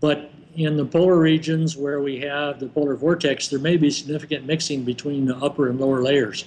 But 0.00 0.32
in 0.56 0.76
the 0.76 0.84
polar 0.84 1.20
regions 1.20 1.76
where 1.76 2.00
we 2.00 2.18
have 2.18 2.58
the 2.58 2.66
polar 2.66 2.96
vortex, 2.96 3.46
there 3.46 3.60
may 3.60 3.76
be 3.76 3.88
significant 3.88 4.46
mixing 4.46 4.82
between 4.82 5.26
the 5.26 5.36
upper 5.36 5.68
and 5.68 5.78
lower 5.78 6.02
layers, 6.02 6.44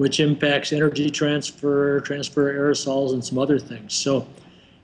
which 0.00 0.18
impacts 0.18 0.72
energy 0.72 1.10
transfer, 1.10 2.00
transfer 2.00 2.54
aerosols, 2.54 3.12
and 3.12 3.22
some 3.22 3.36
other 3.36 3.58
things. 3.58 3.92
So, 3.92 4.26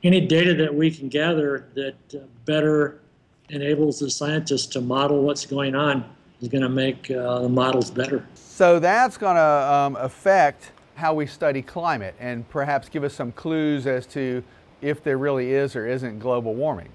any 0.02 0.20
data 0.20 0.52
that 0.56 0.74
we 0.74 0.90
can 0.90 1.08
gather 1.08 1.68
that 1.72 1.94
uh, 2.14 2.18
better 2.44 3.00
enables 3.48 3.98
the 3.98 4.10
scientists 4.10 4.66
to 4.66 4.82
model 4.82 5.22
what's 5.22 5.46
going 5.46 5.74
on 5.74 6.04
is 6.42 6.48
going 6.48 6.60
to 6.60 6.68
make 6.68 7.10
uh, 7.10 7.38
the 7.38 7.48
models 7.48 7.90
better. 7.90 8.26
So, 8.34 8.78
that's 8.78 9.16
going 9.16 9.36
to 9.36 9.40
um, 9.74 9.96
affect 9.96 10.72
how 10.96 11.14
we 11.14 11.24
study 11.24 11.62
climate 11.62 12.14
and 12.20 12.46
perhaps 12.50 12.90
give 12.90 13.02
us 13.02 13.14
some 13.14 13.32
clues 13.32 13.86
as 13.86 14.04
to 14.08 14.44
if 14.82 15.02
there 15.02 15.16
really 15.16 15.54
is 15.54 15.74
or 15.74 15.86
isn't 15.86 16.18
global 16.18 16.52
warming. 16.52 16.90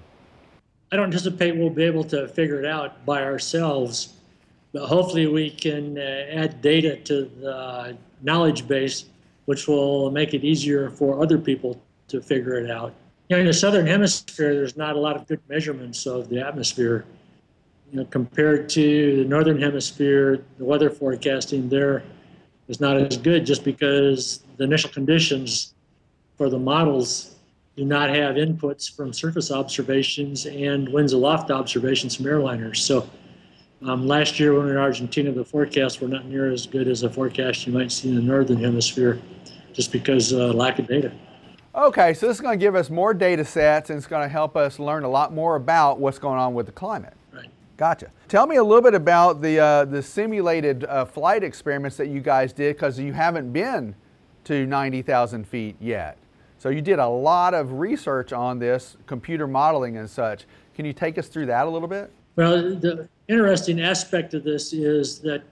I 0.92 0.96
don't 0.96 1.06
anticipate 1.06 1.56
we'll 1.56 1.70
be 1.70 1.82
able 1.82 2.04
to 2.04 2.28
figure 2.28 2.60
it 2.60 2.66
out 2.66 3.04
by 3.04 3.24
ourselves, 3.24 4.12
but 4.72 4.86
hopefully 4.86 5.26
we 5.26 5.50
can 5.50 5.98
uh, 5.98 6.26
add 6.30 6.62
data 6.62 6.98
to 6.98 7.24
the 7.24 7.98
knowledge 8.22 8.66
base, 8.66 9.06
which 9.46 9.68
will 9.68 10.10
make 10.10 10.34
it 10.34 10.44
easier 10.44 10.90
for 10.90 11.22
other 11.22 11.38
people 11.38 11.80
to 12.08 12.20
figure 12.20 12.54
it 12.54 12.70
out. 12.70 12.94
You 13.28 13.36
know, 13.36 13.40
in 13.40 13.46
the 13.46 13.52
southern 13.52 13.86
hemisphere, 13.86 14.54
there's 14.54 14.76
not 14.76 14.96
a 14.96 14.98
lot 14.98 15.16
of 15.16 15.26
good 15.26 15.40
measurements 15.48 16.06
of 16.06 16.28
the 16.28 16.40
atmosphere. 16.40 17.04
You 17.90 18.00
know, 18.00 18.04
compared 18.06 18.68
to 18.70 19.16
the 19.16 19.24
northern 19.24 19.60
hemisphere, 19.60 20.44
the 20.58 20.64
weather 20.64 20.90
forecasting 20.90 21.68
there 21.68 22.02
is 22.68 22.80
not 22.80 22.96
as 22.96 23.16
good 23.16 23.44
just 23.44 23.64
because 23.64 24.42
the 24.56 24.64
initial 24.64 24.90
conditions 24.90 25.74
for 26.36 26.48
the 26.48 26.58
models 26.58 27.36
do 27.76 27.84
not 27.84 28.10
have 28.10 28.36
inputs 28.36 28.94
from 28.94 29.12
surface 29.12 29.50
observations 29.50 30.46
and 30.46 30.88
winds 30.90 31.12
aloft 31.12 31.50
observations 31.50 32.16
from 32.16 32.26
airliners. 32.26 32.78
So 32.78 33.08
um, 33.84 34.06
last 34.06 34.38
year 34.38 34.52
when 34.52 34.64
we 34.64 34.72
were 34.72 34.78
in 34.78 34.82
Argentina, 34.82 35.32
the 35.32 35.44
forecasts 35.44 36.00
were 36.00 36.08
not 36.08 36.26
near 36.26 36.50
as 36.50 36.66
good 36.66 36.88
as 36.88 37.02
a 37.02 37.10
forecast 37.10 37.66
you 37.66 37.72
might 37.72 37.90
see 37.90 38.08
in 38.08 38.14
the 38.14 38.22
northern 38.22 38.58
hemisphere 38.58 39.20
just 39.72 39.90
because 39.92 40.32
uh, 40.32 40.52
lack 40.52 40.78
of 40.78 40.86
data. 40.86 41.12
Okay, 41.74 42.12
so 42.12 42.28
this 42.28 42.36
is 42.36 42.40
going 42.40 42.58
to 42.58 42.62
give 42.62 42.74
us 42.74 42.90
more 42.90 43.14
data 43.14 43.44
sets 43.44 43.90
and 43.90 43.96
it's 43.96 44.06
going 44.06 44.22
to 44.22 44.28
help 44.28 44.56
us 44.56 44.78
learn 44.78 45.04
a 45.04 45.08
lot 45.08 45.32
more 45.32 45.56
about 45.56 45.98
what's 45.98 46.18
going 46.18 46.38
on 46.38 46.52
with 46.52 46.66
the 46.66 46.72
climate. 46.72 47.14
Right. 47.32 47.48
Gotcha. 47.78 48.10
Tell 48.28 48.46
me 48.46 48.56
a 48.56 48.62
little 48.64 48.82
bit 48.82 48.94
about 48.94 49.40
the, 49.40 49.58
uh, 49.58 49.84
the 49.86 50.02
simulated 50.02 50.84
uh, 50.84 51.06
flight 51.06 51.42
experiments 51.42 51.96
that 51.96 52.08
you 52.08 52.20
guys 52.20 52.52
did 52.52 52.76
because 52.76 52.98
you 52.98 53.14
haven't 53.14 53.52
been 53.52 53.94
to 54.44 54.66
90,000 54.66 55.48
feet 55.48 55.76
yet. 55.80 56.18
So 56.58 56.68
you 56.68 56.82
did 56.82 56.98
a 56.98 57.08
lot 57.08 57.54
of 57.54 57.72
research 57.72 58.32
on 58.32 58.58
this, 58.58 58.96
computer 59.06 59.46
modeling 59.46 59.96
and 59.96 60.08
such. 60.08 60.44
Can 60.74 60.84
you 60.84 60.92
take 60.92 61.16
us 61.18 61.28
through 61.28 61.46
that 61.46 61.66
a 61.66 61.70
little 61.70 61.88
bit? 61.88 62.12
Well, 62.36 62.76
the 62.76 63.08
interesting 63.32 63.80
aspect 63.80 64.34
of 64.34 64.44
this 64.44 64.72
is 64.72 65.20
that 65.20 65.42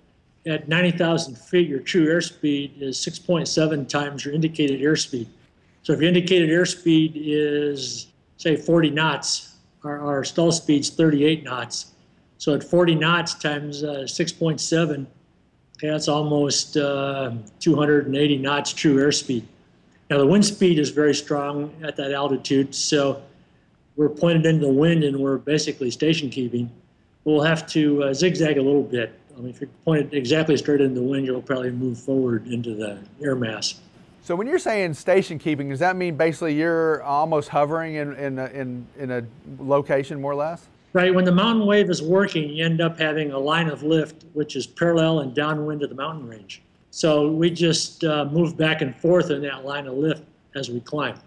at 0.46 0.68
90,000 0.68 1.36
feet, 1.36 1.68
your 1.68 1.80
true 1.80 2.06
airspeed 2.06 2.80
is 2.80 2.96
6.7 2.98 3.88
times 3.88 4.24
your 4.24 4.34
indicated 4.34 4.80
airspeed. 4.80 5.26
So 5.82 5.92
if 5.92 6.00
your 6.00 6.08
indicated 6.08 6.50
airspeed 6.50 7.12
is, 7.14 8.06
say, 8.36 8.56
40 8.56 8.90
knots, 8.90 9.56
our, 9.84 10.00
our 10.00 10.24
stall 10.24 10.52
speed's 10.52 10.90
38 10.90 11.44
knots. 11.44 11.92
So 12.38 12.54
at 12.54 12.64
40 12.64 12.94
knots 12.94 13.34
times 13.34 13.82
uh, 13.82 14.04
6.7, 14.06 15.06
that's 15.80 16.08
almost 16.08 16.76
uh, 16.76 17.32
280 17.60 18.38
knots 18.38 18.72
true 18.72 18.96
airspeed. 18.96 19.44
Now 20.10 20.18
the 20.18 20.26
wind 20.26 20.44
speed 20.44 20.78
is 20.78 20.90
very 20.90 21.14
strong 21.14 21.72
at 21.82 21.96
that 21.96 22.12
altitude, 22.12 22.74
so 22.74 23.22
we're 23.96 24.08
pointed 24.08 24.46
into 24.46 24.66
the 24.66 24.72
wind 24.72 25.04
and 25.04 25.18
we're 25.18 25.38
basically 25.38 25.90
station 25.90 26.30
keeping. 26.30 26.70
We'll 27.24 27.42
have 27.42 27.66
to 27.68 28.04
uh, 28.04 28.14
zigzag 28.14 28.58
a 28.58 28.62
little 28.62 28.82
bit. 28.82 29.18
I 29.36 29.40
mean, 29.40 29.50
if 29.50 29.60
you 29.60 29.68
point 29.84 30.12
it 30.12 30.16
exactly 30.16 30.56
straight 30.56 30.80
into 30.80 31.00
the 31.00 31.06
wind, 31.06 31.26
you'll 31.26 31.42
probably 31.42 31.70
move 31.70 31.98
forward 31.98 32.46
into 32.46 32.74
the 32.74 32.98
air 33.22 33.34
mass. 33.34 33.80
So 34.22 34.36
when 34.36 34.46
you're 34.46 34.58
saying 34.58 34.94
station 34.94 35.38
keeping, 35.38 35.70
does 35.70 35.78
that 35.78 35.96
mean 35.96 36.16
basically 36.16 36.54
you're 36.54 37.02
almost 37.02 37.48
hovering 37.48 37.94
in, 37.94 38.14
in, 38.14 38.38
a, 38.38 38.46
in, 38.46 38.86
in 38.98 39.10
a 39.10 39.24
location 39.58 40.20
more 40.20 40.32
or 40.32 40.36
less? 40.36 40.66
Right. 40.92 41.14
When 41.14 41.24
the 41.24 41.32
mountain 41.32 41.66
wave 41.66 41.88
is 41.88 42.02
working, 42.02 42.50
you 42.50 42.64
end 42.64 42.80
up 42.80 42.98
having 42.98 43.32
a 43.32 43.38
line 43.38 43.68
of 43.68 43.82
lift 43.82 44.24
which 44.32 44.56
is 44.56 44.66
parallel 44.66 45.20
and 45.20 45.34
downwind 45.34 45.82
of 45.82 45.88
the 45.88 45.94
mountain 45.94 46.28
range. 46.28 46.62
So 46.90 47.30
we 47.30 47.50
just 47.50 48.02
uh, 48.04 48.24
move 48.26 48.56
back 48.56 48.82
and 48.82 48.94
forth 48.96 49.30
in 49.30 49.42
that 49.42 49.64
line 49.64 49.86
of 49.86 49.94
lift 49.94 50.24
as 50.56 50.68
we 50.68 50.80
climb. 50.80 51.18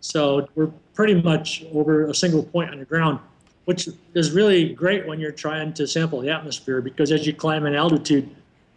So 0.00 0.48
we're 0.54 0.72
pretty 0.94 1.20
much 1.20 1.64
over 1.72 2.06
a 2.06 2.14
single 2.14 2.42
point 2.42 2.70
on 2.70 2.78
the 2.78 2.84
ground, 2.84 3.20
which 3.64 3.88
is 4.14 4.32
really 4.32 4.72
great 4.72 5.06
when 5.06 5.20
you're 5.20 5.32
trying 5.32 5.72
to 5.74 5.86
sample 5.86 6.20
the 6.20 6.30
atmosphere 6.30 6.80
because 6.80 7.12
as 7.12 7.26
you 7.26 7.32
climb 7.32 7.66
in 7.66 7.74
altitude, 7.74 8.28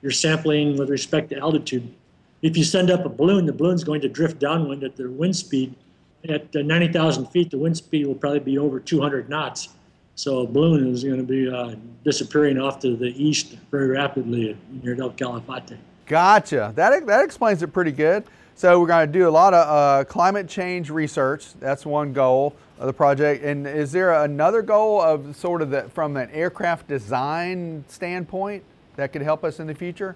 you're 0.01 0.11
sampling 0.11 0.77
with 0.77 0.89
respect 0.89 1.29
to 1.29 1.37
altitude. 1.37 1.91
If 2.41 2.55
you 2.55 2.63
send 2.63 2.91
up 2.91 3.05
a 3.05 3.09
balloon, 3.09 3.45
the 3.45 3.53
balloon's 3.53 3.83
going 3.83 4.01
to 4.01 4.09
drift 4.09 4.39
downwind 4.39 4.83
at 4.83 4.95
the 4.95 5.09
wind 5.09 5.35
speed. 5.35 5.75
At 6.29 6.55
uh, 6.55 6.61
90,000 6.61 7.27
feet, 7.27 7.49
the 7.49 7.57
wind 7.57 7.77
speed 7.77 8.05
will 8.05 8.15
probably 8.15 8.39
be 8.39 8.57
over 8.57 8.79
200 8.79 9.29
knots. 9.29 9.69
So 10.15 10.39
a 10.39 10.47
balloon 10.47 10.93
is 10.93 11.03
going 11.03 11.17
to 11.17 11.23
be 11.23 11.49
uh, 11.49 11.75
disappearing 12.03 12.59
off 12.59 12.79
to 12.81 12.95
the 12.95 13.11
east 13.21 13.57
very 13.71 13.87
rapidly 13.87 14.55
near 14.83 14.99
El 14.99 15.11
Calafate. 15.11 15.77
Gotcha. 16.05 16.71
That, 16.75 17.05
that 17.07 17.23
explains 17.23 17.63
it 17.63 17.73
pretty 17.73 17.91
good. 17.91 18.23
So 18.53 18.79
we're 18.79 18.87
going 18.87 19.11
to 19.11 19.11
do 19.11 19.27
a 19.27 19.29
lot 19.29 19.53
of 19.53 19.67
uh, 19.67 20.05
climate 20.05 20.47
change 20.47 20.89
research. 20.89 21.53
That's 21.59 21.85
one 21.85 22.13
goal 22.13 22.55
the 22.79 22.93
project. 22.93 23.43
And 23.43 23.65
is 23.67 23.91
there 23.91 24.13
another 24.23 24.61
goal 24.61 25.01
of 25.01 25.35
sort 25.35 25.61
of 25.61 25.69
that 25.71 25.91
from 25.91 26.17
an 26.17 26.29
aircraft 26.31 26.87
design 26.87 27.83
standpoint 27.87 28.63
that 28.95 29.13
could 29.13 29.21
help 29.21 29.43
us 29.43 29.59
in 29.59 29.67
the 29.67 29.75
future? 29.75 30.15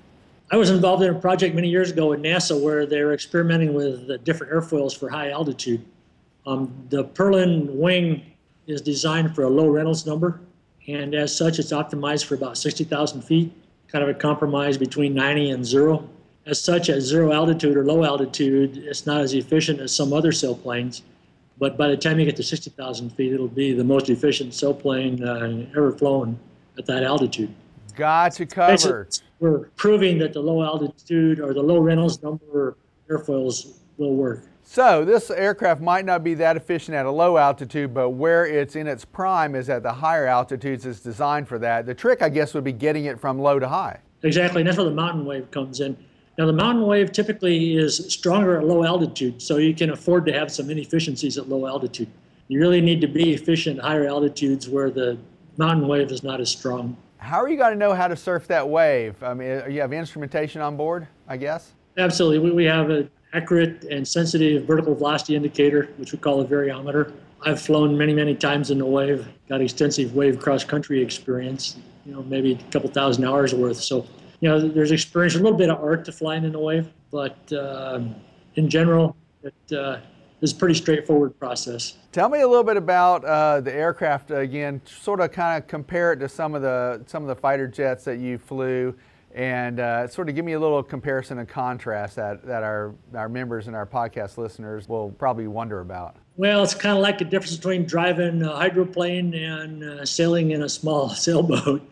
I 0.51 0.57
was 0.57 0.69
involved 0.69 1.03
in 1.03 1.15
a 1.15 1.19
project 1.19 1.53
many 1.53 1.69
years 1.69 1.91
ago 1.91 2.11
at 2.13 2.19
NASA 2.19 2.59
where 2.59 2.85
they 2.85 3.03
were 3.03 3.13
experimenting 3.13 3.73
with 3.73 4.23
different 4.23 4.51
airfoils 4.51 4.97
for 4.97 5.09
high 5.09 5.29
altitude. 5.29 5.85
Um, 6.47 6.73
the 6.89 7.03
Perlan 7.03 7.77
wing 7.77 8.25
is 8.65 8.81
designed 8.81 9.35
for 9.35 9.43
a 9.43 9.49
low 9.49 9.67
Reynolds 9.67 10.05
number, 10.07 10.41
and 10.87 11.13
as 11.13 11.35
such, 11.35 11.59
it's 11.59 11.71
optimized 11.71 12.25
for 12.25 12.33
about 12.33 12.57
60,000 12.57 13.21
feet 13.21 13.53
kind 13.91 14.03
of 14.03 14.09
a 14.09 14.13
compromise 14.13 14.77
between 14.77 15.13
90 15.13 15.49
and 15.49 15.65
zero. 15.65 16.07
As 16.45 16.61
such, 16.61 16.89
at 16.89 17.01
zero 17.01 17.33
altitude 17.33 17.75
or 17.75 17.85
low 17.85 18.03
altitude, 18.03 18.77
it's 18.77 19.05
not 19.05 19.21
as 19.21 19.33
efficient 19.33 19.79
as 19.79 19.93
some 19.93 20.13
other 20.13 20.31
sailplanes. 20.31 21.01
But 21.59 21.77
by 21.77 21.89
the 21.89 21.97
time 21.97 22.17
you 22.19 22.25
get 22.25 22.37
to 22.37 22.43
60,000 22.43 23.09
feet, 23.11 23.33
it'll 23.33 23.49
be 23.49 23.73
the 23.73 23.83
most 23.83 24.09
efficient 24.09 24.53
sailplane 24.53 25.21
uh, 25.21 25.69
ever 25.77 25.91
flown 25.91 26.39
at 26.77 26.85
that 26.85 27.03
altitude. 27.03 27.53
Got 27.95 28.39
you 28.39 28.47
covered. 28.47 29.19
we're 29.41 29.67
proving 29.75 30.17
that 30.19 30.31
the 30.31 30.39
low 30.39 30.63
altitude 30.63 31.41
or 31.41 31.53
the 31.53 31.61
low 31.61 31.79
Reynolds 31.79 32.23
number 32.23 32.77
airfoils 33.09 33.77
will 33.97 34.15
work. 34.15 34.43
So 34.63 35.03
this 35.03 35.31
aircraft 35.31 35.81
might 35.81 36.05
not 36.05 36.23
be 36.23 36.35
that 36.35 36.55
efficient 36.55 36.95
at 36.95 37.05
a 37.05 37.11
low 37.11 37.37
altitude, 37.37 37.93
but 37.93 38.11
where 38.11 38.45
it's 38.45 38.75
in 38.75 38.87
its 38.87 39.03
prime 39.03 39.55
is 39.55 39.67
at 39.67 39.83
the 39.83 39.91
higher 39.91 40.27
altitudes. 40.27 40.85
It's 40.85 40.99
designed 40.99 41.47
for 41.47 41.59
that. 41.59 41.85
The 41.85 41.95
trick, 41.95 42.21
I 42.21 42.29
guess, 42.29 42.53
would 42.53 42.63
be 42.63 42.71
getting 42.71 43.05
it 43.05 43.19
from 43.19 43.39
low 43.39 43.59
to 43.59 43.67
high. 43.67 43.99
Exactly, 44.21 44.61
and 44.61 44.67
that's 44.67 44.77
where 44.77 44.85
the 44.85 44.91
mountain 44.91 45.25
wave 45.25 45.49
comes 45.51 45.79
in. 45.79 45.97
Now, 46.39 46.45
the 46.45 46.53
mountain 46.53 46.85
wave 46.85 47.11
typically 47.11 47.75
is 47.75 47.97
stronger 48.07 48.57
at 48.57 48.65
low 48.65 48.85
altitude, 48.85 49.41
so 49.41 49.57
you 49.57 49.75
can 49.75 49.89
afford 49.89 50.25
to 50.27 50.31
have 50.31 50.49
some 50.49 50.69
inefficiencies 50.69 51.37
at 51.37 51.49
low 51.49 51.67
altitude. 51.67 52.07
You 52.47 52.61
really 52.61 52.79
need 52.79 53.01
to 53.01 53.07
be 53.07 53.33
efficient 53.33 53.79
at 53.79 53.83
higher 53.83 54.07
altitudes 54.07 54.69
where 54.69 54.89
the 54.89 55.17
mountain 55.57 55.85
wave 55.85 56.13
is 56.13 56.23
not 56.23 56.39
as 56.39 56.49
strong. 56.49 56.95
How 57.17 57.39
are 57.41 57.49
you 57.49 57.57
going 57.57 57.73
to 57.73 57.77
know 57.77 57.93
how 57.93 58.07
to 58.07 58.15
surf 58.15 58.47
that 58.47 58.69
wave? 58.69 59.21
I 59.21 59.33
mean, 59.33 59.51
uh, 59.51 59.65
you 59.65 59.81
have 59.81 59.91
instrumentation 59.91 60.61
on 60.61 60.77
board, 60.77 61.09
I 61.27 61.35
guess? 61.35 61.73
Absolutely. 61.97 62.51
We 62.51 62.63
have 62.63 62.89
an 62.89 63.11
accurate 63.33 63.83
and 63.83 64.07
sensitive 64.07 64.63
vertical 64.63 64.95
velocity 64.95 65.35
indicator, 65.35 65.89
which 65.97 66.13
we 66.13 66.19
call 66.19 66.39
a 66.39 66.45
variometer. 66.45 67.11
I've 67.41 67.61
flown 67.61 67.97
many, 67.97 68.13
many 68.13 68.33
times 68.33 68.71
in 68.71 68.77
the 68.77 68.85
wave, 68.85 69.27
got 69.49 69.59
extensive 69.59 70.15
wave 70.15 70.39
cross 70.39 70.63
country 70.63 71.01
experience, 71.01 71.75
you 72.05 72.13
know, 72.13 72.23
maybe 72.23 72.53
a 72.53 72.71
couple 72.71 72.89
thousand 72.89 73.25
hours 73.25 73.53
worth. 73.53 73.81
So, 73.81 74.07
you 74.41 74.49
know, 74.49 74.67
there's 74.67 74.91
experience, 74.91 75.35
a 75.35 75.39
little 75.39 75.57
bit 75.57 75.69
of 75.69 75.83
art 75.83 76.05
to 76.05 76.11
flying 76.11 76.43
in 76.43 76.51
the 76.51 76.59
wave, 76.59 76.89
but 77.11 77.51
uh, 77.51 78.01
in 78.55 78.69
general, 78.69 79.15
it 79.43 79.77
uh, 79.77 79.99
is 80.41 80.51
a 80.51 80.55
pretty 80.55 80.75
straightforward 80.75 81.37
process. 81.39 81.97
Tell 82.11 82.29
me 82.29 82.41
a 82.41 82.47
little 82.47 82.63
bit 82.63 82.77
about 82.77 83.25
uh, 83.25 83.61
the 83.61 83.73
aircraft 83.73 84.31
again. 84.31 84.81
Sort 84.85 85.19
of, 85.19 85.31
kind 85.31 85.61
of 85.61 85.67
compare 85.67 86.13
it 86.13 86.17
to 86.17 86.29
some 86.29 86.55
of 86.55 86.61
the 86.61 87.03
some 87.05 87.23
of 87.23 87.29
the 87.29 87.35
fighter 87.35 87.67
jets 87.67 88.03
that 88.05 88.19
you 88.19 88.37
flew 88.37 88.95
and 89.33 89.79
uh, 89.79 90.07
sort 90.07 90.27
of 90.27 90.35
give 90.35 90.43
me 90.43 90.53
a 90.53 90.59
little 90.59 90.81
comparison 90.81 91.37
and 91.39 91.47
contrast 91.47 92.15
that, 92.15 92.45
that 92.45 92.63
our, 92.63 92.95
our 93.13 93.29
members 93.29 93.67
and 93.67 93.75
our 93.75 93.85
podcast 93.85 94.37
listeners 94.37 94.89
will 94.89 95.11
probably 95.11 95.47
wonder 95.47 95.81
about. 95.81 96.15
Well, 96.37 96.63
it's 96.63 96.73
kind 96.73 96.97
of 96.97 97.03
like 97.03 97.19
the 97.19 97.25
difference 97.25 97.55
between 97.55 97.85
driving 97.85 98.41
a 98.41 98.55
hydroplane 98.55 99.33
and 99.35 99.83
uh, 99.83 100.05
sailing 100.05 100.51
in 100.51 100.63
a 100.63 100.69
small 100.69 101.09
sailboat. 101.09 101.87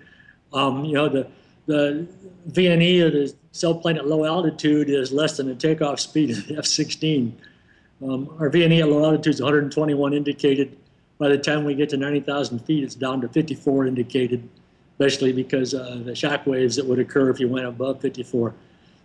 Um, 0.53 0.83
you 0.85 0.93
know, 0.93 1.09
the, 1.09 1.27
the 1.68 2.07
VNE 2.49 3.05
of 3.05 3.13
the 3.13 3.34
sailplane 3.53 3.97
at 3.97 4.07
low 4.07 4.26
altitude 4.26 4.89
is 4.89 5.11
less 5.11 5.38
than 5.38 5.47
the 5.47 5.55
takeoff 5.55 5.99
speed 5.99 6.32
of 6.32 6.47
the 6.47 6.57
F-16. 6.57 7.34
Um, 8.01 8.36
our 8.39 8.49
VNE 8.49 8.80
at 8.80 8.89
low 8.89 9.03
altitude 9.03 9.36
is 9.36 9.41
121 9.41 10.13
indicated. 10.13 10.78
By 11.20 11.30
the 11.30 11.38
time 11.38 11.65
we 11.65 11.76
get 11.76 11.89
to 11.89 11.97
90,000 11.97 12.59
feet, 12.59 12.84
it's 12.84 12.95
down 12.95 13.22
to 13.22 13.28
54 13.28 13.88
indicated, 13.88 14.47
especially 14.93 15.34
because 15.34 15.74
uh, 15.74 16.01
the 16.03 16.15
shock 16.15 16.45
waves 16.47 16.76
that 16.78 16.86
would 16.86 16.99
occur 16.99 17.30
if 17.30 17.39
you 17.39 17.47
went 17.47 17.65
above 17.65 17.99
54. 18.01 18.53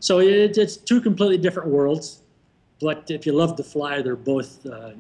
So 0.01 0.21
it, 0.21 0.57
it's 0.57 0.77
two 0.77 1.01
completely 1.01 1.39
different 1.39 1.69
worlds. 1.69 2.21
But 2.81 3.11
if 3.11 3.27
you 3.27 3.33
love 3.33 3.57
to 3.57 3.65
fly, 3.65 4.03
they're 4.03 4.17
both 4.17 4.65
uh, 4.67 4.91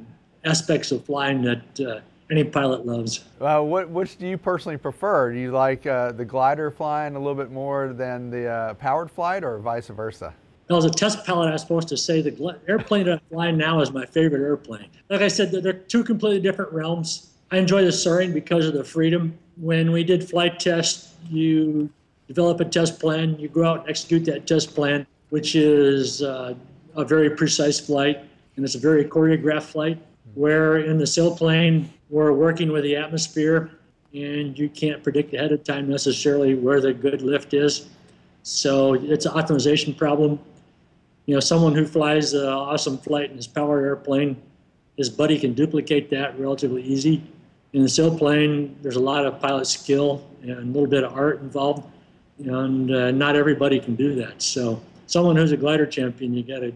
aspects 0.44 0.90
of 0.90 1.04
flying 1.04 1.42
that 1.42 1.80
uh, 1.80 2.00
any 2.32 2.42
pilot 2.42 2.86
loves. 2.86 3.24
Uh, 3.40 3.60
what, 3.60 3.90
which 3.90 4.16
do 4.16 4.26
you 4.26 4.38
personally 4.38 4.78
prefer? 4.78 5.32
Do 5.32 5.38
you 5.38 5.52
like 5.52 5.86
uh, 5.86 6.12
the 6.12 6.24
glider 6.24 6.70
flying 6.70 7.14
a 7.14 7.18
little 7.18 7.34
bit 7.34 7.52
more 7.52 7.92
than 7.92 8.30
the 8.30 8.46
uh, 8.46 8.74
powered 8.74 9.10
flight, 9.10 9.44
or 9.44 9.58
vice 9.58 9.88
versa? 9.88 10.32
Well, 10.70 10.78
as 10.78 10.86
a 10.86 10.90
test 10.90 11.26
pilot, 11.26 11.50
I 11.50 11.52
was 11.52 11.60
supposed 11.60 11.88
to 11.88 11.96
say 11.96 12.22
the 12.22 12.58
airplane 12.66 13.04
that 13.04 13.12
I'm 13.12 13.20
flying 13.30 13.58
now 13.58 13.80
is 13.80 13.92
my 13.92 14.06
favorite 14.06 14.40
airplane. 14.40 14.88
Like 15.10 15.20
I 15.20 15.28
said, 15.28 15.52
they're 15.52 15.74
two 15.74 16.02
completely 16.02 16.40
different 16.40 16.72
realms. 16.72 17.34
I 17.50 17.58
enjoy 17.58 17.84
the 17.84 17.92
soaring 17.92 18.32
because 18.32 18.66
of 18.66 18.72
the 18.72 18.84
freedom. 18.84 19.38
When 19.58 19.92
we 19.92 20.02
did 20.02 20.26
flight 20.26 20.58
tests, 20.58 21.14
you 21.28 21.90
develop 22.28 22.60
a 22.60 22.64
test 22.64 22.98
plan, 22.98 23.38
you 23.38 23.48
go 23.48 23.66
out 23.66 23.80
and 23.80 23.90
execute 23.90 24.24
that 24.24 24.46
test 24.46 24.74
plan, 24.74 25.06
which 25.28 25.54
is 25.54 26.22
uh, 26.22 26.54
a 26.96 27.04
very 27.04 27.28
precise 27.28 27.78
flight, 27.78 28.20
and 28.56 28.64
it's 28.64 28.74
a 28.74 28.78
very 28.78 29.04
choreographed 29.04 29.64
flight. 29.64 29.98
Where 30.34 30.78
in 30.78 30.98
the 30.98 31.04
sailplane, 31.04 31.86
we're 32.10 32.32
working 32.32 32.72
with 32.72 32.84
the 32.84 32.96
atmosphere, 32.96 33.70
and 34.14 34.58
you 34.58 34.68
can't 34.68 35.02
predict 35.02 35.34
ahead 35.34 35.52
of 35.52 35.64
time 35.64 35.88
necessarily 35.88 36.54
where 36.54 36.80
the 36.80 36.92
good 36.92 37.22
lift 37.22 37.54
is. 37.54 37.88
So 38.42 38.94
it's 38.94 39.26
an 39.26 39.32
optimization 39.32 39.96
problem 39.96 40.38
you 41.26 41.34
know, 41.34 41.40
someone 41.40 41.74
who 41.74 41.86
flies 41.86 42.34
an 42.34 42.46
awesome 42.46 42.98
flight 42.98 43.30
in 43.30 43.36
his 43.36 43.46
power 43.46 43.80
airplane, 43.80 44.36
his 44.96 45.08
buddy 45.08 45.38
can 45.38 45.54
duplicate 45.54 46.10
that 46.10 46.38
relatively 46.38 46.82
easy. 46.82 47.22
In 47.72 47.82
the 47.82 47.88
sailplane, 47.88 48.74
there's 48.82 48.96
a 48.96 49.00
lot 49.00 49.24
of 49.24 49.40
pilot 49.40 49.66
skill 49.66 50.28
and 50.42 50.50
a 50.50 50.60
little 50.60 50.88
bit 50.88 51.04
of 51.04 51.14
art 51.14 51.40
involved, 51.40 51.88
and 52.38 52.94
uh, 52.94 53.10
not 53.12 53.36
everybody 53.36 53.78
can 53.78 53.94
do 53.94 54.14
that. 54.16 54.42
So, 54.42 54.82
someone 55.06 55.36
who's 55.36 55.52
a 55.52 55.56
glider 55.56 55.86
champion, 55.86 56.34
you 56.34 56.42
gotta 56.42 56.72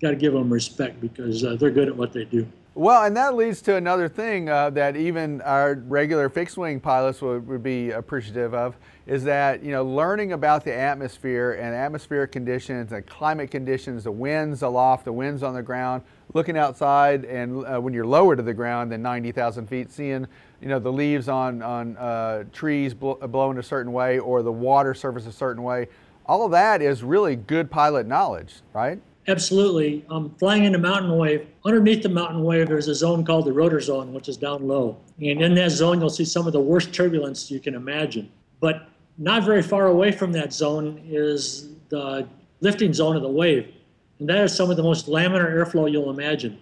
gotta 0.00 0.16
give 0.16 0.34
them 0.34 0.52
respect 0.52 1.00
because 1.00 1.42
uh, 1.42 1.56
they're 1.56 1.70
good 1.70 1.88
at 1.88 1.96
what 1.96 2.12
they 2.12 2.24
do. 2.24 2.46
Well, 2.78 3.04
and 3.04 3.16
that 3.16 3.36
leads 3.36 3.62
to 3.62 3.76
another 3.76 4.06
thing 4.06 4.50
uh, 4.50 4.68
that 4.68 4.98
even 4.98 5.40
our 5.40 5.76
regular 5.86 6.28
fixed 6.28 6.58
wing 6.58 6.78
pilots 6.78 7.22
would, 7.22 7.46
would, 7.48 7.62
be 7.62 7.92
appreciative 7.92 8.52
of 8.52 8.76
is 9.06 9.24
that, 9.24 9.62
you 9.62 9.70
know, 9.70 9.82
learning 9.82 10.32
about 10.32 10.62
the 10.62 10.74
atmosphere 10.74 11.52
and 11.52 11.74
atmospheric 11.74 12.32
conditions 12.32 12.92
and 12.92 13.06
climate 13.06 13.50
conditions, 13.50 14.04
the 14.04 14.12
winds 14.12 14.60
aloft, 14.60 15.06
the 15.06 15.12
winds 15.12 15.42
on 15.42 15.54
the 15.54 15.62
ground, 15.62 16.02
looking 16.34 16.58
outside 16.58 17.24
and 17.24 17.64
uh, 17.64 17.80
when 17.80 17.94
you're 17.94 18.04
lower 18.04 18.36
to 18.36 18.42
the 18.42 18.52
ground 18.52 18.92
than 18.92 19.00
90,000 19.00 19.66
feet, 19.66 19.90
seeing, 19.90 20.26
you 20.60 20.68
know, 20.68 20.78
the 20.78 20.92
leaves 20.92 21.30
on, 21.30 21.62
on 21.62 21.96
uh, 21.96 22.44
trees 22.52 22.92
bl- 22.92 23.12
blowing 23.12 23.56
a 23.56 23.62
certain 23.62 23.90
way 23.90 24.18
or 24.18 24.42
the 24.42 24.52
water 24.52 24.92
surface 24.92 25.24
a 25.24 25.32
certain 25.32 25.62
way. 25.62 25.88
All 26.26 26.44
of 26.44 26.50
that 26.50 26.82
is 26.82 27.02
really 27.02 27.36
good 27.36 27.70
pilot 27.70 28.06
knowledge, 28.06 28.56
right? 28.74 29.00
Absolutely. 29.28 30.04
Um, 30.08 30.34
flying 30.38 30.64
in 30.64 30.74
a 30.76 30.78
mountain 30.78 31.16
wave, 31.16 31.46
underneath 31.64 32.02
the 32.02 32.08
mountain 32.08 32.44
wave, 32.44 32.68
there's 32.68 32.86
a 32.86 32.94
zone 32.94 33.24
called 33.24 33.46
the 33.46 33.52
rotor 33.52 33.80
zone, 33.80 34.12
which 34.12 34.28
is 34.28 34.36
down 34.36 34.68
low. 34.68 34.98
And 35.20 35.42
in 35.42 35.54
that 35.56 35.70
zone, 35.70 36.00
you'll 36.00 36.10
see 36.10 36.24
some 36.24 36.46
of 36.46 36.52
the 36.52 36.60
worst 36.60 36.94
turbulence 36.94 37.50
you 37.50 37.58
can 37.58 37.74
imagine. 37.74 38.30
But 38.60 38.88
not 39.18 39.44
very 39.44 39.62
far 39.62 39.86
away 39.86 40.12
from 40.12 40.30
that 40.32 40.52
zone 40.52 41.02
is 41.04 41.70
the 41.88 42.28
lifting 42.60 42.92
zone 42.92 43.16
of 43.16 43.22
the 43.22 43.28
wave. 43.28 43.72
And 44.20 44.28
that 44.28 44.44
is 44.44 44.54
some 44.54 44.70
of 44.70 44.76
the 44.76 44.82
most 44.82 45.08
laminar 45.08 45.50
airflow 45.52 45.90
you'll 45.90 46.10
imagine. 46.10 46.58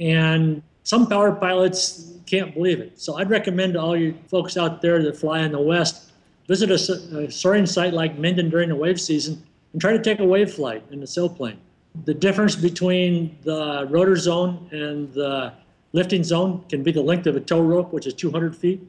And 0.00 0.62
some 0.84 1.06
power 1.08 1.32
pilots 1.32 2.14
can't 2.24 2.54
believe 2.54 2.80
it. 2.80 2.98
So 2.98 3.16
I'd 3.16 3.28
recommend 3.28 3.74
to 3.74 3.80
all 3.80 3.96
you 3.96 4.14
folks 4.28 4.56
out 4.56 4.80
there 4.80 5.02
that 5.02 5.16
fly 5.16 5.40
in 5.40 5.52
the 5.52 5.60
West, 5.60 6.12
visit 6.46 6.70
a, 6.70 7.18
a 7.18 7.30
soaring 7.30 7.66
site 7.66 7.92
like 7.92 8.18
Minden 8.18 8.48
during 8.48 8.70
the 8.70 8.76
wave 8.76 8.98
season 8.98 9.42
and 9.72 9.80
try 9.80 9.92
to 9.92 10.02
take 10.02 10.20
a 10.20 10.24
wave 10.24 10.54
flight 10.54 10.82
in 10.90 11.00
the 11.00 11.06
sailplane 11.06 11.58
the 12.04 12.14
difference 12.14 12.56
between 12.56 13.38
the 13.42 13.86
rotor 13.90 14.16
zone 14.16 14.68
and 14.72 15.12
the 15.12 15.52
lifting 15.92 16.22
zone 16.22 16.64
can 16.68 16.82
be 16.82 16.92
the 16.92 17.02
length 17.02 17.26
of 17.26 17.36
a 17.36 17.40
tow 17.40 17.60
rope, 17.60 17.92
which 17.92 18.06
is 18.06 18.14
200 18.14 18.56
feet. 18.56 18.80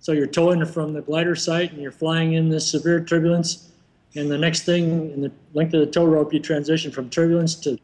So 0.00 0.12
you're 0.12 0.26
towing 0.26 0.64
from 0.64 0.92
the 0.94 1.02
glider 1.02 1.36
site 1.36 1.72
and 1.72 1.82
you're 1.82 1.92
flying 1.92 2.32
in 2.32 2.48
this 2.48 2.70
severe 2.70 3.04
turbulence. 3.04 3.70
And 4.16 4.30
the 4.30 4.38
next 4.38 4.62
thing 4.62 5.10
in 5.12 5.20
the 5.20 5.30
length 5.54 5.74
of 5.74 5.80
the 5.80 5.86
tow 5.86 6.06
rope, 6.06 6.32
you 6.32 6.40
transition 6.40 6.90
from 6.90 7.10
turbulence 7.10 7.54
to 7.56 7.78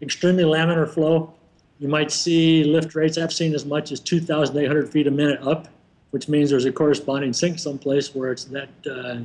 extremely 0.00 0.44
laminar 0.44 0.88
flow. 0.88 1.32
You 1.78 1.88
might 1.88 2.12
see 2.12 2.62
lift 2.62 2.94
rates. 2.94 3.18
I've 3.18 3.32
seen 3.32 3.54
as 3.54 3.64
much 3.64 3.90
as 3.90 4.00
2,800 4.00 4.88
feet 4.90 5.06
a 5.06 5.10
minute 5.10 5.40
up, 5.42 5.68
which 6.10 6.28
means 6.28 6.50
there's 6.50 6.66
a 6.66 6.72
corresponding 6.72 7.32
sink 7.32 7.58
someplace 7.58 8.14
where 8.14 8.30
it's 8.30 8.44
that 8.44 8.68
uh, 8.88 9.20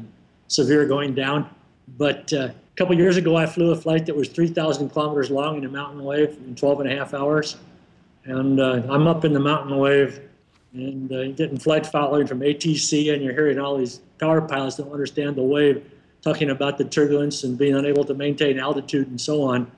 severe 0.47 0.85
going 0.87 1.13
down. 1.13 1.49
But 1.97 2.31
uh, 2.33 2.49
couple 2.77 2.95
years 2.95 3.17
ago, 3.17 3.35
I 3.35 3.47
flew 3.47 3.71
a 3.71 3.75
flight 3.75 4.05
that 4.05 4.15
was 4.15 4.29
3,000 4.29 4.89
kilometers 4.89 5.31
long 5.31 5.57
in 5.57 5.65
a 5.65 5.69
mountain 5.69 6.03
wave 6.03 6.37
in 6.45 6.55
12 6.55 6.81
and 6.81 6.91
a 6.91 6.95
half 6.95 7.15
hours. 7.15 7.57
And 8.25 8.59
uh, 8.59 8.83
I'm 8.87 9.07
up 9.07 9.25
in 9.25 9.33
the 9.33 9.39
mountain 9.39 9.75
wave 9.77 10.21
and 10.73 11.11
uh, 11.11 11.31
getting 11.31 11.57
flight 11.57 11.87
following 11.87 12.27
from 12.27 12.41
ATC, 12.41 13.11
and 13.11 13.23
you're 13.23 13.33
hearing 13.33 13.57
all 13.57 13.77
these 13.77 14.01
power 14.19 14.41
pilots 14.41 14.75
don't 14.75 14.91
understand 14.91 15.35
the 15.35 15.41
wave, 15.41 15.89
talking 16.21 16.51
about 16.51 16.77
the 16.77 16.85
turbulence 16.85 17.43
and 17.43 17.57
being 17.57 17.75
unable 17.75 18.03
to 18.03 18.13
maintain 18.13 18.59
altitude 18.59 19.07
and 19.07 19.19
so 19.19 19.41
on. 19.41 19.71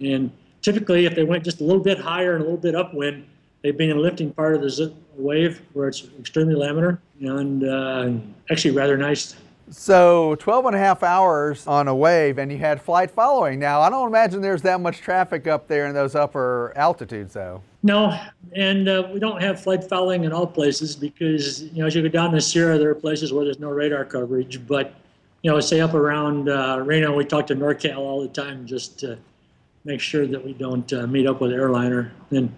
And 0.00 0.30
typically, 0.62 1.04
if 1.04 1.14
they 1.14 1.24
went 1.24 1.44
just 1.44 1.60
a 1.60 1.64
little 1.64 1.82
bit 1.82 1.98
higher 1.98 2.34
and 2.34 2.40
a 2.40 2.44
little 2.44 2.60
bit 2.60 2.74
upwind, 2.74 3.26
they've 3.62 3.76
been 3.76 3.90
in 3.90 3.96
the 3.96 4.02
lifting 4.02 4.32
part 4.32 4.54
of 4.54 4.62
the 4.62 4.94
wave 5.16 5.60
where 5.74 5.88
it's 5.88 6.04
extremely 6.18 6.54
laminar 6.54 6.98
and 7.20 7.64
uh, 7.64 8.10
actually 8.50 8.70
rather 8.70 8.96
nice 8.96 9.34
so 9.70 10.34
12 10.36 10.66
and 10.66 10.76
a 10.76 10.78
half 10.78 11.02
hours 11.02 11.66
on 11.66 11.88
a 11.88 11.94
wave 11.94 12.38
and 12.38 12.50
you 12.50 12.58
had 12.58 12.80
flight 12.80 13.10
following. 13.10 13.58
Now, 13.58 13.80
I 13.80 13.90
don't 13.90 14.08
imagine 14.08 14.40
there's 14.40 14.62
that 14.62 14.80
much 14.80 14.98
traffic 14.98 15.46
up 15.46 15.68
there 15.68 15.86
in 15.86 15.94
those 15.94 16.14
upper 16.14 16.72
altitudes 16.76 17.34
though. 17.34 17.62
No, 17.82 18.18
and 18.54 18.88
uh, 18.88 19.08
we 19.12 19.20
don't 19.20 19.40
have 19.40 19.62
flight 19.62 19.84
following 19.84 20.24
in 20.24 20.32
all 20.32 20.46
places 20.46 20.96
because, 20.96 21.62
you 21.62 21.80
know, 21.80 21.86
as 21.86 21.94
you 21.94 22.02
go 22.02 22.08
down 22.08 22.32
the 22.32 22.40
Sierra, 22.40 22.76
there 22.76 22.90
are 22.90 22.94
places 22.94 23.32
where 23.32 23.44
there's 23.44 23.60
no 23.60 23.70
radar 23.70 24.04
coverage. 24.04 24.66
But, 24.66 24.94
you 25.42 25.50
know, 25.50 25.60
say 25.60 25.80
up 25.80 25.94
around 25.94 26.48
uh, 26.48 26.80
Reno, 26.84 27.14
we 27.14 27.24
talk 27.24 27.46
to 27.48 27.54
NorCal 27.54 27.98
all 27.98 28.20
the 28.20 28.28
time 28.28 28.66
just 28.66 28.98
to 29.00 29.16
make 29.84 30.00
sure 30.00 30.26
that 30.26 30.44
we 30.44 30.54
don't 30.54 30.92
uh, 30.92 31.06
meet 31.06 31.26
up 31.26 31.40
with 31.40 31.52
airliner. 31.52 32.10
And 32.30 32.52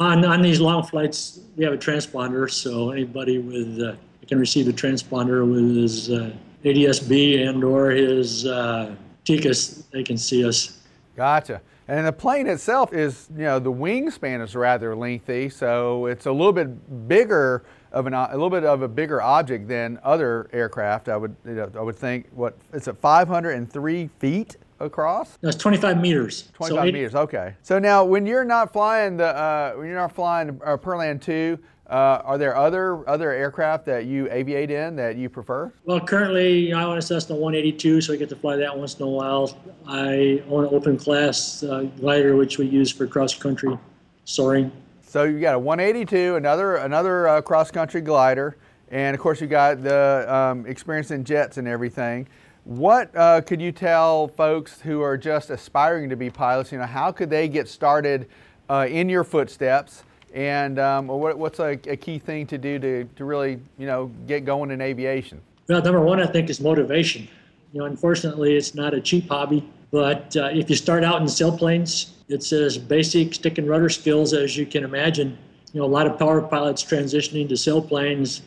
on, 0.00 0.24
on 0.24 0.42
these 0.42 0.60
long 0.60 0.82
flights, 0.82 1.38
we 1.56 1.64
have 1.64 1.72
a 1.72 1.78
transponder, 1.78 2.50
so 2.50 2.90
anybody 2.90 3.38
with 3.38 3.80
uh, 3.80 3.94
can 4.26 4.38
receive 4.38 4.68
a 4.68 4.72
transponder 4.72 5.48
with 5.48 5.76
his 5.76 6.10
uh, 6.10 6.32
ADS-B 6.64 7.42
and 7.42 7.62
or 7.62 7.90
his 7.90 8.46
uh, 8.46 8.94
they 9.26 10.02
can 10.02 10.18
see 10.18 10.44
us. 10.44 10.80
Gotcha. 11.16 11.60
And 11.86 12.06
the 12.06 12.12
plane 12.12 12.46
itself 12.46 12.92
is, 12.92 13.28
you 13.36 13.44
know, 13.44 13.58
the 13.58 13.72
wingspan 13.72 14.42
is 14.42 14.56
rather 14.56 14.96
lengthy, 14.96 15.50
so 15.50 16.06
it's 16.06 16.26
a 16.26 16.32
little 16.32 16.52
bit 16.52 17.08
bigger 17.08 17.64
of 17.92 18.06
an, 18.06 18.14
a 18.14 18.32
little 18.32 18.50
bit 18.50 18.64
of 18.64 18.82
a 18.82 18.88
bigger 18.88 19.20
object 19.20 19.68
than 19.68 19.98
other 20.02 20.48
aircraft. 20.52 21.08
I 21.08 21.16
would, 21.16 21.36
you 21.44 21.52
know, 21.52 21.70
I 21.76 21.82
would 21.82 21.96
think, 21.96 22.28
what, 22.32 22.56
it's 22.72 22.88
at 22.88 22.98
503 22.98 24.08
feet 24.18 24.56
across? 24.80 25.38
That's 25.42 25.56
25 25.56 26.00
meters. 26.00 26.50
25 26.54 26.78
so 26.78 26.84
meters, 26.84 27.14
okay. 27.14 27.54
So 27.62 27.78
now, 27.78 28.02
when 28.04 28.24
you're 28.24 28.44
not 28.44 28.72
flying 28.72 29.18
the, 29.18 29.26
uh, 29.26 29.74
when 29.74 29.86
you're 29.86 29.96
not 29.96 30.12
flying 30.12 30.60
uh, 30.64 30.78
Perlan 30.78 31.18
2, 31.18 31.58
uh, 31.88 32.22
are 32.24 32.38
there 32.38 32.56
other 32.56 33.06
other 33.08 33.30
aircraft 33.30 33.84
that 33.86 34.06
you 34.06 34.24
aviate 34.26 34.70
in 34.70 34.96
that 34.96 35.16
you 35.16 35.28
prefer? 35.28 35.70
Well, 35.84 36.00
currently 36.00 36.72
I 36.72 36.82
own 36.82 36.96
a 36.96 37.02
Cessna 37.02 37.36
182, 37.36 38.00
so 38.00 38.14
I 38.14 38.16
get 38.16 38.30
to 38.30 38.36
fly 38.36 38.56
that 38.56 38.76
once 38.76 38.94
in 38.94 39.02
a 39.02 39.08
while. 39.08 39.58
I 39.86 40.42
own 40.48 40.64
an 40.64 40.74
open 40.74 40.96
class 40.96 41.62
uh, 41.62 41.82
glider, 42.00 42.36
which 42.36 42.58
we 42.58 42.66
use 42.66 42.90
for 42.90 43.06
cross 43.06 43.34
country 43.34 43.78
soaring. 44.24 44.72
So 45.02 45.24
you 45.24 45.40
got 45.40 45.54
a 45.54 45.58
182, 45.58 46.36
another 46.36 46.76
another 46.76 47.28
uh, 47.28 47.42
cross 47.42 47.70
country 47.70 48.00
glider, 48.00 48.56
and 48.90 49.14
of 49.14 49.20
course 49.20 49.40
you 49.42 49.46
got 49.46 49.82
the 49.82 50.24
um, 50.34 50.64
experience 50.66 51.10
in 51.10 51.22
jets 51.22 51.58
and 51.58 51.68
everything. 51.68 52.26
What 52.64 53.14
uh, 53.14 53.42
could 53.42 53.60
you 53.60 53.72
tell 53.72 54.26
folks 54.26 54.80
who 54.80 55.02
are 55.02 55.18
just 55.18 55.50
aspiring 55.50 56.08
to 56.08 56.16
be 56.16 56.30
pilots? 56.30 56.72
You 56.72 56.78
know, 56.78 56.86
how 56.86 57.12
could 57.12 57.28
they 57.28 57.46
get 57.46 57.68
started 57.68 58.26
uh, 58.70 58.86
in 58.88 59.10
your 59.10 59.22
footsteps? 59.22 60.02
And 60.34 60.80
um, 60.80 61.06
what, 61.06 61.38
what's 61.38 61.60
a, 61.60 61.78
a, 61.86 61.96
key 61.96 62.18
thing 62.18 62.44
to 62.48 62.58
do 62.58 62.80
to, 62.80 63.04
to 63.04 63.24
really, 63.24 63.60
you 63.78 63.86
know, 63.86 64.10
get 64.26 64.44
going 64.44 64.72
in 64.72 64.80
aviation? 64.80 65.40
Well, 65.68 65.80
number 65.80 66.00
one, 66.00 66.20
I 66.20 66.26
think 66.26 66.50
is 66.50 66.60
motivation. 66.60 67.28
You 67.72 67.80
know, 67.80 67.86
unfortunately, 67.86 68.56
it's 68.56 68.74
not 68.74 68.94
a 68.94 69.00
cheap 69.00 69.28
hobby, 69.28 69.64
but 69.92 70.36
uh, 70.36 70.46
if 70.52 70.68
you 70.68 70.74
start 70.74 71.04
out 71.04 71.20
in 71.20 71.28
sailplanes, 71.28 72.10
it's 72.28 72.52
as 72.52 72.76
basic 72.76 73.34
stick 73.34 73.58
and 73.58 73.68
rudder 73.68 73.88
skills 73.88 74.32
as 74.32 74.56
you 74.56 74.66
can 74.66 74.82
imagine. 74.82 75.38
You 75.72 75.80
know, 75.80 75.86
a 75.86 75.88
lot 75.88 76.08
of 76.08 76.18
power 76.18 76.42
pilots 76.42 76.82
transitioning 76.82 77.48
to 77.48 77.54
sailplanes 77.54 78.40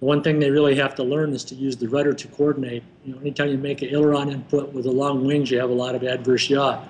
The 0.00 0.06
one 0.06 0.24
thing 0.24 0.40
they 0.40 0.50
really 0.50 0.74
have 0.74 0.96
to 0.96 1.04
learn 1.04 1.32
is 1.32 1.44
to 1.44 1.54
use 1.54 1.76
the 1.76 1.88
rudder 1.88 2.14
to 2.14 2.28
coordinate. 2.28 2.82
You 3.04 3.14
know, 3.14 3.20
anytime 3.20 3.50
you 3.50 3.58
make 3.58 3.82
an 3.82 3.90
aileron 3.90 4.30
input 4.30 4.72
with 4.72 4.86
the 4.86 4.92
long 4.92 5.24
wings, 5.24 5.52
you 5.52 5.60
have 5.60 5.70
a 5.70 5.74
lot 5.74 5.94
of 5.94 6.02
adverse 6.02 6.50
yaw. 6.50 6.82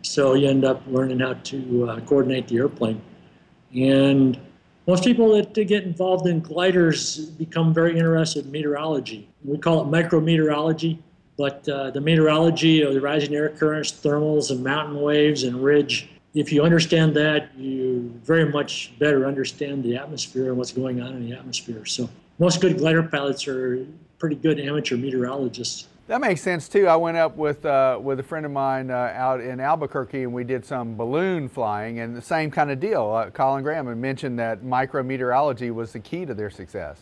So 0.00 0.32
you 0.32 0.48
end 0.48 0.64
up 0.64 0.82
learning 0.86 1.20
how 1.20 1.34
to 1.34 1.90
uh, 1.90 2.00
coordinate 2.00 2.48
the 2.48 2.56
airplane. 2.56 3.02
And 3.74 4.38
most 4.86 5.04
people 5.04 5.34
that 5.36 5.54
get 5.54 5.84
involved 5.84 6.26
in 6.26 6.40
gliders 6.40 7.26
become 7.38 7.72
very 7.72 7.96
interested 7.96 8.46
in 8.46 8.50
meteorology. 8.50 9.28
We 9.44 9.58
call 9.58 9.82
it 9.82 9.86
micrometeorology, 9.86 10.98
but 11.38 11.68
uh, 11.68 11.90
the 11.90 12.00
meteorology 12.00 12.82
of 12.82 12.94
the 12.94 13.00
rising 13.00 13.34
air 13.34 13.48
currents, 13.48 13.92
thermals, 13.92 14.50
and 14.50 14.62
mountain 14.62 15.00
waves 15.00 15.44
and 15.44 15.62
ridge, 15.62 16.08
if 16.34 16.52
you 16.52 16.62
understand 16.62 17.14
that, 17.16 17.56
you 17.56 18.12
very 18.24 18.50
much 18.50 18.92
better 18.98 19.26
understand 19.26 19.84
the 19.84 19.96
atmosphere 19.96 20.48
and 20.48 20.56
what's 20.56 20.72
going 20.72 21.00
on 21.00 21.14
in 21.14 21.28
the 21.28 21.36
atmosphere. 21.36 21.84
So 21.84 22.08
most 22.38 22.60
good 22.60 22.78
glider 22.78 23.02
pilots 23.02 23.46
are 23.46 23.86
pretty 24.18 24.36
good 24.36 24.58
amateur 24.58 24.96
meteorologists. 24.96 25.88
That 26.08 26.20
makes 26.20 26.40
sense 26.40 26.68
too. 26.68 26.88
I 26.88 26.96
went 26.96 27.16
up 27.16 27.36
with 27.36 27.64
uh, 27.64 27.98
with 28.02 28.18
a 28.18 28.22
friend 28.22 28.44
of 28.44 28.52
mine 28.52 28.90
uh, 28.90 29.12
out 29.14 29.40
in 29.40 29.60
Albuquerque, 29.60 30.24
and 30.24 30.32
we 30.32 30.42
did 30.42 30.64
some 30.64 30.96
balloon 30.96 31.48
flying, 31.48 32.00
and 32.00 32.16
the 32.16 32.22
same 32.22 32.50
kind 32.50 32.70
of 32.70 32.80
deal. 32.80 33.08
Uh, 33.08 33.30
Colin 33.30 33.62
Graham 33.62 33.86
had 33.86 33.96
mentioned 33.96 34.38
that 34.38 34.62
micrometeorology 34.62 35.72
was 35.72 35.92
the 35.92 36.00
key 36.00 36.26
to 36.26 36.34
their 36.34 36.50
success. 36.50 36.98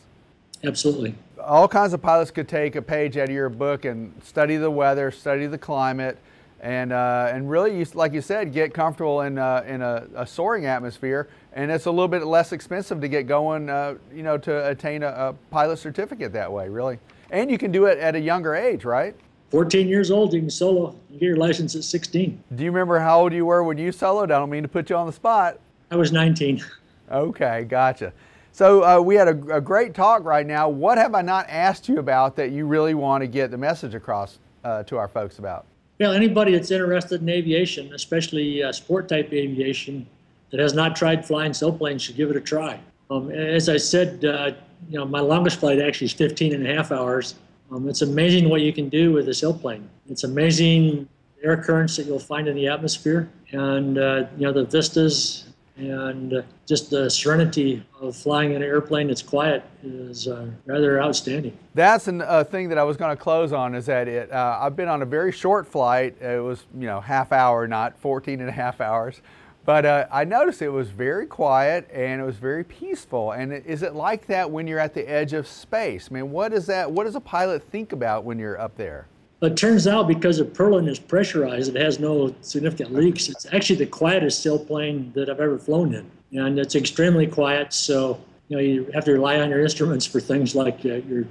Absolutely. 0.63 1.15
All 1.43 1.67
kinds 1.67 1.95
of 1.95 2.03
pilots 2.03 2.31
could 2.31 2.47
take 2.47 2.77
a 2.77 2.83
page 2.83 3.17
out 3.17 3.31
of 3.31 3.35
your 3.35 3.49
book 3.49 3.87
and 3.87 4.13
study 4.23 4.57
the 4.59 4.71
weather, 4.71 5.11
study 5.11 5.47
the 5.47 5.57
climate, 5.57 6.19
and 6.61 6.93
uh, 6.93 7.31
and 7.33 7.49
really, 7.49 7.79
you, 7.79 7.87
like 7.95 8.13
you 8.13 8.21
said, 8.21 8.53
get 8.53 8.75
comfortable 8.75 9.23
in 9.23 9.39
uh, 9.39 9.65
in 9.67 9.81
a, 9.81 10.07
a, 10.15 10.27
soaring 10.27 10.67
atmosphere. 10.67 11.29
And 11.55 11.71
it's 11.71 11.87
a 11.87 11.91
little 11.91 12.07
bit 12.07 12.27
less 12.27 12.53
expensive 12.53 13.01
to 13.01 13.09
get 13.09 13.27
going, 13.27 13.71
uh, 13.71 13.95
you 14.15 14.23
know, 14.23 14.37
to 14.39 14.69
attain 14.69 15.03
a, 15.03 15.09
a 15.09 15.33
pilot 15.51 15.79
certificate 15.79 16.35
that 16.35 16.53
way. 16.53 16.69
Really. 16.69 16.99
And 17.31 17.51
you 17.51 17.59
can 17.59 17.73
do 17.73 17.87
it 17.87 17.99
at 17.99 18.15
a 18.15 18.21
younger 18.21 18.55
age, 18.55 18.85
right? 18.85 19.15
14 19.51 19.89
years 19.89 20.11
old, 20.11 20.33
you 20.33 20.41
can 20.41 20.51
solo. 20.51 20.95
You 21.11 21.19
get 21.19 21.27
your 21.27 21.37
license 21.37 21.75
at 21.75 21.85
16. 21.85 22.43
Do 22.55 22.65
you 22.65 22.71
remember 22.71 22.99
how 22.99 23.21
old 23.21 23.33
you 23.33 23.47
were 23.47 23.63
when 23.65 23.79
you 23.79 23.91
soloed? 23.91 24.25
I 24.25 24.39
don't 24.39 24.51
mean 24.51 24.63
to 24.63 24.69
put 24.69 24.91
you 24.91 24.97
on 24.97 25.07
the 25.07 25.13
spot. 25.13 25.59
I 25.91 25.97
was 25.97 26.13
19. 26.13 26.63
Okay, 27.11 27.65
gotcha. 27.65 28.13
So 28.53 28.85
uh, 28.85 29.01
we 29.01 29.15
had 29.17 29.29
a, 29.29 29.57
a, 29.57 29.61
great 29.61 29.95
talk 29.95 30.25
right 30.25 30.47
now. 30.47 30.69
What 30.69 30.99
have 30.99 31.15
I 31.15 31.23
not 31.23 31.47
asked 31.49 31.89
you 31.89 31.99
about 31.99 32.37
that 32.37 32.51
you 32.51 32.67
really 32.67 32.95
want 32.95 33.23
to 33.23 33.27
get 33.27 33.51
the 33.51 33.57
message 33.57 33.95
across 33.95 34.39
uh, 34.65 34.83
to 34.85 34.97
our 34.97 35.09
folks 35.09 35.39
about? 35.39 35.67
Well, 35.99 36.13
anybody 36.13 36.53
that's 36.53 36.71
interested 36.71 37.21
in 37.21 37.29
aviation, 37.29 37.93
especially 37.95 38.63
uh, 38.63 38.73
sport 38.73 39.09
type 39.09 39.33
aviation, 39.33 40.07
that 40.51 40.61
has 40.61 40.75
not 40.75 40.97
tried 40.97 41.27
flying 41.27 41.53
sailplanes 41.53 42.01
should 42.01 42.17
give 42.17 42.31
it 42.31 42.37
a 42.37 42.41
try. 42.41 42.81
Um, 43.11 43.31
as 43.33 43.69
I 43.69 43.77
said, 43.77 44.25
uh, 44.25 44.53
you 44.89 44.99
know, 44.99 45.05
my 45.05 45.21
longest 45.21 45.59
flight 45.59 45.81
actually 45.81 46.07
is 46.07 46.13
15 46.13 46.55
and 46.55 46.67
a 46.67 46.75
half 46.75 46.93
hours. 46.93 47.35
Um, 47.73 47.89
it's 47.89 48.03
amazing 48.03 48.49
what 48.49 48.61
you 48.61 48.73
can 48.73 48.89
do 48.89 49.13
with 49.13 49.29
a 49.29 49.33
sailplane. 49.33 49.83
It's 50.09 50.25
amazing 50.25 51.09
air 51.43 51.57
currents 51.57 51.97
that 51.97 52.07
you'll 52.07 52.19
find 52.21 52.47
in 52.47 52.55
the 52.55 52.69
atmosphere, 52.69 53.29
and 53.53 53.99
uh, 53.99 54.27
you 54.37 54.47
know 54.47 54.53
the 54.53 54.65
vistas 54.65 55.47
and 55.77 56.35
uh, 56.35 56.43
just 56.67 56.91
the 56.91 57.09
serenity 57.09 57.83
of 58.01 58.15
flying 58.15 58.51
in 58.51 58.57
an 58.57 58.63
airplane 58.63 59.09
that's 59.09 59.23
quiet 59.23 59.65
is 59.83 60.29
uh, 60.29 60.47
rather 60.67 61.03
outstanding. 61.03 61.57
That's 61.75 62.07
a 62.07 62.17
uh, 62.29 62.45
thing 62.45 62.69
that 62.69 62.77
I 62.77 62.85
was 62.85 62.97
going 62.97 63.17
to 63.17 63.21
close 63.21 63.53
on 63.53 63.75
is 63.75 63.87
that 63.87 64.07
it, 64.07 64.31
uh, 64.31 64.59
I've 64.61 64.77
been 64.77 64.89
on 64.89 65.01
a 65.01 65.07
very 65.07 65.33
short 65.33 65.67
flight. 65.67 66.21
It 66.21 66.43
was, 66.43 66.67
you 66.79 66.87
know, 66.87 67.01
half 67.01 67.33
hour, 67.33 67.67
not 67.67 67.97
14 67.99 68.41
and 68.41 68.49
a 68.49 68.53
half 68.53 68.81
hours. 68.81 69.23
But 69.65 69.85
uh, 69.85 70.07
I 70.11 70.25
noticed 70.25 70.63
it 70.63 70.71
was 70.71 70.89
very 70.89 71.27
quiet 71.27 71.89
and 71.93 72.21
it 72.21 72.25
was 72.25 72.37
very 72.37 72.65
peaceful. 72.65 73.33
And 73.33 73.53
is 73.53 73.83
it 73.83 73.95
like 73.95 74.27
that 74.27 74.51
when 74.51 74.67
you're 74.67 74.79
at 74.79 74.95
the 74.95 75.09
edge 75.09 75.33
of 75.33 75.47
space? 75.47 76.09
I 76.11 76.15
mean, 76.15 76.31
what 76.31 76.53
is 76.53 76.67
that? 76.67 76.91
What 76.91 77.05
does 77.05 77.15
a 77.15 77.21
pilot 77.21 77.63
think 77.63 77.93
about 77.93 78.25
when 78.25 78.39
you're 78.39 78.61
up 78.61 78.77
there? 78.77 79.07
It 79.43 79.57
turns 79.57 79.87
out 79.87 80.07
because 80.07 80.37
the 80.37 80.45
Perlan 80.45 80.87
is 80.87 80.99
pressurized, 80.99 81.75
it 81.75 81.81
has 81.81 81.99
no 81.99 82.35
significant 82.43 82.93
leaks. 82.93 83.31
It's 83.31 83.47
actually 83.53 83.77
the 83.77 83.87
quietest 83.87 84.45
sailplane 84.45 85.15
that 85.15 85.31
I've 85.31 85.41
ever 85.41 85.59
flown 85.59 85.95
in, 85.95 86.11
and 86.39 86.59
it's 86.59 86.75
extremely 86.75 87.27
quiet. 87.27 87.73
So 87.73 88.21
you 88.49 88.57
know 88.57 88.63
you 88.63 88.91
have 88.93 89.07
to 89.07 89.13
rely 89.13 89.41
on 89.41 89.49
your 89.49 89.63
instruments 89.63 90.05
for 90.05 90.21
things 90.21 90.55
like 90.55 90.81
uh, 90.85 90.97
your 91.09 91.25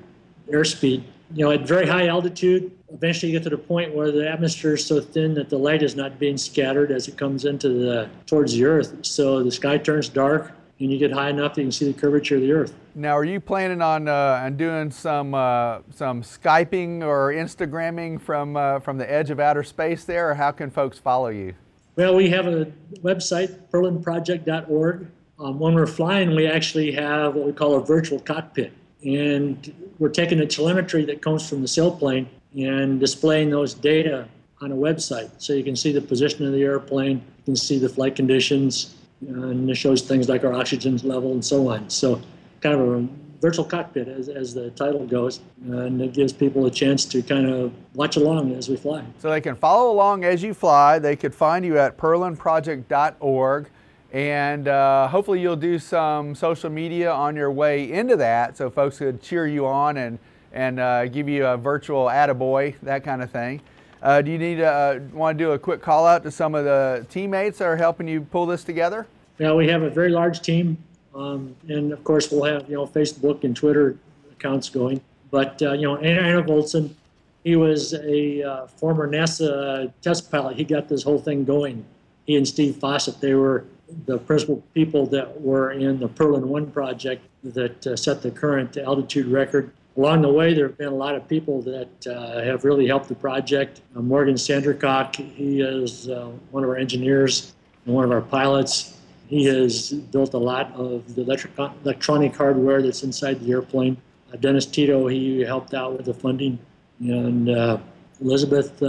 airspeed. 0.51 1.03
You 1.32 1.45
know, 1.45 1.51
at 1.51 1.61
very 1.61 1.88
high 1.88 2.07
altitude, 2.07 2.71
eventually 2.91 3.32
you 3.32 3.38
get 3.38 3.43
to 3.43 3.51
the 3.51 3.57
point 3.57 3.93
where 3.93 4.11
the 4.11 4.27
atmosphere 4.27 4.73
is 4.73 4.86
so 4.86 4.99
thin 4.99 5.36
that 5.36 5.49
the 5.49 5.57
light 5.57 5.84
is 5.84 5.95
not 5.95 6.17
being 6.17 6.38
scattered 6.38 6.91
as 6.91 7.07
it 7.07 7.17
comes 7.17 7.45
into 7.45 7.69
the 7.69 8.09
towards 8.25 8.53
the 8.53 8.65
earth. 8.65 8.95
So 9.03 9.43
the 9.43 9.51
sky 9.51 9.77
turns 9.77 10.09
dark, 10.09 10.51
and 10.80 10.91
you 10.91 10.97
get 10.97 11.11
high 11.11 11.30
enough 11.30 11.53
that 11.53 11.61
you 11.61 11.65
can 11.65 11.71
see 11.71 11.91
the 11.91 11.99
curvature 11.99 12.36
of 12.36 12.41
the 12.41 12.51
earth. 12.51 12.73
Now, 12.95 13.15
are 13.15 13.23
you 13.25 13.39
planning 13.39 13.82
on 13.82 14.07
uh, 14.07 14.41
on 14.43 14.57
doing 14.57 14.89
some 14.89 15.36
uh, 15.36 15.80
some 15.93 16.23
skyping 16.23 17.03
or 17.03 17.32
Instagramming 17.32 18.19
from 18.19 18.57
uh, 18.57 18.80
from 18.80 18.97
the 18.97 19.09
edge 19.09 19.30
of 19.30 19.39
outer 19.39 19.63
space 19.63 20.05
there, 20.05 20.32
or 20.32 20.34
how 20.34 20.51
can 20.51 20.71
folks 20.71 20.97
follow 20.97 21.30
you? 21.30 21.53
Well, 21.95 22.15
we 22.15 22.30
have 22.30 22.47
a 22.47 22.71
website, 23.01 23.59
perlanproject.org. 23.71 25.07
Um, 25.39 25.59
when 25.59 25.73
we're 25.73 25.88
flying, 25.88 26.36
we 26.36 26.47
actually 26.47 26.91
have 26.93 27.36
what 27.36 27.45
we 27.45 27.53
call 27.53 27.75
a 27.75 27.86
virtual 27.86 28.19
cockpit, 28.19 28.73
and 29.04 29.74
we're 29.97 30.10
taking 30.10 30.38
the 30.38 30.45
telemetry 30.45 31.06
that 31.06 31.22
comes 31.22 31.47
from 31.47 31.62
the 31.62 31.68
sailplane 31.68 32.28
and 32.58 33.00
displaying 33.00 33.50
those 33.50 33.74
data 33.74 34.28
on 34.62 34.72
a 34.72 34.76
website. 34.76 35.30
So 35.38 35.54
you 35.54 35.64
can 35.64 35.76
see 35.76 35.91
the 35.91 36.02
position 36.02 36.45
of 36.45 36.52
the 36.52 36.62
airplane, 36.64 37.18
you 37.18 37.43
can 37.45 37.56
see 37.56 37.80
the 37.80 37.89
flight 37.89 38.16
conditions, 38.16 38.95
and 39.22 39.70
it 39.70 39.76
shows 39.76 40.02
things 40.02 40.28
like 40.28 40.43
our 40.43 40.54
oxygen 40.54 40.97
level 40.97 41.32
and 41.32 41.43
so 41.43 41.70
on. 41.70 41.89
So 41.89 42.22
kind 42.62 42.76
of 42.76 42.82
a 42.82 43.08
virtual 43.41 43.64
cockpit, 43.64 44.08
as, 44.08 44.28
as 44.28 44.54
the 44.54 44.70
title 44.72 45.06
goes, 45.06 45.39
and 45.66 46.02
it 46.02 46.14
gives 46.14 46.34
people 46.34 46.66
a 46.66 46.72
chance 46.72 47.06
to 47.06 47.22
kind 47.22 47.47
of 47.47 47.72
watch 47.93 48.18
along 48.18 48.54
as 48.54 48.68
we 48.68 48.76
fly. 48.76 49.04
So 49.20 49.30
they 49.30 49.41
can 49.41 49.56
follow 49.56 49.91
along 49.91 50.26
as 50.26 50.43
you 50.43 50.54
fly. 50.54 51.00
They 51.00 51.16
could 51.16 51.34
find 51.34 51.66
you 51.66 51.78
at 51.78 51.97
perlanproject.org. 51.97 53.70
And 54.12 54.68
uh, 54.68 55.07
hopefully, 55.07 55.39
you'll 55.39 55.55
do 55.55 55.78
some 55.78 56.34
social 56.34 56.70
media 56.70 57.12
on 57.12 57.36
your 57.36 57.51
way 57.51 57.91
into 57.91 58.16
that 58.18 58.57
so 58.57 58.70
folks 58.70 58.97
could 58.97 59.22
cheer 59.22 59.45
you 59.45 59.68
on 59.68 59.97
and 59.97 60.20
and 60.51 60.80
uh, 60.80 61.05
give 61.05 61.30
you 61.30 61.45
a 61.45 61.57
virtual 61.57 62.05
attaboy, 62.05 62.74
that 62.82 63.03
kind 63.03 63.22
of 63.22 63.30
thing. 63.30 63.62
Uh, 64.01 64.22
do 64.22 64.32
you 64.32 64.38
need 64.38 64.62
uh, 64.62 64.99
want 65.14 65.38
to 65.38 65.43
do 65.43 65.51
a 65.51 65.60
quick 65.60 65.82
call 65.82 66.07
out 66.07 66.24
to 66.24 66.32
some 66.32 66.55
of 66.55 66.66
the 66.66 67.05
teammates 67.10 67.60
that 67.60 67.66
are 67.66 67.76
helping 67.76 68.07
you 68.07 68.22
pull 68.22 68.45
this 68.45 68.64
together? 68.64 69.05
Yeah, 69.38 69.53
we 69.53 69.68
have 69.68 69.84
a 69.84 69.89
very 69.89 70.10
large 70.10 70.41
team, 70.41 70.78
um, 71.14 71.55
and 71.68 71.91
of 71.91 72.03
course 72.03 72.32
we'll 72.32 72.45
have 72.45 72.70
you 72.70 72.76
know 72.76 72.88
Facebook 72.88 73.43
and 73.43 73.55
Twitter 73.55 73.97
accounts 74.32 74.70
going. 74.70 75.01
But 75.32 75.62
uh, 75.62 75.74
you 75.74 75.84
know, 75.84 75.97
Anna 75.97 76.45
Olsen, 76.49 76.95
he 77.43 77.55
was 77.55 77.93
a 77.93 78.41
uh, 78.41 78.68
former 78.68 79.07
NASA 79.07 79.91
test 80.01 80.32
pilot. 80.32 80.55
He 80.55 80.64
got 80.64 80.89
this 80.89 81.03
whole 81.03 81.20
thing 81.20 81.43
going. 81.45 81.86
He 82.26 82.36
and 82.38 82.47
Steve 82.47 82.78
Fossett, 82.78 83.20
they 83.22 83.34
were 83.34 83.66
the 84.05 84.17
principal 84.17 84.63
people 84.73 85.05
that 85.07 85.41
were 85.41 85.71
in 85.71 85.99
the 85.99 86.07
Perlan 86.07 86.47
One 86.47 86.71
project 86.71 87.25
that 87.43 87.87
uh, 87.87 87.95
set 87.95 88.21
the 88.21 88.31
current 88.31 88.77
altitude 88.77 89.27
record 89.27 89.71
along 89.97 90.21
the 90.21 90.31
way, 90.31 90.53
there 90.53 90.67
have 90.67 90.77
been 90.77 90.87
a 90.87 90.95
lot 90.95 91.15
of 91.15 91.27
people 91.27 91.61
that 91.61 92.07
uh, 92.07 92.41
have 92.41 92.63
really 92.63 92.87
helped 92.87 93.09
the 93.09 93.15
project. 93.15 93.81
Uh, 93.95 94.01
Morgan 94.01 94.35
Sandercock, 94.35 95.15
he 95.15 95.61
is 95.61 96.09
uh, 96.09 96.31
one 96.51 96.63
of 96.63 96.69
our 96.69 96.77
engineers 96.77 97.53
and 97.85 97.93
one 97.93 98.05
of 98.05 98.11
our 98.11 98.21
pilots. 98.21 98.97
He 99.27 99.43
has 99.45 99.91
built 99.91 100.33
a 100.33 100.37
lot 100.37 100.71
of 100.73 101.15
the 101.15 101.21
electric, 101.21 101.57
electronic 101.57 102.35
hardware 102.35 102.81
that's 102.81 103.03
inside 103.03 103.41
the 103.41 103.51
airplane. 103.51 103.97
Uh, 104.31 104.37
Dennis 104.37 104.65
Tito, 104.65 105.07
he 105.07 105.41
helped 105.41 105.73
out 105.73 105.97
with 105.97 106.05
the 106.05 106.13
funding. 106.13 106.57
And 106.99 107.49
uh, 107.49 107.77
Elizabeth 108.21 108.79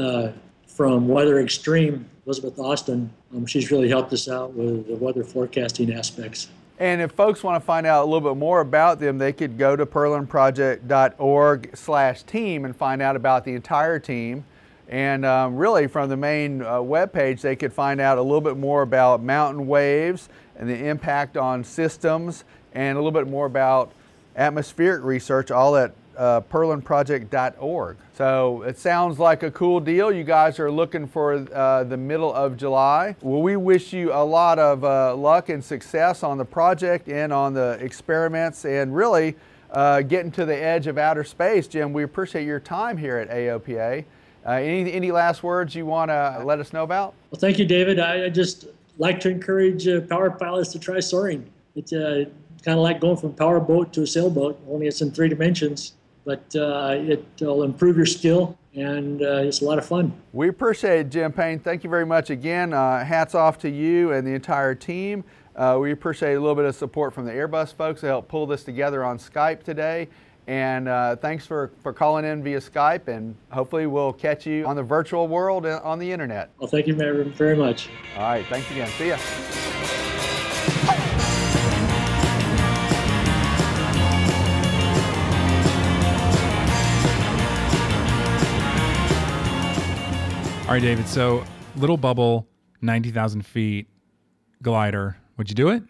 from 0.66 1.09
Weather 1.09 1.40
Extreme, 1.40 2.09
Elizabeth 2.27 2.59
Austin, 2.59 3.11
um, 3.35 3.47
she's 3.47 3.71
really 3.71 3.89
helped 3.89 4.12
us 4.12 4.29
out 4.29 4.53
with 4.53 4.87
the 4.87 4.97
weather 4.97 5.25
forecasting 5.25 5.93
aspects. 5.93 6.49
And 6.79 7.03
if 7.03 7.12
folks 7.12 7.43
want 7.43 7.61
to 7.61 7.64
find 7.64 7.87
out 7.87 8.03
a 8.03 8.07
little 8.07 8.27
bit 8.27 8.39
more 8.39 8.61
about 8.61 9.01
them, 9.01 9.18
they 9.18 9.35
could 9.35 9.59
go 9.59 9.77
to 9.77 9.85
perlanproject.org 9.85 11.77
slash 11.77 12.23
team 12.23 12.64
and 12.64 12.75
find 12.75 13.03
out 13.03 13.16
about 13.16 13.45
the 13.45 13.53
entire 13.53 13.99
team. 13.99 14.45
And 14.89 15.25
um, 15.25 15.57
really, 15.57 15.87
from 15.87 16.09
the 16.09 16.16
main 16.16 16.62
uh, 16.62 16.79
webpage, 16.79 17.43
they 17.43 17.55
could 17.55 17.73
find 17.73 18.01
out 18.01 18.18
a 18.18 18.23
little 18.23 18.41
bit 18.41 18.57
more 18.57 18.83
about 18.83 19.23
mountain 19.23 19.66
waves 19.66 20.29
and 20.57 20.68
the 20.68 20.87
impact 20.89 21.37
on 21.37 21.64
systems, 21.64 22.45
and 22.73 22.97
a 22.97 23.01
little 23.01 23.12
bit 23.12 23.29
more 23.29 23.47
about 23.47 23.93
atmospheric 24.37 25.05
research, 25.05 25.51
all 25.51 25.77
at 25.77 25.93
uh, 26.17 26.41
perlanproject.org. 26.43 27.97
So 28.13 28.63
it 28.63 28.79
sounds 28.79 29.19
like 29.19 29.43
a 29.43 29.51
cool 29.51 29.81
deal. 29.81 30.13
You 30.13 30.25
guys 30.25 30.59
are 30.59 30.71
looking 30.71 31.07
for 31.07 31.47
uh, 31.55 31.85
the 31.85 31.97
middle 31.97 32.33
of 32.33 32.57
July. 32.57 33.17
Well, 33.21 33.43
we 33.43 33.57
wish 33.57 33.93
you 33.93 34.13
a 34.13 34.25
lot 34.25 34.59
of 34.59 34.85
uh, 34.85 35.15
luck 35.17 35.49
and 35.49 35.65
success 35.65 36.23
on 36.23 36.39
the 36.39 36.45
project 36.45 37.09
and 37.09 37.33
on 37.33 37.55
the 37.55 37.79
experiments 37.81 38.65
and 38.65 38.95
really 38.95 39.37
uh, 39.71 40.03
getting 40.03 40.31
to 40.33 40.45
the 40.45 40.57
edge 40.57 40.87
of 40.87 40.99
outer 40.99 41.25
space. 41.25 41.69
Jim, 41.69 41.93
we 41.93 42.03
appreciate 42.03 42.45
your 42.45 42.61
time 42.61 42.97
here 42.97 43.17
at 43.17 43.31
AOPA. 43.31 44.05
Uh, 44.47 44.51
any, 44.51 44.93
any 44.93 45.11
last 45.11 45.43
words 45.43 45.75
you 45.75 45.87
want 45.87 46.11
to 46.11 46.43
let 46.45 46.59
us 46.59 46.73
know 46.73 46.83
about? 46.83 47.15
Well, 47.31 47.39
thank 47.41 47.59
you, 47.59 47.65
David. 47.65 47.99
I, 47.99 48.27
I 48.27 48.29
just 48.29 48.67
like 48.99 49.21
to 49.21 49.31
encourage 49.31 49.87
uh, 49.87 50.01
power 50.03 50.31
pilots 50.31 50.73
to 50.73 50.79
try 50.79 51.01
soaring. 51.01 51.51
It's 51.77 51.93
kind 51.93 52.77
of 52.77 52.83
like 52.83 53.01
going 53.01 53.17
from 53.17 53.33
power 53.33 53.61
boat 53.61 53.93
to 53.95 54.03
a 54.03 54.07
sailboat, 54.07 54.61
only 54.69 54.87
it's 54.87 55.01
in 55.01 55.11
three 55.11 55.29
dimensions. 55.29 55.95
But 56.31 56.55
uh, 56.55 56.97
it'll 57.09 57.64
improve 57.64 57.97
your 57.97 58.07
skill, 58.07 58.57
and 58.76 59.20
uh, 59.20 59.43
it's 59.43 59.62
a 59.62 59.64
lot 59.64 59.78
of 59.78 59.85
fun. 59.85 60.12
We 60.33 60.49
appreciate 60.49 61.01
it, 61.01 61.11
Jim 61.11 61.33
Payne. 61.33 61.59
Thank 61.59 61.83
you 61.83 61.91
very 61.91 62.07
much 62.07 62.31
again. 62.31 62.72
Uh, 62.72 63.05
hats 63.05 63.35
off 63.35 63.59
to 63.59 63.68
you 63.68 64.12
and 64.12 64.24
the 64.24 64.33
entire 64.33 64.76
team. 64.76 65.24
Uh, 65.57 65.78
we 65.81 65.91
appreciate 65.91 66.35
a 66.35 66.41
little 66.41 66.55
bit 66.55 66.66
of 66.66 66.76
support 66.76 67.12
from 67.12 67.24
the 67.24 67.33
Airbus 67.33 67.74
folks 67.74 68.03
to 68.03 68.07
help 68.07 68.28
pull 68.28 68.47
this 68.47 68.62
together 68.62 69.03
on 69.03 69.18
Skype 69.18 69.64
today. 69.64 70.07
And 70.47 70.87
uh, 70.87 71.16
thanks 71.16 71.47
for, 71.47 71.72
for 71.83 71.93
calling 71.93 72.24
in 72.24 72.45
via 72.45 72.61
Skype, 72.61 73.09
and 73.09 73.35
hopefully 73.51 73.89
we'll 73.89 74.12
catch 74.12 74.47
you 74.47 74.64
on 74.66 74.76
the 74.76 74.85
virtual 74.85 75.26
world 75.26 75.66
uh, 75.66 75.81
on 75.83 75.99
the 75.99 76.12
internet. 76.12 76.51
Well, 76.61 76.70
thank 76.70 76.87
you 76.87 76.95
very 76.95 77.57
much. 77.57 77.89
All 78.16 78.22
right, 78.22 78.47
thanks 78.47 78.70
again. 78.70 78.89
See 78.91 79.09
ya. 79.09 79.99
All 90.71 90.77
right, 90.77 90.83
David. 90.83 91.09
So, 91.09 91.43
little 91.75 91.97
bubble, 91.97 92.47
90,000 92.81 93.45
feet 93.45 93.89
glider. 94.62 95.16
Would 95.37 95.49
you 95.49 95.57
do 95.57 95.71
it? 95.71 95.83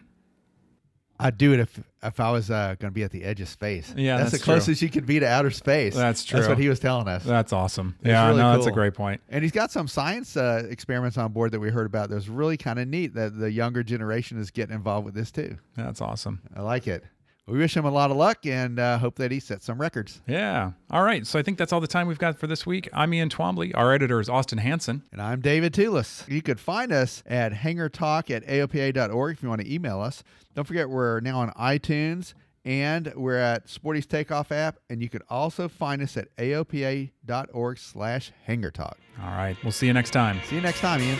I'd 1.19 1.37
do 1.37 1.53
it 1.53 1.59
if 1.59 1.79
if 2.01 2.19
I 2.19 2.31
was 2.31 2.49
uh, 2.49 2.73
going 2.79 2.89
to 2.89 2.91
be 2.91 3.03
at 3.03 3.11
the 3.11 3.23
edge 3.23 3.41
of 3.41 3.47
space. 3.47 3.93
Yeah, 3.95 4.17
that's, 4.17 4.31
that's 4.31 4.41
the 4.41 4.43
closest 4.43 4.79
true. 4.79 4.87
you 4.87 4.91
could 4.91 5.05
be 5.05 5.19
to 5.19 5.27
outer 5.27 5.51
space. 5.51 5.93
That's 5.93 6.25
true. 6.25 6.39
That's 6.39 6.49
what 6.49 6.57
he 6.57 6.67
was 6.67 6.79
telling 6.79 7.07
us. 7.07 7.23
That's 7.23 7.53
awesome. 7.53 7.95
It's 7.99 8.07
yeah, 8.07 8.25
really 8.25 8.39
no, 8.39 8.43
cool. 8.45 8.53
that's 8.53 8.65
a 8.65 8.71
great 8.71 8.95
point. 8.95 9.21
And 9.29 9.43
he's 9.43 9.51
got 9.51 9.69
some 9.69 9.87
science 9.87 10.35
uh, 10.35 10.65
experiments 10.67 11.15
on 11.15 11.31
board 11.31 11.51
that 11.51 11.59
we 11.59 11.69
heard 11.69 11.85
about. 11.85 12.09
That's 12.09 12.27
really 12.27 12.57
kind 12.57 12.79
of 12.79 12.87
neat 12.87 13.13
that 13.13 13.37
the 13.37 13.51
younger 13.51 13.83
generation 13.83 14.39
is 14.39 14.49
getting 14.49 14.73
involved 14.73 15.05
with 15.05 15.13
this 15.13 15.29
too. 15.29 15.59
That's 15.77 16.01
awesome. 16.01 16.41
I 16.55 16.63
like 16.63 16.87
it. 16.87 17.03
We 17.47 17.57
wish 17.57 17.75
him 17.75 17.85
a 17.85 17.91
lot 17.91 18.11
of 18.11 18.17
luck 18.17 18.45
and 18.45 18.79
uh, 18.79 18.97
hope 18.99 19.15
that 19.15 19.31
he 19.31 19.39
sets 19.39 19.65
some 19.65 19.81
records. 19.81 20.21
Yeah. 20.27 20.71
All 20.89 21.03
right. 21.03 21.25
So 21.25 21.39
I 21.39 21.43
think 21.43 21.57
that's 21.57 21.73
all 21.73 21.81
the 21.81 21.87
time 21.87 22.07
we've 22.07 22.19
got 22.19 22.37
for 22.39 22.47
this 22.47 22.65
week. 22.65 22.87
I'm 22.93 23.13
Ian 23.13 23.29
Twombly. 23.29 23.71
Our 23.73 23.93
editor 23.93 24.19
is 24.19 24.29
Austin 24.29 24.59
Hanson. 24.59 25.03
And 25.11 25.21
I'm 25.21 25.41
David 25.41 25.73
Tulis. 25.73 26.27
You 26.29 26.41
could 26.41 26.59
find 26.59 26.91
us 26.91 27.23
at 27.25 27.51
hangartalk 27.51 28.29
at 28.29 28.45
aopa.org 28.45 29.35
if 29.37 29.43
you 29.43 29.49
want 29.49 29.61
to 29.61 29.73
email 29.73 29.99
us. 29.99 30.23
Don't 30.55 30.65
forget, 30.65 30.89
we're 30.89 31.19
now 31.19 31.39
on 31.39 31.49
iTunes 31.53 32.33
and 32.63 33.11
we're 33.15 33.37
at 33.37 33.67
Sporty's 33.67 34.05
Takeoff 34.05 34.51
app. 34.51 34.77
And 34.89 35.01
you 35.01 35.09
could 35.09 35.23
also 35.27 35.67
find 35.67 36.01
us 36.01 36.15
at 36.17 36.33
aopa.org 36.37 37.77
slash 37.79 38.31
hangartalk. 38.47 38.93
All 39.21 39.31
right. 39.31 39.57
We'll 39.63 39.71
see 39.71 39.87
you 39.87 39.93
next 39.93 40.11
time. 40.11 40.39
See 40.45 40.55
you 40.55 40.61
next 40.61 40.79
time, 40.79 41.01
Ian. 41.01 41.17